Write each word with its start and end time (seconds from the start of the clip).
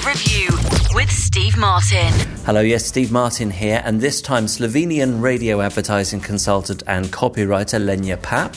Creative 0.00 0.22
Review 0.22 0.48
with 0.94 1.10
Steve 1.10 1.56
Martin. 1.56 2.12
Hello, 2.44 2.60
yes, 2.60 2.84
Steve 2.84 3.10
Martin 3.10 3.50
here, 3.50 3.82
and 3.84 4.00
this 4.00 4.22
time 4.22 4.46
Slovenian 4.46 5.20
radio 5.20 5.60
advertising 5.60 6.20
consultant 6.20 6.82
and 6.86 7.06
copywriter 7.06 7.80
Lenja 7.80 8.16
Papp, 8.16 8.54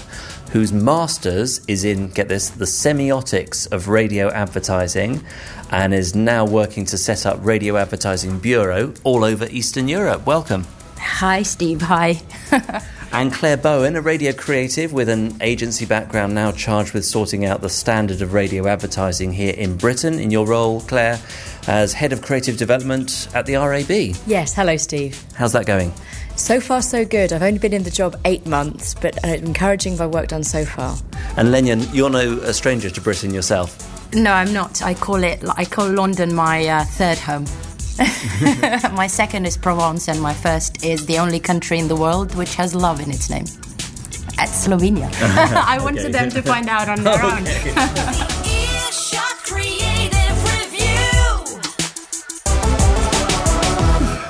whose 0.49 0.71
master's 0.71 1.65
is 1.65 1.83
in, 1.83 2.09
get 2.09 2.27
this, 2.27 2.49
the 2.49 2.65
semiotics 2.65 3.71
of 3.71 3.87
radio 3.87 4.29
advertising, 4.29 5.23
and 5.71 5.93
is 5.93 6.13
now 6.13 6.45
working 6.45 6.85
to 6.85 6.97
set 6.97 7.25
up 7.25 7.39
Radio 7.41 7.75
Advertising 7.77 8.39
Bureau 8.39 8.93
all 9.03 9.23
over 9.23 9.47
Eastern 9.49 9.87
Europe. 9.87 10.25
Welcome. 10.27 10.67
Hi, 10.97 11.41
Steve. 11.41 11.81
Hi. 11.81 12.21
And 13.13 13.33
Clare 13.33 13.57
Bowen, 13.57 13.97
a 13.97 14.01
radio 14.01 14.31
creative 14.31 14.93
with 14.93 15.09
an 15.09 15.35
agency 15.41 15.85
background, 15.85 16.33
now 16.33 16.53
charged 16.53 16.93
with 16.93 17.03
sorting 17.03 17.45
out 17.45 17.59
the 17.59 17.67
standard 17.67 18.21
of 18.21 18.31
radio 18.31 18.67
advertising 18.67 19.33
here 19.33 19.53
in 19.53 19.75
Britain. 19.75 20.17
In 20.17 20.31
your 20.31 20.47
role, 20.47 20.79
Clare, 20.81 21.19
as 21.67 21.91
head 21.91 22.13
of 22.13 22.21
creative 22.21 22.55
development 22.55 23.27
at 23.33 23.45
the 23.45 23.55
RAB. 23.55 24.15
Yes, 24.25 24.53
hello, 24.53 24.77
Steve. 24.77 25.21
How's 25.35 25.51
that 25.51 25.65
going? 25.65 25.91
So 26.37 26.61
far, 26.61 26.81
so 26.81 27.03
good. 27.03 27.33
I've 27.33 27.43
only 27.43 27.59
been 27.59 27.73
in 27.73 27.83
the 27.83 27.91
job 27.91 28.17
eight 28.23 28.45
months, 28.45 28.93
but 28.93 29.23
uh, 29.25 29.27
encouraging 29.27 29.97
by 29.97 30.07
work 30.07 30.29
done 30.29 30.45
so 30.45 30.63
far. 30.63 30.95
And 31.35 31.51
Lenyon, 31.51 31.81
you're 31.93 32.09
no 32.09 32.37
a 32.39 32.53
stranger 32.53 32.89
to 32.89 33.01
Britain 33.01 33.33
yourself. 33.33 33.89
No, 34.13 34.31
I'm 34.31 34.53
not. 34.53 34.81
I 34.81 34.93
call 34.93 35.23
it. 35.23 35.43
I 35.57 35.65
call 35.65 35.89
London 35.89 36.33
my 36.33 36.65
uh, 36.65 36.85
third 36.85 37.17
home. 37.17 37.45
my 38.95 39.07
second 39.07 39.45
is 39.45 39.57
Provence, 39.57 40.07
and 40.07 40.21
my 40.21 40.33
first 40.33 40.83
is 40.83 41.05
the 41.05 41.17
only 41.19 41.39
country 41.39 41.77
in 41.79 41.87
the 41.87 41.95
world 41.95 42.33
which 42.35 42.55
has 42.55 42.73
love 42.73 42.99
in 43.01 43.09
its 43.11 43.29
name. 43.29 43.45
At 44.37 44.49
Slovenia. 44.49 45.09
I 45.21 45.77
wanted 45.81 46.05
Okay. 46.05 46.11
them 46.11 46.29
to 46.31 46.41
find 46.41 46.67
out 46.69 46.89
on 46.89 47.03
their 47.03 47.23
own. 47.31 48.50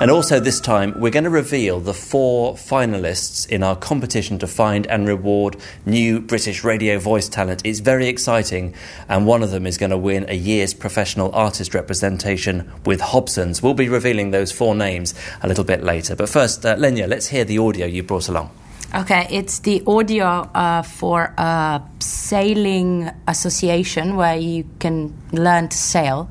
And 0.02 0.10
also 0.10 0.40
this 0.40 0.60
time, 0.60 1.00
we're 1.00 1.12
going 1.12 1.26
to 1.26 1.30
reveal 1.30 1.80
the 1.80 1.94
four 1.94 2.56
finalists 2.56 3.48
in 3.48 3.62
our 3.62 3.76
competition 3.76 4.40
to 4.40 4.48
find 4.48 4.88
and 4.88 5.08
reward 5.08 5.58
new 5.86 6.20
British 6.20 6.64
radio 6.64 6.98
voice 6.98 7.30
talent. 7.30 7.62
It's 7.64 7.82
very 7.82 8.08
exciting, 8.08 8.74
and 9.08 9.28
one 9.28 9.44
of 9.44 9.52
them 9.52 9.68
is 9.68 9.78
going 9.78 9.92
to 9.92 10.00
win 10.00 10.26
a 10.28 10.34
year's 10.34 10.74
professional 10.74 11.32
artist 11.36 11.76
representation 11.76 12.72
with 12.84 13.00
Hobson's. 13.00 13.62
We'll 13.62 13.76
be 13.76 13.90
revealing 13.90 14.32
those 14.32 14.52
four 14.52 14.74
names 14.74 15.14
a 15.44 15.48
little 15.48 15.64
bit 15.64 15.84
later. 15.84 16.16
But 16.16 16.30
first, 16.30 16.66
uh, 16.66 16.78
Lenja, 16.78 17.08
let's 17.08 17.28
hear 17.28 17.46
the 17.46 17.60
audio 17.60 17.86
you 17.86 18.02
brought 18.02 18.28
along. 18.28 18.50
Okay, 18.96 19.28
it's 19.30 19.60
the 19.60 19.84
audio 19.86 20.26
uh, 20.26 20.82
for 20.82 21.32
a 21.38 21.80
sailing 22.00 23.08
association 23.28 24.16
where 24.16 24.36
you 24.36 24.66
can 24.80 25.14
learn 25.32 25.70
to 25.70 25.78
sail. 25.78 26.28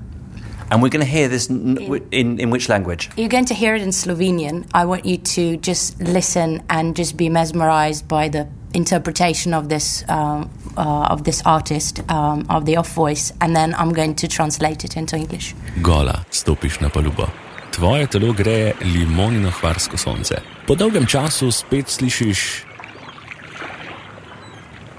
And 0.70 0.82
we're 0.82 0.88
going 0.90 1.04
to 1.04 1.10
hear 1.10 1.28
this 1.28 1.50
n- 1.50 1.78
n- 1.78 2.06
in, 2.10 2.38
in 2.38 2.50
which 2.50 2.68
language? 2.68 3.10
You're 3.16 3.28
going 3.28 3.46
to 3.46 3.54
hear 3.54 3.74
it 3.74 3.82
in 3.82 3.90
Slovenian. 3.90 4.66
I 4.72 4.84
want 4.84 5.04
you 5.04 5.16
to 5.18 5.56
just 5.56 6.00
listen 6.00 6.62
and 6.68 6.94
just 6.96 7.16
be 7.16 7.28
mesmerized 7.28 8.06
by 8.06 8.28
the 8.28 8.46
interpretation 8.72 9.52
of 9.52 9.68
this 9.68 10.04
um, 10.08 10.48
uh, 10.76 11.10
of 11.10 11.24
this 11.24 11.42
artist 11.44 12.00
um, 12.08 12.46
of 12.48 12.64
the 12.66 12.76
off 12.76 12.94
voice, 12.94 13.32
and 13.40 13.56
then 13.56 13.74
I'm 13.74 13.92
going 13.92 14.14
to 14.14 14.28
translate 14.28 14.84
it 14.84 14.96
into 14.96 15.16
English. 15.16 15.54
Gola 15.82 16.24
stopiš 16.30 16.80
na 16.80 16.88
palubo. 16.88 17.26
Tvoje 17.70 18.06
telo 18.06 18.32
greje 18.32 18.74
limonino 18.80 19.50
hvarsko 19.50 19.98
sonce. 19.98 20.40
Po 20.66 20.74
dolgem 20.74 21.06
času 21.06 21.50
spet 21.52 21.88
slišiš 21.88 22.64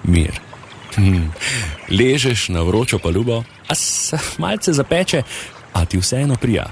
mir. 0.04 0.40
Hm. 0.96 1.32
Ležeš 1.90 2.50
na 2.50 2.62
vročo 2.62 3.00
palubo, 3.00 3.44
a 3.68 3.76
se 3.76 4.18
malce 4.38 4.74
zapeče, 4.74 5.24
a 5.74 5.86
ti 5.86 6.00
vseeno 6.00 6.36
prija. 6.36 6.66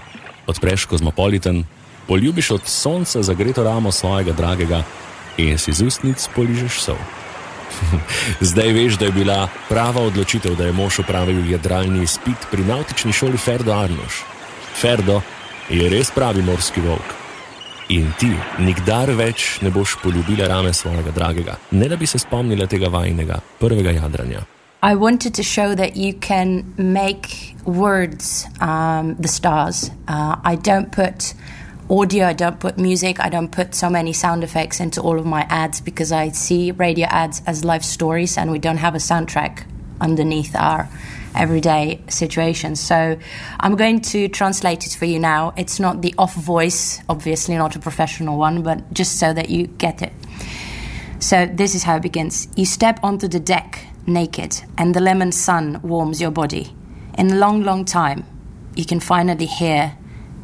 Odpreš 0.48 0.86
kozmopolitan, 0.86 1.64
poljubiš 2.08 2.52
od 2.52 2.62
sonca 2.66 3.24
zagreto 3.24 3.64
ramo 3.64 3.92
svojega 3.92 4.32
dragega 4.32 4.84
in 5.38 5.58
si 5.58 5.74
z 5.74 5.86
ustnic 5.86 6.30
poližeš 6.36 6.82
sol. 6.82 6.98
Zdaj 8.50 8.74
veš, 8.74 8.98
da 8.98 9.06
je 9.06 9.12
bila 9.12 9.48
prava 9.70 10.02
odločitev, 10.02 10.56
da 10.56 10.66
je 10.66 10.74
mož 10.74 11.00
opravil 11.00 11.52
jadralni 11.52 12.04
izpit 12.04 12.48
pri 12.52 12.66
nautični 12.66 13.14
šoli 13.14 13.38
Ferdo 13.38 13.74
Arnoš. 13.74 14.24
Ferdo 14.82 15.22
je 15.70 15.90
res 15.90 16.12
pravi 16.12 16.42
morski 16.42 16.82
volk. 16.82 17.16
In 17.90 18.12
ti 18.20 18.30
nikdar 18.60 19.10
več 19.18 19.58
ne 19.62 19.72
boš 19.74 19.96
poljubila 20.04 20.48
rame 20.48 20.74
svojega 20.74 21.12
dragega, 21.12 21.56
ne 21.72 21.90
da 21.90 21.96
bi 21.96 22.08
se 22.08 22.20
spomnila 22.20 22.68
tega 22.68 22.88
vajnega 22.88 23.40
prvega 23.60 23.92
jadranja. 23.92 24.46
I 24.82 24.96
wanted 24.96 25.34
to 25.34 25.44
show 25.44 25.76
that 25.76 25.98
you 25.98 26.14
can 26.14 26.74
make 26.78 27.54
words 27.66 28.46
um, 28.62 29.16
the 29.16 29.28
stars. 29.28 29.92
Uh, 30.08 30.40
I 30.42 30.56
don't 30.56 30.90
put 30.90 31.34
audio, 31.90 32.26
I 32.26 32.32
don't 32.32 32.62
put 32.62 32.78
music, 32.78 33.20
I 33.20 33.28
don't 33.28 33.52
put 33.52 33.76
so 33.76 33.90
many 33.90 34.14
sound 34.14 34.42
effects 34.42 34.80
into 34.80 35.02
all 35.02 35.20
of 35.20 35.26
my 35.26 35.42
ads 35.50 35.82
because 35.82 36.14
I 36.14 36.30
see 36.30 36.72
radio 36.72 37.08
ads 37.08 37.42
as 37.46 37.66
life 37.66 37.84
stories 37.84 38.38
and 38.38 38.52
we 38.52 38.60
don't 38.60 38.78
have 38.78 38.96
a 38.96 39.00
soundtrack 39.00 39.66
underneath 40.00 40.56
our 40.56 40.88
everyday 41.36 42.02
situations. 42.08 42.80
So 42.80 43.20
I'm 43.60 43.76
going 43.76 44.00
to 44.02 44.30
translate 44.30 44.88
it 44.88 44.94
for 44.94 45.04
you 45.04 45.20
now. 45.20 45.54
It's 45.58 45.82
not 45.82 46.02
the 46.02 46.16
off 46.18 46.36
voice, 46.36 47.02
obviously, 47.10 47.58
not 47.58 47.76
a 47.76 47.80
professional 47.80 48.38
one, 48.38 48.64
but 48.64 48.94
just 48.94 49.20
so 49.20 49.34
that 49.34 49.50
you 49.50 49.68
get 49.68 50.02
it. 50.02 50.14
So 51.20 51.48
this 51.48 51.76
is 51.76 51.84
how 51.84 51.98
it 51.98 52.02
begins. 52.02 52.48
You 52.56 52.66
step 52.66 53.02
onto 53.04 53.28
the 53.28 53.42
deck 53.42 53.86
naked, 54.06 54.62
and 54.78 54.94
the 54.94 55.00
lemon 55.00 55.32
sun 55.32 55.80
warms 55.84 56.22
your 56.22 56.32
body. 56.32 56.76
In 57.18 57.32
a 57.32 57.36
long, 57.36 57.64
long 57.64 57.86
time, 57.86 58.26
you 58.76 58.86
can 58.86 59.00
finally 59.00 59.46
hear 59.46 59.98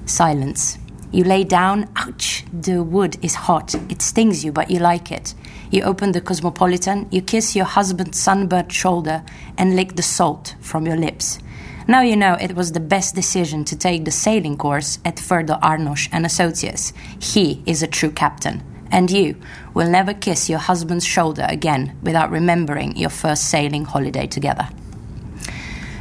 silence. 0.05 0.77
You 1.11 1.23
lay 1.23 1.43
down, 1.43 1.89
ouch, 1.95 2.43
the 2.51 2.83
wood 2.83 3.17
is 3.21 3.35
hot. 3.35 3.73
It 3.89 4.01
stings 4.01 4.43
you, 4.43 4.51
but 4.51 4.69
you 4.69 4.79
like 4.79 5.11
it. 5.11 5.33
You 5.71 5.83
open 5.83 6.11
the 6.11 6.21
cosmopolitan, 6.21 7.07
you 7.11 7.21
kiss 7.21 7.55
your 7.55 7.65
husband's 7.65 8.19
sunburnt 8.19 8.71
shoulder, 8.71 9.23
and 9.57 9.75
lick 9.75 9.95
the 9.95 10.03
salt 10.03 10.55
from 10.59 10.85
your 10.85 10.97
lips. 10.97 11.39
Now 11.87 12.01
you 12.01 12.15
know 12.15 12.35
it 12.41 12.55
was 12.55 12.71
the 12.71 12.79
best 12.79 13.15
decision 13.15 13.63
to 13.65 13.77
take 13.77 14.05
the 14.05 14.11
sailing 14.11 14.57
course 14.57 14.99
at 15.05 15.17
Ferdo 15.17 15.59
Arnoš 15.61 16.09
and 16.11 16.25
Associates. 16.25 16.91
He 17.19 17.63
is 17.65 17.83
a 17.83 17.87
true 17.87 18.11
captain. 18.11 18.63
And 18.91 19.11
you 19.11 19.35
will 19.73 19.89
never 19.89 20.13
kiss 20.13 20.49
your 20.49 20.59
husband's 20.59 21.05
shoulder 21.05 21.45
again 21.49 21.97
without 22.01 22.31
remembering 22.31 22.95
your 22.97 23.09
first 23.09 23.49
sailing 23.49 23.85
holiday 23.85 24.27
together. 24.27 24.67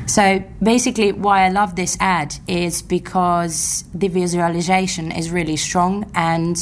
So 0.06 0.45
basically, 0.62 1.12
why 1.12 1.47
I 1.47 1.49
love 1.49 1.77
this 1.77 1.97
ad 1.99 2.37
is 2.47 2.83
because 2.83 3.84
the 3.95 4.09
visualization 4.09 5.11
is 5.11 5.31
really 5.31 5.56
strong, 5.56 6.11
and 6.15 6.56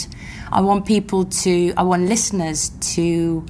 I 0.52 0.60
want 0.60 0.86
people 0.86 1.24
to, 1.24 1.74
I 1.76 1.82
want 1.82 2.08
listeners 2.08 2.70
to 2.94 3.44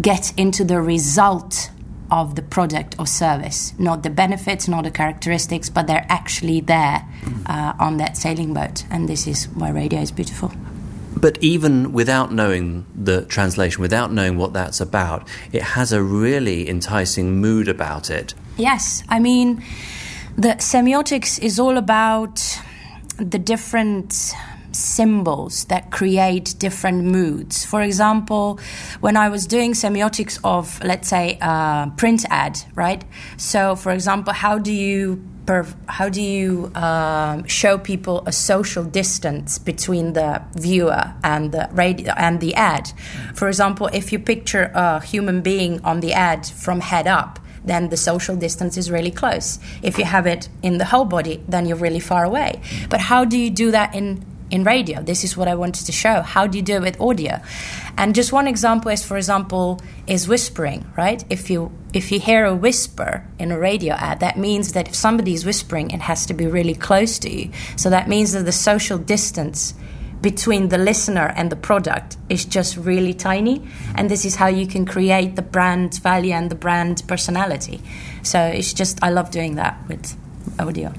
get 0.00 0.32
into 0.38 0.64
the 0.64 0.80
result 0.80 1.70
of 2.12 2.36
the 2.36 2.42
product 2.42 2.94
or 2.98 3.06
service, 3.06 3.74
not 3.78 4.02
the 4.02 4.10
benefits, 4.10 4.68
not 4.68 4.84
the 4.84 4.90
characteristics, 4.90 5.68
but 5.68 5.86
they're 5.86 6.06
actually 6.08 6.60
there 6.60 7.06
uh, 7.46 7.72
on 7.80 7.96
that 7.96 8.16
sailing 8.16 8.54
boat. 8.54 8.84
And 8.90 9.08
this 9.08 9.26
is 9.26 9.48
why 9.48 9.70
radio 9.70 10.00
is 10.00 10.12
beautiful. 10.12 10.52
But 11.16 11.38
even 11.40 11.92
without 11.92 12.32
knowing 12.32 12.86
the 12.94 13.24
translation, 13.26 13.80
without 13.80 14.12
knowing 14.12 14.36
what 14.36 14.52
that's 14.52 14.80
about, 14.80 15.28
it 15.52 15.62
has 15.62 15.92
a 15.92 16.02
really 16.02 16.68
enticing 16.68 17.40
mood 17.40 17.68
about 17.68 18.10
it. 18.10 18.34
Yes, 18.56 19.02
I 19.08 19.18
mean, 19.20 19.62
the 20.36 20.56
semiotics 20.58 21.38
is 21.38 21.58
all 21.58 21.76
about 21.76 22.58
the 23.18 23.38
different 23.38 24.34
symbols 24.72 25.66
that 25.66 25.90
create 25.90 26.54
different 26.58 27.04
moods. 27.04 27.64
For 27.64 27.82
example, 27.82 28.58
when 29.00 29.16
I 29.16 29.28
was 29.28 29.46
doing 29.46 29.72
semiotics 29.74 30.38
of, 30.44 30.82
let's 30.82 31.08
say, 31.08 31.38
a 31.40 31.92
print 31.96 32.24
ad, 32.30 32.58
right? 32.74 33.04
So, 33.36 33.76
for 33.76 33.92
example, 33.92 34.32
how 34.32 34.58
do 34.58 34.72
you 34.72 35.22
how 35.88 36.08
do 36.08 36.22
you 36.22 36.70
um, 36.74 37.46
show 37.46 37.78
people 37.78 38.22
a 38.26 38.32
social 38.32 38.84
distance 38.84 39.58
between 39.58 40.12
the 40.12 40.42
viewer 40.54 41.14
and 41.24 41.52
the 41.52 41.68
radio 41.72 42.12
and 42.16 42.40
the 42.40 42.54
ad? 42.54 42.92
For 43.34 43.48
example, 43.48 43.88
if 43.92 44.12
you 44.12 44.18
picture 44.18 44.70
a 44.74 45.00
human 45.00 45.40
being 45.40 45.84
on 45.84 46.00
the 46.00 46.12
ad 46.12 46.46
from 46.46 46.80
head 46.80 47.06
up, 47.06 47.38
then 47.64 47.88
the 47.90 47.96
social 47.96 48.36
distance 48.36 48.76
is 48.76 48.90
really 48.90 49.10
close. 49.10 49.58
If 49.82 49.98
you 49.98 50.04
have 50.04 50.26
it 50.26 50.48
in 50.62 50.78
the 50.78 50.84
whole 50.84 51.04
body, 51.04 51.42
then 51.48 51.66
you're 51.66 51.76
really 51.76 52.00
far 52.00 52.24
away. 52.24 52.60
But 52.88 53.00
how 53.00 53.24
do 53.24 53.38
you 53.38 53.50
do 53.50 53.70
that 53.70 53.94
in 53.94 54.24
in 54.52 54.62
radio? 54.62 55.02
This 55.02 55.24
is 55.24 55.36
what 55.36 55.48
I 55.48 55.56
wanted 55.56 55.86
to 55.86 55.92
show. 55.92 56.20
How 56.20 56.46
do 56.46 56.58
you 56.58 56.62
do 56.62 56.76
it 56.76 56.82
with 56.82 57.00
audio? 57.00 57.40
And 57.96 58.14
just 58.14 58.32
one 58.32 58.46
example 58.46 58.90
is, 58.92 59.02
for 59.02 59.16
example, 59.16 59.80
is 60.06 60.28
whispering. 60.28 60.84
Right? 60.96 61.24
If 61.30 61.50
you 61.50 61.72
if 61.92 62.12
you 62.12 62.20
hear 62.20 62.44
a 62.44 62.54
whisper 62.54 63.26
in 63.38 63.50
a 63.50 63.58
radio 63.58 63.94
ad, 63.94 64.20
that 64.20 64.38
means 64.38 64.74
that 64.74 64.88
if 64.88 64.94
somebody 64.94 65.32
is 65.32 65.44
whispering, 65.44 65.90
it 65.90 66.02
has 66.02 66.26
to 66.26 66.34
be 66.34 66.46
really 66.46 66.74
close 66.74 67.18
to 67.20 67.30
you. 67.30 67.50
So 67.76 67.90
that 67.90 68.08
means 68.08 68.32
that 68.32 68.44
the 68.44 68.52
social 68.52 68.98
distance 68.98 69.74
between 70.20 70.68
the 70.68 70.78
listener 70.78 71.32
and 71.36 71.50
the 71.50 71.56
product 71.56 72.16
is 72.28 72.44
just 72.44 72.76
really 72.76 73.12
tiny 73.12 73.60
and 73.96 74.08
this 74.08 74.24
is 74.24 74.36
how 74.36 74.46
you 74.46 74.68
can 74.68 74.86
create 74.86 75.34
the 75.34 75.42
brand 75.42 75.98
value 76.00 76.32
and 76.32 76.48
the 76.48 76.54
brand 76.54 77.02
personality 77.08 77.82
so 78.22 78.40
it's 78.40 78.72
just 78.72 79.02
i 79.02 79.10
love 79.10 79.32
doing 79.32 79.56
that 79.56 79.76
with 79.88 80.16
audio 80.60 80.92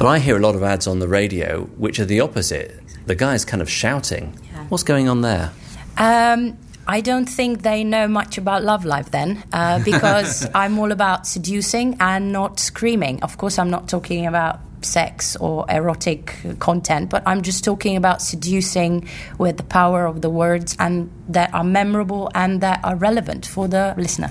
But 0.00 0.06
I 0.06 0.18
hear 0.18 0.38
a 0.38 0.40
lot 0.40 0.54
of 0.54 0.62
ads 0.62 0.86
on 0.86 0.98
the 0.98 1.06
radio 1.06 1.64
which 1.76 2.00
are 2.00 2.06
the 2.06 2.20
opposite. 2.20 2.80
The 3.04 3.14
guy's 3.14 3.44
kind 3.44 3.60
of 3.60 3.68
shouting. 3.68 4.32
What's 4.70 4.82
going 4.82 5.10
on 5.10 5.20
there? 5.20 5.52
Um, 5.98 6.56
I 6.86 7.02
don't 7.02 7.26
think 7.26 7.60
they 7.60 7.84
know 7.84 8.08
much 8.08 8.38
about 8.38 8.64
love 8.64 8.86
life 8.86 9.10
then, 9.10 9.44
uh, 9.52 9.78
because 9.84 10.48
I'm 10.54 10.78
all 10.78 10.90
about 10.90 11.26
seducing 11.26 11.98
and 12.00 12.32
not 12.32 12.58
screaming. 12.58 13.22
Of 13.22 13.36
course, 13.36 13.58
I'm 13.58 13.68
not 13.68 13.90
talking 13.90 14.24
about 14.24 14.60
sex 14.80 15.36
or 15.36 15.66
erotic 15.68 16.34
content, 16.60 17.10
but 17.10 17.22
I'm 17.26 17.42
just 17.42 17.62
talking 17.62 17.96
about 17.96 18.22
seducing 18.22 19.06
with 19.36 19.58
the 19.58 19.64
power 19.64 20.06
of 20.06 20.22
the 20.22 20.30
words 20.30 20.76
and 20.78 21.10
that 21.28 21.52
are 21.52 21.62
memorable 21.62 22.30
and 22.34 22.62
that 22.62 22.80
are 22.84 22.96
relevant 22.96 23.44
for 23.44 23.68
the 23.68 23.92
listener. 23.98 24.28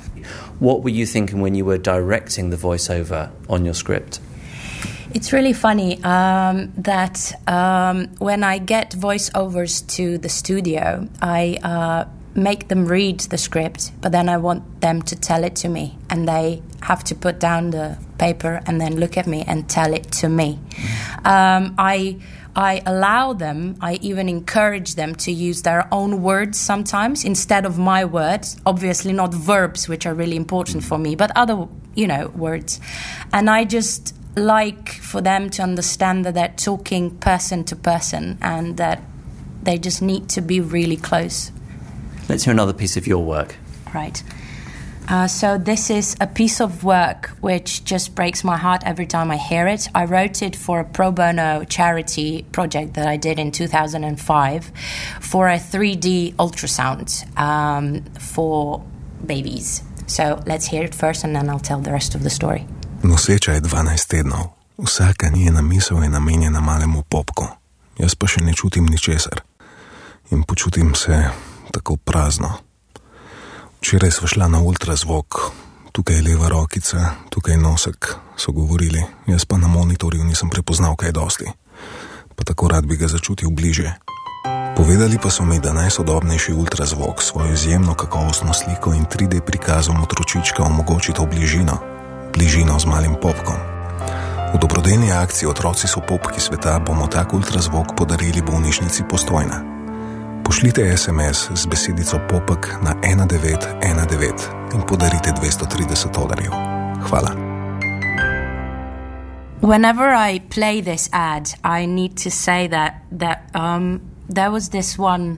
What 0.57 0.81
were 0.81 0.89
you 0.89 1.05
thinking 1.05 1.41
when 1.41 1.53
you 1.53 1.63
were 1.63 1.77
directing 1.77 2.49
the 2.49 2.57
voiceover 2.57 3.29
on 3.47 3.65
your 3.65 3.75
script? 3.75 4.19
It's 5.11 5.33
really 5.33 5.53
funny 5.53 6.01
um, 6.03 6.71
that 6.77 7.33
um, 7.47 8.09
when 8.19 8.43
I 8.43 8.59
get 8.59 8.91
voiceovers 8.91 9.85
to 9.95 10.19
the 10.19 10.29
studio, 10.29 11.07
I 11.19 11.57
uh, 11.63 12.05
make 12.35 12.67
them 12.67 12.85
read 12.85 13.21
the 13.21 13.37
script, 13.39 13.91
but 14.01 14.11
then 14.11 14.29
I 14.29 14.37
want 14.37 14.81
them 14.81 15.01
to 15.01 15.15
tell 15.15 15.43
it 15.43 15.55
to 15.57 15.69
me, 15.69 15.97
and 16.11 16.27
they 16.27 16.61
have 16.81 17.03
to 17.05 17.15
put 17.15 17.39
down 17.39 17.71
the 17.71 17.97
paper 18.19 18.61
and 18.67 18.79
then 18.79 18.97
look 18.97 19.17
at 19.17 19.25
me 19.25 19.43
and 19.47 19.67
tell 19.67 19.95
it 19.95 20.11
to 20.11 20.29
me. 20.29 20.59
Um, 21.25 21.73
I 21.79 22.19
I 22.55 22.81
allow 22.85 23.33
them, 23.33 23.77
I 23.81 23.93
even 24.01 24.27
encourage 24.29 24.95
them 24.95 25.15
to 25.15 25.31
use 25.31 25.61
their 25.63 25.87
own 25.91 26.21
words 26.21 26.59
sometimes 26.59 27.23
instead 27.23 27.65
of 27.65 27.79
my 27.79 28.05
words. 28.05 28.57
Obviously, 28.65 29.13
not 29.13 29.33
verbs, 29.33 29.87
which 29.87 30.05
are 30.05 30.13
really 30.13 30.35
important 30.35 30.83
for 30.83 30.97
me, 30.97 31.15
but 31.15 31.31
other, 31.35 31.67
you 31.95 32.05
know, 32.05 32.27
words. 32.35 32.79
And 33.31 33.49
I 33.49 33.65
just 33.65 34.13
like 34.35 34.89
for 34.89 35.21
them 35.21 35.49
to 35.51 35.63
understand 35.63 36.25
that 36.25 36.33
they're 36.33 36.53
talking 36.55 37.11
person 37.17 37.63
to 37.65 37.75
person 37.75 38.37
and 38.41 38.77
that 38.77 39.01
they 39.63 39.77
just 39.77 40.01
need 40.01 40.29
to 40.29 40.41
be 40.41 40.61
really 40.61 40.97
close. 40.97 41.51
Let's 42.27 42.43
hear 42.43 42.53
another 42.53 42.73
piece 42.73 42.95
of 42.95 43.07
your 43.07 43.23
work. 43.23 43.55
Right. 43.93 44.23
Uh, 45.09 45.27
so 45.27 45.57
this 45.57 45.89
is 45.89 46.15
a 46.21 46.27
piece 46.27 46.61
of 46.61 46.83
work 46.83 47.31
which 47.41 47.83
just 47.83 48.13
breaks 48.13 48.43
my 48.43 48.55
heart 48.55 48.83
every 48.85 49.07
time 49.07 49.31
I 49.31 49.37
hear 49.37 49.67
it. 49.67 49.87
I 49.95 50.05
wrote 50.05 50.43
it 50.43 50.55
for 50.55 50.79
a 50.79 50.85
pro 50.85 51.11
bono 51.11 51.63
charity 51.63 52.45
project 52.51 52.93
that 52.93 53.07
I 53.07 53.17
did 53.17 53.39
in 53.39 53.51
2005 53.51 54.71
for 55.19 55.47
a 55.47 55.57
3D 55.57 56.35
ultrasound 56.35 57.39
um, 57.39 58.03
for 58.19 58.85
babies. 59.25 59.81
So 60.05 60.43
let's 60.45 60.67
hear 60.67 60.83
it 60.83 60.93
first, 60.93 61.23
and 61.23 61.35
then 61.35 61.49
I'll 61.49 61.59
tell 61.59 61.79
the 61.79 61.91
rest 61.91 62.13
of 62.13 62.21
the 62.21 62.29
story. 62.29 62.67
Noseča 63.03 63.51
je 63.51 63.61
12 63.61 64.07
tednov, 64.07 64.43
vsaka 64.77 65.29
njena 65.29 65.61
misel 65.61 66.03
je 66.03 66.09
namenjena 66.09 66.59
malemu 66.59 67.03
popku, 67.03 67.47
jaz 67.97 68.15
pa 68.15 68.27
še 68.27 68.43
ne 68.43 68.53
čutim 68.53 68.85
ničesar. 68.85 69.39
In 70.31 70.43
počutim 70.43 70.91
se 70.95 71.29
tako 71.71 71.95
prazno. 71.95 72.59
Včeraj 73.79 74.11
sva 74.11 74.27
šla 74.27 74.47
na 74.47 74.59
ultrazvok, 74.59 75.39
tukaj 75.91 76.15
je 76.15 76.25
leva 76.27 76.49
rokica, 76.51 77.15
tukaj 77.29 77.53
je 77.53 77.61
nosek, 77.63 78.15
so 78.35 78.51
govorili, 78.51 79.05
jaz 79.27 79.45
pa 79.45 79.57
na 79.57 79.67
monitorju 79.67 80.23
nisem 80.23 80.49
prepoznal 80.49 80.95
kaj 80.99 81.15
dosti, 81.15 81.47
pa 82.35 82.43
tako 82.43 82.67
rad 82.67 82.85
bi 82.85 82.99
ga 82.99 83.07
začutil 83.07 83.49
bliže. 83.49 83.95
Povedali 84.75 85.15
pa 85.23 85.31
so 85.31 85.47
mi, 85.47 85.59
da 85.59 85.73
najsodobnejši 85.73 86.53
ultrazvok 86.53 87.23
svojo 87.23 87.53
izjemno 87.53 87.95
kakovostno 87.95 88.53
sliko 88.53 88.93
in 88.93 89.05
3D 89.05 89.39
prikazom 89.39 90.03
otročička 90.03 90.63
omogoči 90.63 91.15
to 91.15 91.25
bližino, 91.25 91.98
bližino 92.39 92.79
z 92.79 92.87
malim 92.87 93.19
popkom. 93.19 93.59
V 94.53 94.57
dobrodelni 94.63 95.11
akciji 95.11 95.51
Otroci 95.51 95.91
so 95.91 95.99
popki 95.99 96.39
sveta 96.39 96.79
bomo 96.79 97.07
tak 97.11 97.35
ultrazvok 97.35 97.99
podarili 97.99 98.39
bolnišnici 98.39 99.03
postojna. 99.11 99.59
Pošljite 100.47 100.97
SMS 100.97 101.51
z 101.51 101.67
besedico 101.67 102.15
popek 102.31 102.79
na 102.81 102.95
1919 103.03 104.71
in 104.73 104.81
podarite 104.87 105.35
230 105.35 106.15
dolarjev. 106.15 106.51
Hvala. 107.11 107.31
Whenever 109.61 110.15
I 110.31 110.39
play 110.39 110.81
this 110.81 111.09
ad, 111.11 111.51
I 111.67 111.85
need 111.85 112.23
to 112.23 112.31
say 112.31 112.71
that 112.71 112.93
that 113.19 113.37
um, 113.51 113.99
there 114.31 114.49
was 114.49 114.69
this 114.69 114.95
one 114.97 115.37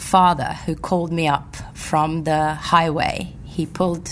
father 0.00 0.56
who 0.66 0.74
called 0.74 1.12
me 1.12 1.28
up 1.28 1.56
from 1.74 2.24
the 2.24 2.56
highway. 2.72 3.36
He 3.44 3.66
pulled, 3.66 4.08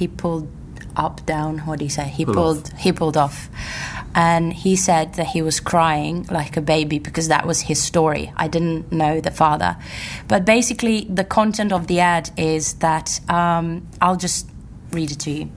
he 0.00 0.08
pulled 0.08 0.61
up, 0.96 1.24
down. 1.26 1.58
What 1.58 1.78
do 1.78 1.84
you 1.84 1.90
say? 1.90 2.08
He 2.08 2.24
Pull 2.24 2.34
pulled, 2.34 2.72
he 2.78 2.92
pulled 2.92 3.16
off, 3.16 3.48
and 4.14 4.52
he 4.52 4.76
said 4.76 5.14
that 5.14 5.28
he 5.28 5.42
was 5.42 5.60
crying 5.60 6.26
like 6.30 6.56
a 6.56 6.60
baby 6.60 6.98
because 6.98 7.28
that 7.28 7.46
was 7.46 7.62
his 7.62 7.82
story. 7.82 8.32
I 8.36 8.48
didn't 8.48 8.92
know 8.92 9.20
the 9.20 9.30
father, 9.30 9.76
but 10.28 10.44
basically 10.44 11.06
the 11.08 11.24
content 11.24 11.72
of 11.72 11.86
the 11.86 12.00
ad 12.00 12.30
is 12.36 12.74
that 12.74 13.20
um, 13.30 13.86
I'll 14.00 14.16
just 14.16 14.48
read 14.90 15.10
it 15.10 15.20
to 15.20 15.30
you. 15.30 15.50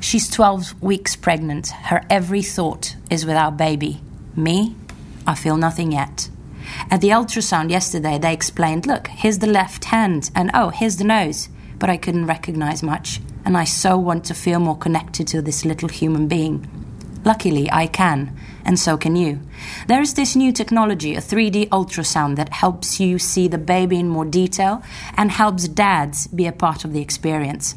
She's 0.00 0.28
12 0.28 0.82
weeks 0.82 1.14
pregnant. 1.14 1.68
Her 1.68 2.02
every 2.10 2.42
thought 2.42 2.96
is 3.10 3.24
with 3.24 3.36
our 3.36 3.52
baby. 3.52 4.00
Me, 4.34 4.74
I 5.26 5.34
feel 5.34 5.56
nothing 5.56 5.92
yet. 5.92 6.28
At 6.90 7.00
the 7.00 7.10
ultrasound 7.10 7.70
yesterday, 7.70 8.18
they 8.18 8.32
explained 8.32 8.86
look, 8.86 9.08
here's 9.08 9.38
the 9.38 9.46
left 9.46 9.86
hand, 9.86 10.30
and 10.34 10.50
oh, 10.54 10.70
here's 10.70 10.96
the 10.96 11.04
nose. 11.04 11.48
But 11.78 11.90
I 11.90 11.96
couldn't 11.96 12.26
recognize 12.26 12.82
much, 12.82 13.20
and 13.44 13.56
I 13.56 13.64
so 13.64 13.96
want 13.98 14.24
to 14.26 14.34
feel 14.34 14.60
more 14.60 14.76
connected 14.76 15.26
to 15.28 15.42
this 15.42 15.64
little 15.64 15.88
human 15.88 16.28
being. 16.28 16.68
Luckily, 17.24 17.70
I 17.70 17.86
can, 17.86 18.36
and 18.64 18.78
so 18.78 18.96
can 18.96 19.14
you. 19.14 19.40
There 19.86 20.00
is 20.00 20.14
this 20.14 20.34
new 20.34 20.52
technology, 20.52 21.14
a 21.14 21.20
3D 21.20 21.68
ultrasound, 21.68 22.36
that 22.36 22.52
helps 22.52 22.98
you 22.98 23.18
see 23.18 23.46
the 23.46 23.58
baby 23.58 23.98
in 23.98 24.08
more 24.08 24.24
detail 24.24 24.82
and 25.16 25.30
helps 25.30 25.68
dads 25.68 26.26
be 26.26 26.46
a 26.46 26.52
part 26.52 26.84
of 26.84 26.92
the 26.92 27.00
experience. 27.00 27.76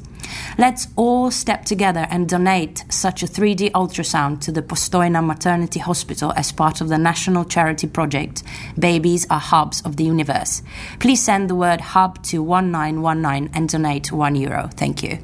Let's 0.58 0.88
all 0.96 1.30
step 1.30 1.66
together 1.66 2.08
and 2.10 2.28
donate 2.28 2.86
such 2.90 3.22
a 3.22 3.28
3D 3.28 3.72
ultrasound 3.72 4.42
to 4.42 4.52
the 4.52 4.64
Postojna 4.64 5.24
Maternity 5.24 5.80
Hospital 5.80 6.34
as 6.36 6.52
part 6.52 6.82
of 6.82 6.90
the 6.90 6.98
national 6.98 7.46
charity 7.46 7.88
project 7.88 8.42
Babies 8.80 9.28
are 9.30 9.40
Hubs 9.40 9.82
of 9.82 9.98
the 9.98 10.06
Universe. 10.06 10.64
Please 11.00 11.22
send 11.22 11.50
the 11.50 11.56
word 11.56 11.82
hub 11.82 12.24
to 12.24 12.42
1919 12.42 13.52
and 13.54 13.70
donate 13.70 14.12
1 14.12 14.36
euro. 14.36 14.70
Thank 14.76 15.04
you. 15.04 15.20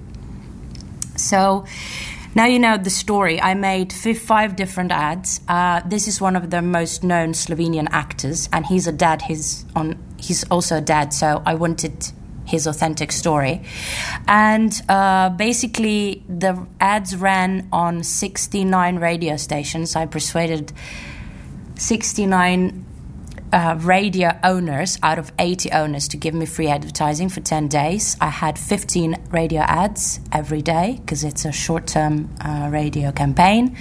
So 1.21 1.65
now 2.33 2.45
you 2.45 2.59
know 2.59 2.77
the 2.77 2.89
story. 2.89 3.41
I 3.41 3.53
made 3.55 3.91
five 3.91 4.55
different 4.55 4.91
ads. 4.91 5.41
Uh, 5.47 5.81
this 5.85 6.07
is 6.07 6.21
one 6.21 6.35
of 6.35 6.49
the 6.49 6.61
most 6.61 7.03
known 7.03 7.33
Slovenian 7.33 7.87
actors, 7.91 8.47
and 8.53 8.65
he's 8.65 8.87
a 8.87 8.91
dad. 8.91 9.21
He's 9.21 9.65
on. 9.75 9.97
He's 10.17 10.43
also 10.45 10.77
a 10.77 10.81
dad, 10.81 11.13
so 11.13 11.41
I 11.45 11.55
wanted 11.55 12.11
his 12.45 12.67
authentic 12.67 13.11
story. 13.11 13.63
And 14.27 14.73
uh, 14.87 15.29
basically, 15.29 16.23
the 16.27 16.67
ads 16.79 17.15
ran 17.15 17.67
on 17.71 18.03
69 18.03 18.97
radio 18.97 19.37
stations. 19.37 19.95
I 19.95 20.05
persuaded 20.05 20.71
69 21.75 22.85
uh, 23.53 23.77
radio 23.79 24.37
owners 24.43 24.97
out 25.03 25.19
of 25.19 25.31
80 25.37 25.71
owners 25.71 26.07
to 26.09 26.17
give 26.17 26.33
me 26.33 26.45
free 26.45 26.67
advertising 26.67 27.29
for 27.29 27.41
10 27.41 27.67
days. 27.67 28.15
I 28.21 28.27
had 28.27 28.57
15 28.57 29.27
radio 29.31 29.61
ads 29.61 30.19
every 30.31 30.61
day 30.61 30.99
because 31.01 31.23
it's 31.23 31.45
a 31.45 31.51
short 31.51 31.87
term 31.87 32.29
uh, 32.39 32.69
radio 32.71 33.11
campaign. 33.11 33.77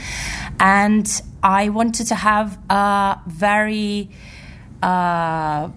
And 0.59 1.09
I 1.43 1.69
wanted 1.69 2.09
to 2.09 2.15
have 2.15 2.59
a 2.69 3.21
very, 3.27 4.11
uh, 4.83 5.71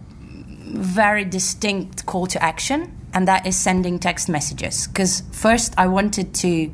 very 0.65 1.25
distinct 1.25 2.05
call 2.05 2.27
to 2.27 2.43
action, 2.43 2.97
and 3.13 3.27
that 3.27 3.45
is 3.45 3.55
sending 3.55 3.99
text 3.99 4.27
messages. 4.27 4.87
Because 4.87 5.21
first, 5.31 5.73
I 5.77 5.87
wanted 5.87 6.33
to 6.35 6.71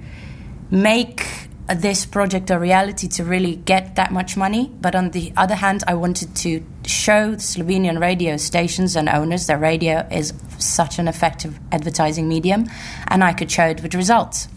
make 0.71 1.48
this 1.75 2.05
project 2.05 2.49
a 2.49 2.59
reality 2.59 3.07
to 3.07 3.23
really 3.23 3.55
get 3.55 3.95
that 3.95 4.11
much 4.11 4.35
money. 4.35 4.71
But 4.81 4.95
on 4.95 5.11
the 5.11 5.31
other 5.37 5.55
hand, 5.55 5.83
I 5.87 5.93
wanted 5.93 6.35
to 6.37 6.65
show 6.85 7.35
Slovenian 7.35 7.99
radio 7.99 8.37
stations 8.37 8.95
and 8.95 9.07
owners 9.09 9.47
that 9.47 9.59
radio 9.59 10.07
is 10.11 10.33
such 10.57 10.99
an 10.99 11.07
effective 11.07 11.59
advertising 11.71 12.27
medium, 12.27 12.67
and 13.07 13.23
I 13.23 13.33
could 13.33 13.51
show 13.51 13.65
it 13.65 13.81
with 13.81 13.93
results. 13.95 14.47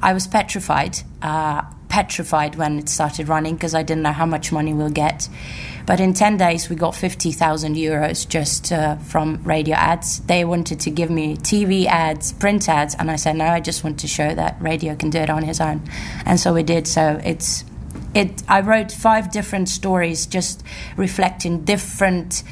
I 0.00 0.12
was 0.12 0.26
petrified, 0.26 0.98
uh, 1.22 1.62
petrified 1.88 2.54
when 2.54 2.78
it 2.78 2.88
started 2.88 3.28
running 3.28 3.54
because 3.54 3.74
I 3.74 3.82
didn't 3.82 4.02
know 4.02 4.12
how 4.12 4.26
much 4.26 4.52
money 4.52 4.72
we'll 4.72 4.90
get. 4.90 5.28
But 5.86 6.00
in 6.00 6.12
10 6.12 6.36
days, 6.36 6.68
we 6.68 6.76
got 6.76 6.94
50,000 6.94 7.74
euros 7.74 8.28
just 8.28 8.70
uh, 8.72 8.96
from 8.96 9.42
radio 9.42 9.74
ads. 9.74 10.20
They 10.20 10.44
wanted 10.44 10.80
to 10.80 10.90
give 10.90 11.10
me 11.10 11.36
TV 11.36 11.86
ads, 11.86 12.32
print 12.32 12.68
ads, 12.68 12.94
and 12.94 13.10
I 13.10 13.16
said, 13.16 13.36
no, 13.36 13.46
I 13.46 13.60
just 13.60 13.84
want 13.84 14.00
to 14.00 14.06
show 14.06 14.34
that 14.34 14.60
radio 14.60 14.94
can 14.94 15.10
do 15.10 15.18
it 15.18 15.30
on 15.30 15.42
his 15.42 15.60
own. 15.60 15.82
And 16.26 16.38
so 16.38 16.52
we 16.52 16.62
did. 16.62 16.86
So 16.86 17.20
it's. 17.24 17.64
It, 18.14 18.42
I 18.48 18.62
wrote 18.62 18.90
five 18.90 19.30
different 19.30 19.68
stories 19.68 20.26
just 20.26 20.64
reflecting 20.96 21.64
different 21.64 22.42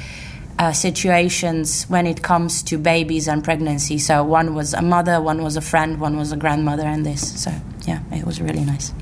uh, 0.59 0.71
situations 0.71 1.85
when 1.85 2.05
it 2.05 2.21
comes 2.21 2.63
to 2.63 2.77
babies 2.77 3.27
and 3.27 3.43
pregnancy. 3.43 3.97
So 3.97 4.23
one 4.23 4.53
was 4.53 4.73
a 4.73 4.81
mother, 4.81 5.19
one 5.19 5.43
was 5.43 5.57
a 5.57 5.61
friend, 5.61 5.99
one 5.99 6.17
was 6.17 6.31
a 6.31 6.37
grandmother, 6.37 6.83
and 6.83 7.05
this. 7.05 7.41
So 7.41 7.51
yeah, 7.85 8.01
it 8.11 8.25
was 8.25 8.39
really 8.39 8.63
nice. 8.63 8.93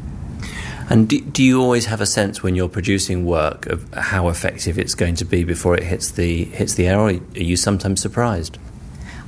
And 0.90 1.10
do, 1.10 1.20
do 1.20 1.44
you 1.44 1.62
always 1.62 1.86
have 1.86 2.00
a 2.00 2.06
sense 2.06 2.44
when 2.44 2.56
you're 2.56 2.70
producing 2.70 3.26
work 3.26 3.66
of 3.68 3.92
how 3.94 4.30
effective 4.30 4.78
it's 4.78 4.94
going 4.94 5.16
to 5.16 5.26
be 5.26 5.44
before 5.44 5.76
it 5.76 5.84
hits 5.84 6.12
the 6.12 6.46
hits 6.46 6.76
the 6.76 6.88
air, 6.88 7.00
or 7.00 7.10
are 7.10 7.20
you 7.34 7.58
sometimes 7.58 8.02
surprised? 8.02 8.60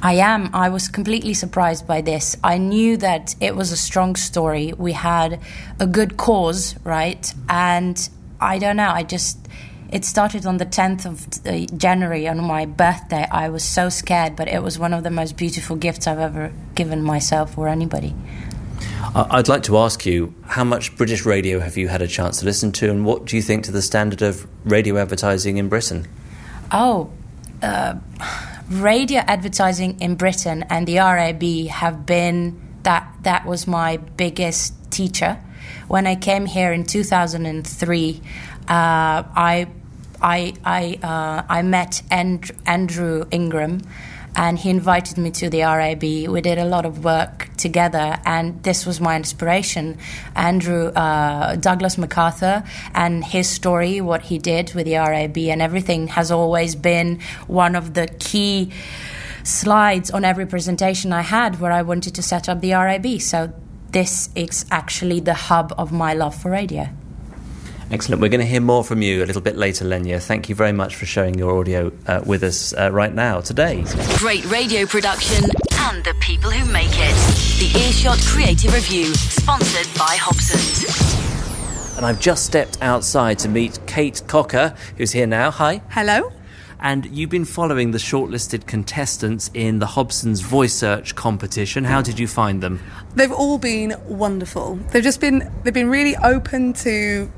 I 0.01 0.13
am. 0.13 0.51
I 0.53 0.69
was 0.69 0.87
completely 0.87 1.33
surprised 1.33 1.87
by 1.87 2.01
this. 2.01 2.37
I 2.43 2.59
knew 2.59 2.97
that 2.97 3.35
it 3.41 3.55
was 3.55 3.71
a 3.71 3.77
strong 3.77 4.15
story. 4.15 4.73
We 4.77 4.91
had 4.91 5.39
a 5.79 5.87
good 5.87 6.17
cause, 6.17 6.75
right? 6.83 7.33
And 7.49 8.07
I 8.39 8.59
don't 8.59 8.77
know. 8.77 8.89
I 8.89 9.03
just. 9.03 9.39
It 9.89 10.03
started 10.03 10.45
on 10.45 10.57
the 10.57 10.65
10th 10.65 11.05
of 11.05 11.47
uh, 11.47 11.65
January 11.77 12.27
on 12.27 12.43
my 12.43 12.65
birthday. 12.65 13.25
I 13.31 13.47
was 13.47 13.63
so 13.63 13.87
scared, 13.87 14.35
but 14.35 14.49
it 14.49 14.61
was 14.61 14.77
one 14.77 14.93
of 14.93 15.03
the 15.03 15.09
most 15.09 15.37
beautiful 15.37 15.77
gifts 15.77 16.07
I've 16.07 16.19
ever 16.19 16.51
given 16.75 17.01
myself 17.01 17.57
or 17.57 17.69
anybody. 17.69 18.13
I'd 19.15 19.47
like 19.47 19.63
to 19.63 19.77
ask 19.77 20.05
you 20.05 20.35
how 20.45 20.63
much 20.63 20.95
British 20.95 21.25
radio 21.25 21.59
have 21.59 21.77
you 21.77 21.87
had 21.87 22.01
a 22.01 22.07
chance 22.07 22.39
to 22.39 22.45
listen 22.45 22.71
to, 22.73 22.89
and 22.89 23.05
what 23.05 23.25
do 23.25 23.35
you 23.35 23.41
think 23.41 23.63
to 23.65 23.71
the 23.71 23.81
standard 23.81 24.21
of 24.21 24.47
radio 24.63 24.97
advertising 24.97 25.57
in 25.57 25.69
Britain? 25.69 26.07
Oh, 26.71 27.09
uh, 27.63 27.95
radio 28.69 29.19
advertising 29.21 29.99
in 29.99 30.15
Britain 30.15 30.63
and 30.69 30.87
the 30.87 30.97
RAB 30.97 31.43
have 31.69 32.05
been 32.05 32.59
that 32.83 33.11
that 33.23 33.45
was 33.45 33.65
my 33.67 33.97
biggest 33.97 34.73
teacher. 34.91 35.39
When 35.87 36.05
I 36.05 36.15
came 36.15 36.45
here 36.45 36.71
in 36.73 36.83
2003, 36.83 38.21
uh, 38.67 38.69
I 38.69 39.67
I 40.21 40.53
I 40.63 40.99
uh, 41.01 41.43
I 41.49 41.61
met 41.61 42.01
and- 42.11 42.51
Andrew 42.65 43.25
Ingram, 43.31 43.81
and 44.35 44.59
he 44.59 44.69
invited 44.69 45.17
me 45.17 45.31
to 45.31 45.49
the 45.49 45.61
RAB. 45.61 46.03
We 46.03 46.41
did 46.41 46.57
a 46.57 46.65
lot 46.65 46.85
of 46.85 47.03
work 47.03 47.49
together, 47.57 48.17
and 48.25 48.61
this 48.63 48.85
was 48.85 49.01
my 49.01 49.15
inspiration. 49.15 49.97
Andrew 50.35 50.87
uh, 50.89 51.55
Douglas 51.55 51.97
MacArthur 51.97 52.63
and 52.93 53.23
his 53.23 53.49
story, 53.49 54.01
what 54.01 54.23
he 54.23 54.37
did 54.37 54.73
with 54.73 54.85
the 54.85 54.95
RAB, 54.95 55.37
and 55.37 55.61
everything 55.61 56.07
has 56.09 56.31
always 56.31 56.75
been 56.75 57.19
one 57.47 57.75
of 57.75 57.93
the 57.93 58.07
key 58.19 58.71
slides 59.43 60.11
on 60.11 60.25
every 60.25 60.45
presentation 60.45 61.13
I 61.13 61.21
had 61.21 61.59
where 61.59 61.71
I 61.71 61.81
wanted 61.81 62.13
to 62.15 62.21
set 62.21 62.49
up 62.49 62.61
the 62.61 62.73
RAB. 62.73 63.21
So 63.21 63.53
this 63.91 64.29
is 64.35 64.65
actually 64.69 65.21
the 65.21 65.33
hub 65.33 65.73
of 65.77 65.91
my 65.91 66.13
love 66.13 66.35
for 66.35 66.51
radio. 66.51 66.89
Excellent. 67.89 68.21
We're 68.21 68.29
going 68.29 68.41
to 68.41 68.45
hear 68.45 68.59
more 68.59 68.83
from 68.83 69.01
you 69.01 69.23
a 69.23 69.25
little 69.25 69.41
bit 69.41 69.55
later, 69.55 69.85
Lenja. 69.85 70.21
Thank 70.21 70.49
you 70.49 70.55
very 70.55 70.73
much 70.73 70.95
for 70.97 71.05
sharing 71.05 71.39
your 71.39 71.57
audio 71.57 71.91
uh, 72.05 72.21
with 72.25 72.43
us 72.43 72.73
uh, 72.73 72.91
right 72.91 73.13
now 73.13 73.39
today. 73.39 73.85
Great 74.17 74.45
radio 74.51 74.85
production 74.85 75.49
and 75.79 76.03
the 76.03 76.13
people 76.19 76.51
who 76.51 76.69
make 76.71 76.91
it. 76.91 77.15
The 77.59 77.79
Earshot 77.79 78.19
Creative 78.25 78.73
Review, 78.73 79.05
sponsored 79.13 79.87
by 79.97 80.17
Hobson's. 80.19 80.83
And 81.95 82.05
I've 82.05 82.19
just 82.19 82.45
stepped 82.45 82.77
outside 82.81 83.39
to 83.39 83.49
meet 83.49 83.79
Kate 83.87 84.21
Cocker, 84.27 84.75
who's 84.97 85.13
here 85.13 85.25
now. 85.25 85.49
Hi. 85.49 85.81
Hello. 85.89 86.33
And 86.81 87.05
you've 87.05 87.29
been 87.29 87.45
following 87.45 87.91
the 87.91 87.97
shortlisted 87.97 88.67
contestants 88.67 89.49
in 89.53 89.79
the 89.79 89.87
Hobson's 89.87 90.41
Voice 90.41 90.73
Search 90.73 91.15
competition. 91.15 91.85
How 91.85 92.01
did 92.01 92.19
you 92.19 92.27
find 92.27 92.61
them? 92.61 92.81
They've 93.15 93.31
all 93.31 93.57
been 93.57 93.95
wonderful. 94.05 94.75
They've 94.91 95.03
just 95.03 95.21
been 95.21 95.49
they've 95.63 95.73
been 95.73 95.89
really 95.89 96.15
open 96.17 96.73
to 96.73 97.31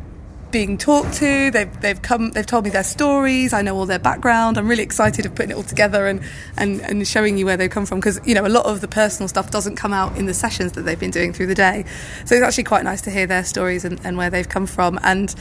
being 0.51 0.77
talked 0.77 1.13
to. 1.15 1.51
They've 1.51 1.81
they've 1.81 2.01
come 2.01 2.31
they've 2.31 2.45
told 2.45 2.63
me 2.63 2.69
their 2.69 2.83
stories. 2.83 3.53
I 3.53 3.61
know 3.61 3.75
all 3.75 3.85
their 3.85 3.99
background. 3.99 4.57
I'm 4.57 4.67
really 4.67 4.83
excited 4.83 5.25
of 5.25 5.35
putting 5.35 5.51
it 5.51 5.57
all 5.57 5.63
together 5.63 6.07
and 6.07 6.21
and, 6.57 6.81
and 6.81 7.07
showing 7.07 7.37
you 7.37 7.45
where 7.45 7.57
they've 7.57 7.69
come 7.69 7.85
from 7.85 7.99
because 7.99 8.19
you 8.25 8.35
know 8.35 8.45
a 8.45 8.49
lot 8.49 8.65
of 8.65 8.81
the 8.81 8.87
personal 8.87 9.27
stuff 9.27 9.51
doesn't 9.51 9.75
come 9.75 9.93
out 9.93 10.17
in 10.17 10.25
the 10.25 10.33
sessions 10.33 10.73
that 10.73 10.81
they've 10.81 10.99
been 10.99 11.11
doing 11.11 11.33
through 11.33 11.47
the 11.47 11.55
day. 11.55 11.85
So 12.25 12.35
it's 12.35 12.43
actually 12.43 12.63
quite 12.65 12.83
nice 12.83 13.01
to 13.01 13.11
hear 13.11 13.27
their 13.27 13.43
stories 13.43 13.85
and, 13.85 13.99
and 14.03 14.17
where 14.17 14.29
they've 14.29 14.49
come 14.49 14.65
from 14.65 14.99
and. 15.03 15.33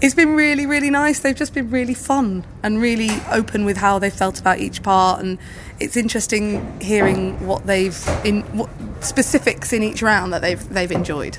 It's 0.00 0.14
been 0.14 0.34
really, 0.34 0.66
really 0.66 0.90
nice. 0.90 1.20
They've 1.20 1.36
just 1.36 1.54
been 1.54 1.70
really 1.70 1.94
fun 1.94 2.44
and 2.64 2.82
really 2.82 3.10
open 3.30 3.64
with 3.64 3.76
how 3.76 4.00
they 4.00 4.10
felt 4.10 4.40
about 4.40 4.58
each 4.58 4.82
part, 4.82 5.20
and 5.20 5.38
it's 5.78 5.96
interesting 5.96 6.78
hearing 6.80 7.46
what 7.46 7.64
they've 7.64 7.96
in 8.24 8.42
what 8.58 8.68
specifics 9.00 9.72
in 9.72 9.84
each 9.84 10.02
round 10.02 10.32
that 10.32 10.42
they've 10.42 10.68
they've 10.68 10.90
enjoyed. 10.90 11.38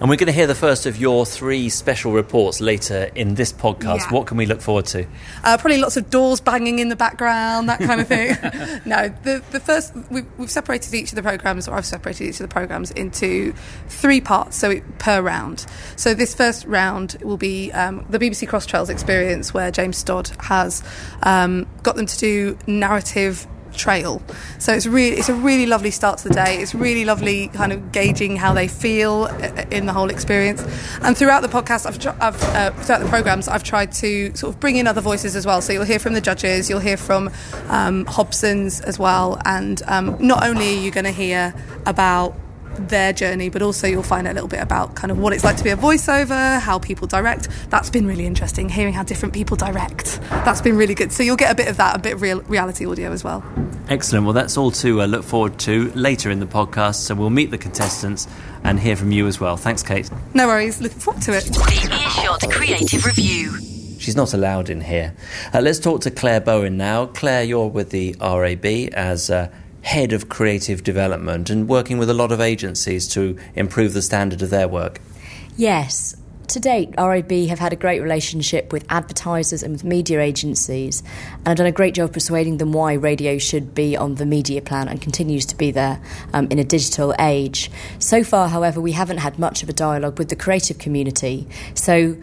And 0.00 0.08
we're 0.08 0.16
going 0.16 0.28
to 0.28 0.32
hear 0.32 0.46
the 0.46 0.54
first 0.54 0.86
of 0.86 0.96
your 0.96 1.26
three 1.26 1.68
special 1.68 2.12
reports 2.12 2.58
later 2.62 3.10
in 3.14 3.34
this 3.34 3.52
podcast. 3.52 3.98
Yeah. 3.98 4.12
What 4.12 4.26
can 4.26 4.38
we 4.38 4.46
look 4.46 4.62
forward 4.62 4.86
to? 4.86 5.06
Uh, 5.44 5.58
probably 5.58 5.76
lots 5.76 5.98
of 5.98 6.08
doors 6.08 6.40
banging 6.40 6.78
in 6.78 6.88
the 6.88 6.96
background, 6.96 7.68
that 7.68 7.80
kind 7.80 8.00
of 8.00 8.08
thing. 8.08 8.30
no, 8.86 9.08
the, 9.24 9.42
the 9.50 9.60
first, 9.60 9.94
we've, 10.10 10.24
we've 10.38 10.50
separated 10.50 10.94
each 10.94 11.10
of 11.10 11.16
the 11.16 11.22
programmes, 11.22 11.68
or 11.68 11.74
I've 11.74 11.84
separated 11.84 12.24
each 12.24 12.40
of 12.40 12.48
the 12.48 12.48
programmes 12.48 12.90
into 12.92 13.52
three 13.88 14.22
parts, 14.22 14.56
so 14.56 14.70
it, 14.70 14.98
per 14.98 15.20
round. 15.20 15.66
So 15.96 16.14
this 16.14 16.34
first 16.34 16.64
round 16.64 17.18
will 17.20 17.36
be 17.36 17.70
um, 17.72 18.06
the 18.08 18.18
BBC 18.18 18.48
Cross 18.48 18.66
Trails 18.66 18.88
experience, 18.88 19.52
where 19.52 19.70
James 19.70 20.02
Stodd 20.02 20.32
has 20.44 20.82
um, 21.24 21.66
got 21.82 21.96
them 21.96 22.06
to 22.06 22.18
do 22.18 22.56
narrative 22.66 23.46
trail. 23.80 24.22
So 24.58 24.72
it's 24.72 24.86
really 24.86 25.16
it's 25.16 25.28
a 25.28 25.34
really 25.34 25.66
lovely 25.66 25.90
start 25.90 26.18
to 26.18 26.28
the 26.28 26.34
day. 26.34 26.58
It's 26.62 26.74
really 26.74 27.04
lovely 27.04 27.48
kind 27.48 27.72
of 27.72 27.92
gauging 27.92 28.36
how 28.36 28.52
they 28.52 28.68
feel 28.68 29.28
uh, 29.30 29.64
in 29.70 29.86
the 29.86 29.92
whole 29.92 30.10
experience. 30.10 30.62
And 31.02 31.16
throughout 31.16 31.42
the 31.42 31.48
podcast, 31.48 31.86
I've, 31.86 31.98
I've 32.20 32.42
uh, 32.54 32.70
throughout 32.82 33.02
the 33.02 33.08
programs, 33.08 33.48
I've 33.48 33.64
tried 33.64 33.92
to 33.92 34.34
sort 34.36 34.54
of 34.54 34.60
bring 34.60 34.76
in 34.76 34.86
other 34.86 35.00
voices 35.00 35.34
as 35.36 35.46
well. 35.46 35.60
So 35.62 35.72
you'll 35.72 35.90
hear 35.92 35.98
from 35.98 36.14
the 36.14 36.20
judges, 36.20 36.68
you'll 36.68 36.86
hear 36.90 36.96
from 36.96 37.30
um, 37.68 38.04
Hobson's 38.06 38.80
as 38.80 38.98
well, 38.98 39.40
and 39.44 39.82
um, 39.86 40.16
not 40.20 40.44
only 40.44 40.68
are 40.76 40.80
you 40.80 40.90
going 40.90 41.04
to 41.04 41.10
hear 41.24 41.54
about 41.86 42.34
their 42.88 43.12
journey, 43.12 43.48
but 43.48 43.62
also 43.62 43.86
you'll 43.86 44.02
find 44.02 44.26
a 44.26 44.32
little 44.32 44.48
bit 44.48 44.60
about 44.60 44.94
kind 44.96 45.10
of 45.10 45.18
what 45.18 45.32
it's 45.32 45.44
like 45.44 45.56
to 45.56 45.64
be 45.64 45.70
a 45.70 45.76
voiceover, 45.76 46.60
how 46.60 46.78
people 46.78 47.06
direct. 47.06 47.48
That's 47.68 47.90
been 47.90 48.06
really 48.06 48.26
interesting, 48.26 48.68
hearing 48.68 48.94
how 48.94 49.02
different 49.02 49.34
people 49.34 49.56
direct. 49.56 50.20
That's 50.30 50.60
been 50.60 50.76
really 50.76 50.94
good. 50.94 51.12
So 51.12 51.22
you'll 51.22 51.36
get 51.36 51.52
a 51.52 51.54
bit 51.54 51.68
of 51.68 51.76
that, 51.76 51.96
a 51.96 51.98
bit 51.98 52.14
of 52.14 52.22
real 52.22 52.40
reality 52.42 52.86
audio 52.86 53.12
as 53.12 53.22
well. 53.22 53.44
Excellent. 53.88 54.24
Well, 54.24 54.34
that's 54.34 54.56
all 54.56 54.70
to 54.72 55.02
uh, 55.02 55.06
look 55.06 55.24
forward 55.24 55.58
to 55.60 55.90
later 55.92 56.30
in 56.30 56.40
the 56.40 56.46
podcast. 56.46 56.96
So 56.96 57.14
we'll 57.14 57.30
meet 57.30 57.50
the 57.50 57.58
contestants 57.58 58.28
and 58.64 58.78
hear 58.78 58.96
from 58.96 59.12
you 59.12 59.26
as 59.26 59.40
well. 59.40 59.56
Thanks, 59.56 59.82
Kate. 59.82 60.10
No 60.34 60.46
worries, 60.46 60.80
looking 60.80 60.98
forward 60.98 61.22
to 61.22 61.36
it. 61.36 61.44
The 61.44 62.00
Earshot 62.02 62.50
Creative 62.50 63.04
Review. 63.04 63.58
She's 63.98 64.16
not 64.16 64.32
allowed 64.32 64.70
in 64.70 64.80
here. 64.80 65.14
Uh, 65.52 65.60
let's 65.60 65.78
talk 65.78 66.00
to 66.02 66.10
Clare 66.10 66.40
Bowen 66.40 66.78
now. 66.78 67.06
Clare, 67.06 67.42
you're 67.42 67.68
with 67.68 67.90
the 67.90 68.16
RAB 68.18 68.64
as 68.94 69.28
uh, 69.28 69.50
head 69.82 70.12
of 70.12 70.28
creative 70.28 70.84
development 70.84 71.50
and 71.50 71.68
working 71.68 71.98
with 71.98 72.10
a 72.10 72.14
lot 72.14 72.32
of 72.32 72.40
agencies 72.40 73.08
to 73.08 73.36
improve 73.54 73.94
the 73.94 74.02
standard 74.02 74.42
of 74.42 74.50
their 74.50 74.68
work. 74.68 75.00
Yes. 75.56 76.16
To 76.48 76.58
date, 76.58 76.92
RAB 76.98 77.30
have 77.30 77.60
had 77.60 77.72
a 77.72 77.76
great 77.76 78.02
relationship 78.02 78.72
with 78.72 78.84
advertisers 78.88 79.62
and 79.62 79.72
with 79.72 79.84
media 79.84 80.20
agencies, 80.20 81.00
and 81.36 81.46
have 81.46 81.58
done 81.58 81.66
a 81.66 81.72
great 81.72 81.94
job 81.94 82.12
persuading 82.12 82.56
them 82.56 82.72
why 82.72 82.94
radio 82.94 83.38
should 83.38 83.72
be 83.72 83.96
on 83.96 84.16
the 84.16 84.26
media 84.26 84.60
plan 84.60 84.88
and 84.88 85.00
continues 85.00 85.46
to 85.46 85.56
be 85.56 85.70
there 85.70 86.02
um, 86.32 86.48
in 86.50 86.58
a 86.58 86.64
digital 86.64 87.14
age. 87.20 87.70
So 88.00 88.24
far, 88.24 88.48
however, 88.48 88.80
we 88.80 88.90
haven't 88.92 89.18
had 89.18 89.38
much 89.38 89.62
of 89.62 89.68
a 89.68 89.72
dialogue 89.72 90.18
with 90.18 90.28
the 90.28 90.34
creative 90.34 90.78
community. 90.78 91.46
So 91.74 92.16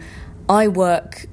I 0.46 0.68
work 0.68 1.24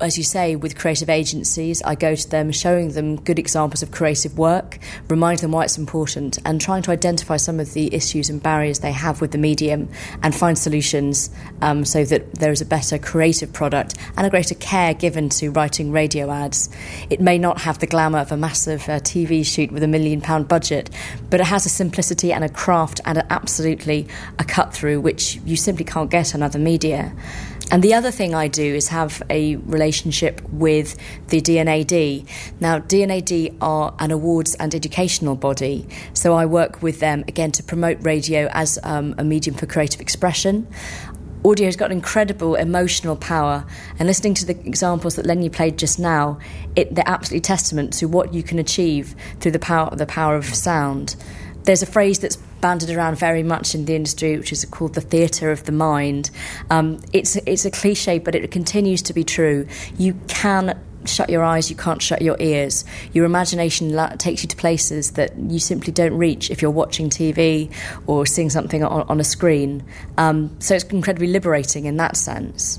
as 0.00 0.16
you 0.16 0.24
say, 0.24 0.54
with 0.56 0.78
creative 0.78 1.10
agencies, 1.10 1.82
I 1.82 1.94
go 1.94 2.14
to 2.14 2.30
them 2.30 2.52
showing 2.52 2.92
them 2.92 3.16
good 3.16 3.38
examples 3.38 3.82
of 3.82 3.90
creative 3.90 4.38
work, 4.38 4.78
remind 5.08 5.40
them 5.40 5.52
why 5.52 5.64
it's 5.64 5.76
important, 5.76 6.38
and 6.44 6.60
trying 6.60 6.82
to 6.82 6.92
identify 6.92 7.36
some 7.36 7.58
of 7.58 7.72
the 7.72 7.92
issues 7.92 8.30
and 8.30 8.42
barriers 8.42 8.78
they 8.78 8.92
have 8.92 9.20
with 9.20 9.32
the 9.32 9.38
medium 9.38 9.88
and 10.22 10.34
find 10.34 10.56
solutions 10.56 11.30
um, 11.62 11.84
so 11.84 12.04
that 12.04 12.34
there 12.34 12.52
is 12.52 12.60
a 12.60 12.64
better 12.64 12.98
creative 12.98 13.52
product 13.52 13.96
and 14.16 14.26
a 14.26 14.30
greater 14.30 14.54
care 14.54 14.94
given 14.94 15.28
to 15.30 15.50
writing 15.50 15.90
radio 15.90 16.30
ads. 16.30 16.68
It 17.10 17.20
may 17.20 17.38
not 17.38 17.60
have 17.60 17.80
the 17.80 17.86
glamour 17.86 18.18
of 18.18 18.30
a 18.30 18.36
massive 18.36 18.82
uh, 18.88 19.00
TV 19.00 19.44
shoot 19.44 19.72
with 19.72 19.82
a 19.82 19.88
million 19.88 20.20
pound 20.20 20.46
budget, 20.46 20.90
but 21.28 21.40
it 21.40 21.46
has 21.46 21.66
a 21.66 21.70
simplicity 21.70 22.32
and 22.32 22.44
a 22.44 22.48
craft 22.48 23.00
and 23.04 23.18
a, 23.18 23.32
absolutely 23.32 24.06
a 24.38 24.44
cut 24.44 24.72
through 24.72 25.00
which 25.00 25.36
you 25.44 25.56
simply 25.56 25.84
can't 25.84 26.10
get 26.10 26.34
on 26.34 26.42
other 26.42 26.58
media. 26.58 27.12
And 27.70 27.82
the 27.82 27.94
other 27.94 28.10
thing 28.10 28.34
I 28.34 28.48
do 28.48 28.62
is 28.62 28.88
have 28.88 29.22
a 29.30 29.56
relationship 29.56 30.42
with 30.50 30.96
the 31.28 31.40
D&AD. 31.40 32.26
Now, 32.60 32.78
D&AD 32.80 33.56
are 33.60 33.94
an 33.98 34.10
awards 34.10 34.54
and 34.56 34.74
educational 34.74 35.36
body, 35.36 35.86
so 36.12 36.34
I 36.34 36.46
work 36.46 36.82
with 36.82 37.00
them 37.00 37.24
again 37.28 37.52
to 37.52 37.62
promote 37.62 37.98
radio 38.02 38.48
as 38.52 38.78
um, 38.82 39.14
a 39.16 39.24
medium 39.24 39.56
for 39.56 39.66
creative 39.66 40.00
expression. 40.00 40.66
Audio 41.44 41.66
has 41.66 41.74
got 41.74 41.90
incredible 41.90 42.54
emotional 42.54 43.16
power, 43.16 43.66
and 43.98 44.06
listening 44.06 44.34
to 44.34 44.46
the 44.46 44.58
examples 44.64 45.16
that 45.16 45.26
Lenny 45.26 45.48
played 45.48 45.76
just 45.76 45.98
now, 45.98 46.38
it, 46.76 46.94
they're 46.94 47.08
absolutely 47.08 47.40
testament 47.40 47.92
to 47.94 48.06
what 48.06 48.32
you 48.32 48.44
can 48.44 48.60
achieve 48.60 49.16
through 49.40 49.50
the 49.50 49.58
power, 49.58 49.94
the 49.96 50.06
power 50.06 50.36
of 50.36 50.44
sound. 50.44 51.16
There's 51.64 51.82
a 51.82 51.86
phrase 51.86 52.18
that's 52.18 52.36
banded 52.60 52.90
around 52.90 53.18
very 53.18 53.42
much 53.42 53.74
in 53.74 53.84
the 53.84 53.94
industry, 53.94 54.36
which 54.36 54.52
is 54.52 54.64
called 54.64 54.94
the 54.94 55.00
theatre 55.00 55.50
of 55.50 55.64
the 55.64 55.72
mind. 55.72 56.30
Um, 56.70 57.00
it's 57.12 57.36
it's 57.36 57.64
a 57.64 57.70
cliche, 57.70 58.18
but 58.18 58.34
it 58.34 58.50
continues 58.50 59.02
to 59.02 59.12
be 59.12 59.24
true. 59.24 59.66
You 59.98 60.14
can 60.28 60.80
shut 61.04 61.30
your 61.30 61.42
eyes, 61.42 61.70
you 61.70 61.76
can't 61.76 62.00
shut 62.00 62.22
your 62.22 62.36
ears. 62.38 62.84
Your 63.12 63.24
imagination 63.24 63.92
la- 63.92 64.10
takes 64.10 64.42
you 64.42 64.48
to 64.48 64.56
places 64.56 65.12
that 65.12 65.36
you 65.36 65.58
simply 65.58 65.92
don't 65.92 66.14
reach 66.16 66.50
if 66.50 66.62
you're 66.62 66.70
watching 66.70 67.10
TV 67.10 67.72
or 68.06 68.26
seeing 68.26 68.50
something 68.50 68.84
on, 68.84 69.02
on 69.08 69.20
a 69.20 69.24
screen. 69.24 69.84
Um, 70.16 70.54
so 70.60 70.74
it's 70.74 70.84
incredibly 70.84 71.28
liberating 71.28 71.86
in 71.86 71.96
that 71.96 72.16
sense. 72.16 72.78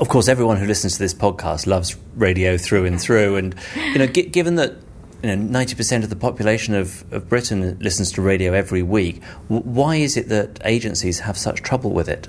Of 0.00 0.08
course, 0.08 0.28
everyone 0.28 0.58
who 0.58 0.66
listens 0.66 0.94
to 0.94 0.98
this 0.98 1.14
podcast 1.14 1.66
loves 1.66 1.96
radio 2.14 2.56
through 2.56 2.84
and 2.84 3.00
through, 3.00 3.36
and 3.36 3.54
you 3.92 3.98
know, 3.98 4.06
g- 4.06 4.26
given 4.26 4.56
that 4.56 4.76
you 5.22 5.28
know 5.28 5.34
ninety 5.34 5.74
percent 5.74 6.04
of 6.04 6.10
the 6.10 6.16
population 6.16 6.74
of, 6.74 7.04
of 7.12 7.28
Britain 7.28 7.78
listens 7.80 8.12
to 8.12 8.22
radio 8.22 8.52
every 8.52 8.82
week, 8.82 9.22
why 9.48 9.96
is 9.96 10.16
it 10.16 10.28
that 10.28 10.60
agencies 10.64 11.20
have 11.20 11.36
such 11.36 11.62
trouble 11.62 11.90
with 11.90 12.08
it? 12.08 12.28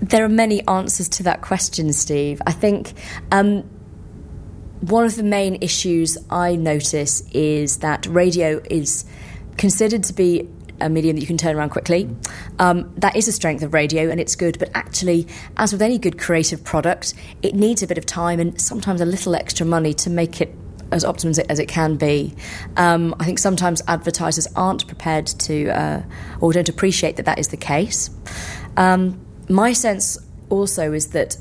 There 0.00 0.24
are 0.24 0.28
many 0.28 0.66
answers 0.66 1.08
to 1.10 1.22
that 1.24 1.42
question, 1.42 1.92
Steve. 1.92 2.40
I 2.46 2.52
think 2.52 2.94
um, 3.32 3.62
one 4.80 5.04
of 5.04 5.16
the 5.16 5.22
main 5.22 5.58
issues 5.60 6.16
I 6.30 6.56
notice 6.56 7.22
is 7.32 7.78
that 7.78 8.06
radio 8.06 8.60
is 8.70 9.04
considered 9.56 10.04
to 10.04 10.12
be 10.12 10.48
a 10.80 10.88
medium 10.88 11.16
that 11.16 11.20
you 11.20 11.26
can 11.26 11.36
turn 11.36 11.56
around 11.56 11.70
quickly. 11.70 12.08
Um, 12.60 12.92
that 12.98 13.16
is 13.16 13.26
a 13.26 13.32
strength 13.32 13.64
of 13.64 13.74
radio 13.74 14.08
and 14.08 14.20
it's 14.20 14.36
good, 14.36 14.58
but 14.58 14.70
actually, 14.74 15.26
as 15.56 15.72
with 15.72 15.82
any 15.82 15.98
good 15.98 16.18
creative 16.18 16.62
product, 16.62 17.14
it 17.42 17.54
needs 17.54 17.82
a 17.82 17.86
bit 17.86 17.98
of 17.98 18.06
time 18.06 18.38
and 18.38 18.60
sometimes 18.60 19.00
a 19.00 19.06
little 19.06 19.34
extra 19.34 19.66
money 19.66 19.92
to 19.94 20.10
make 20.10 20.40
it 20.40 20.54
as 20.92 21.04
optimum 21.04 21.30
as 21.30 21.38
it, 21.38 21.46
as 21.48 21.58
it 21.58 21.66
can 21.66 21.96
be. 21.96 22.34
Um, 22.76 23.14
I 23.20 23.24
think 23.24 23.38
sometimes 23.38 23.82
advertisers 23.88 24.46
aren't 24.56 24.86
prepared 24.86 25.26
to 25.26 25.68
uh, 25.68 26.02
or 26.40 26.52
don't 26.52 26.68
appreciate 26.68 27.16
that 27.16 27.26
that 27.26 27.38
is 27.38 27.48
the 27.48 27.56
case. 27.56 28.10
Um, 28.76 29.20
my 29.48 29.72
sense 29.72 30.18
also 30.50 30.92
is 30.92 31.08
that 31.08 31.36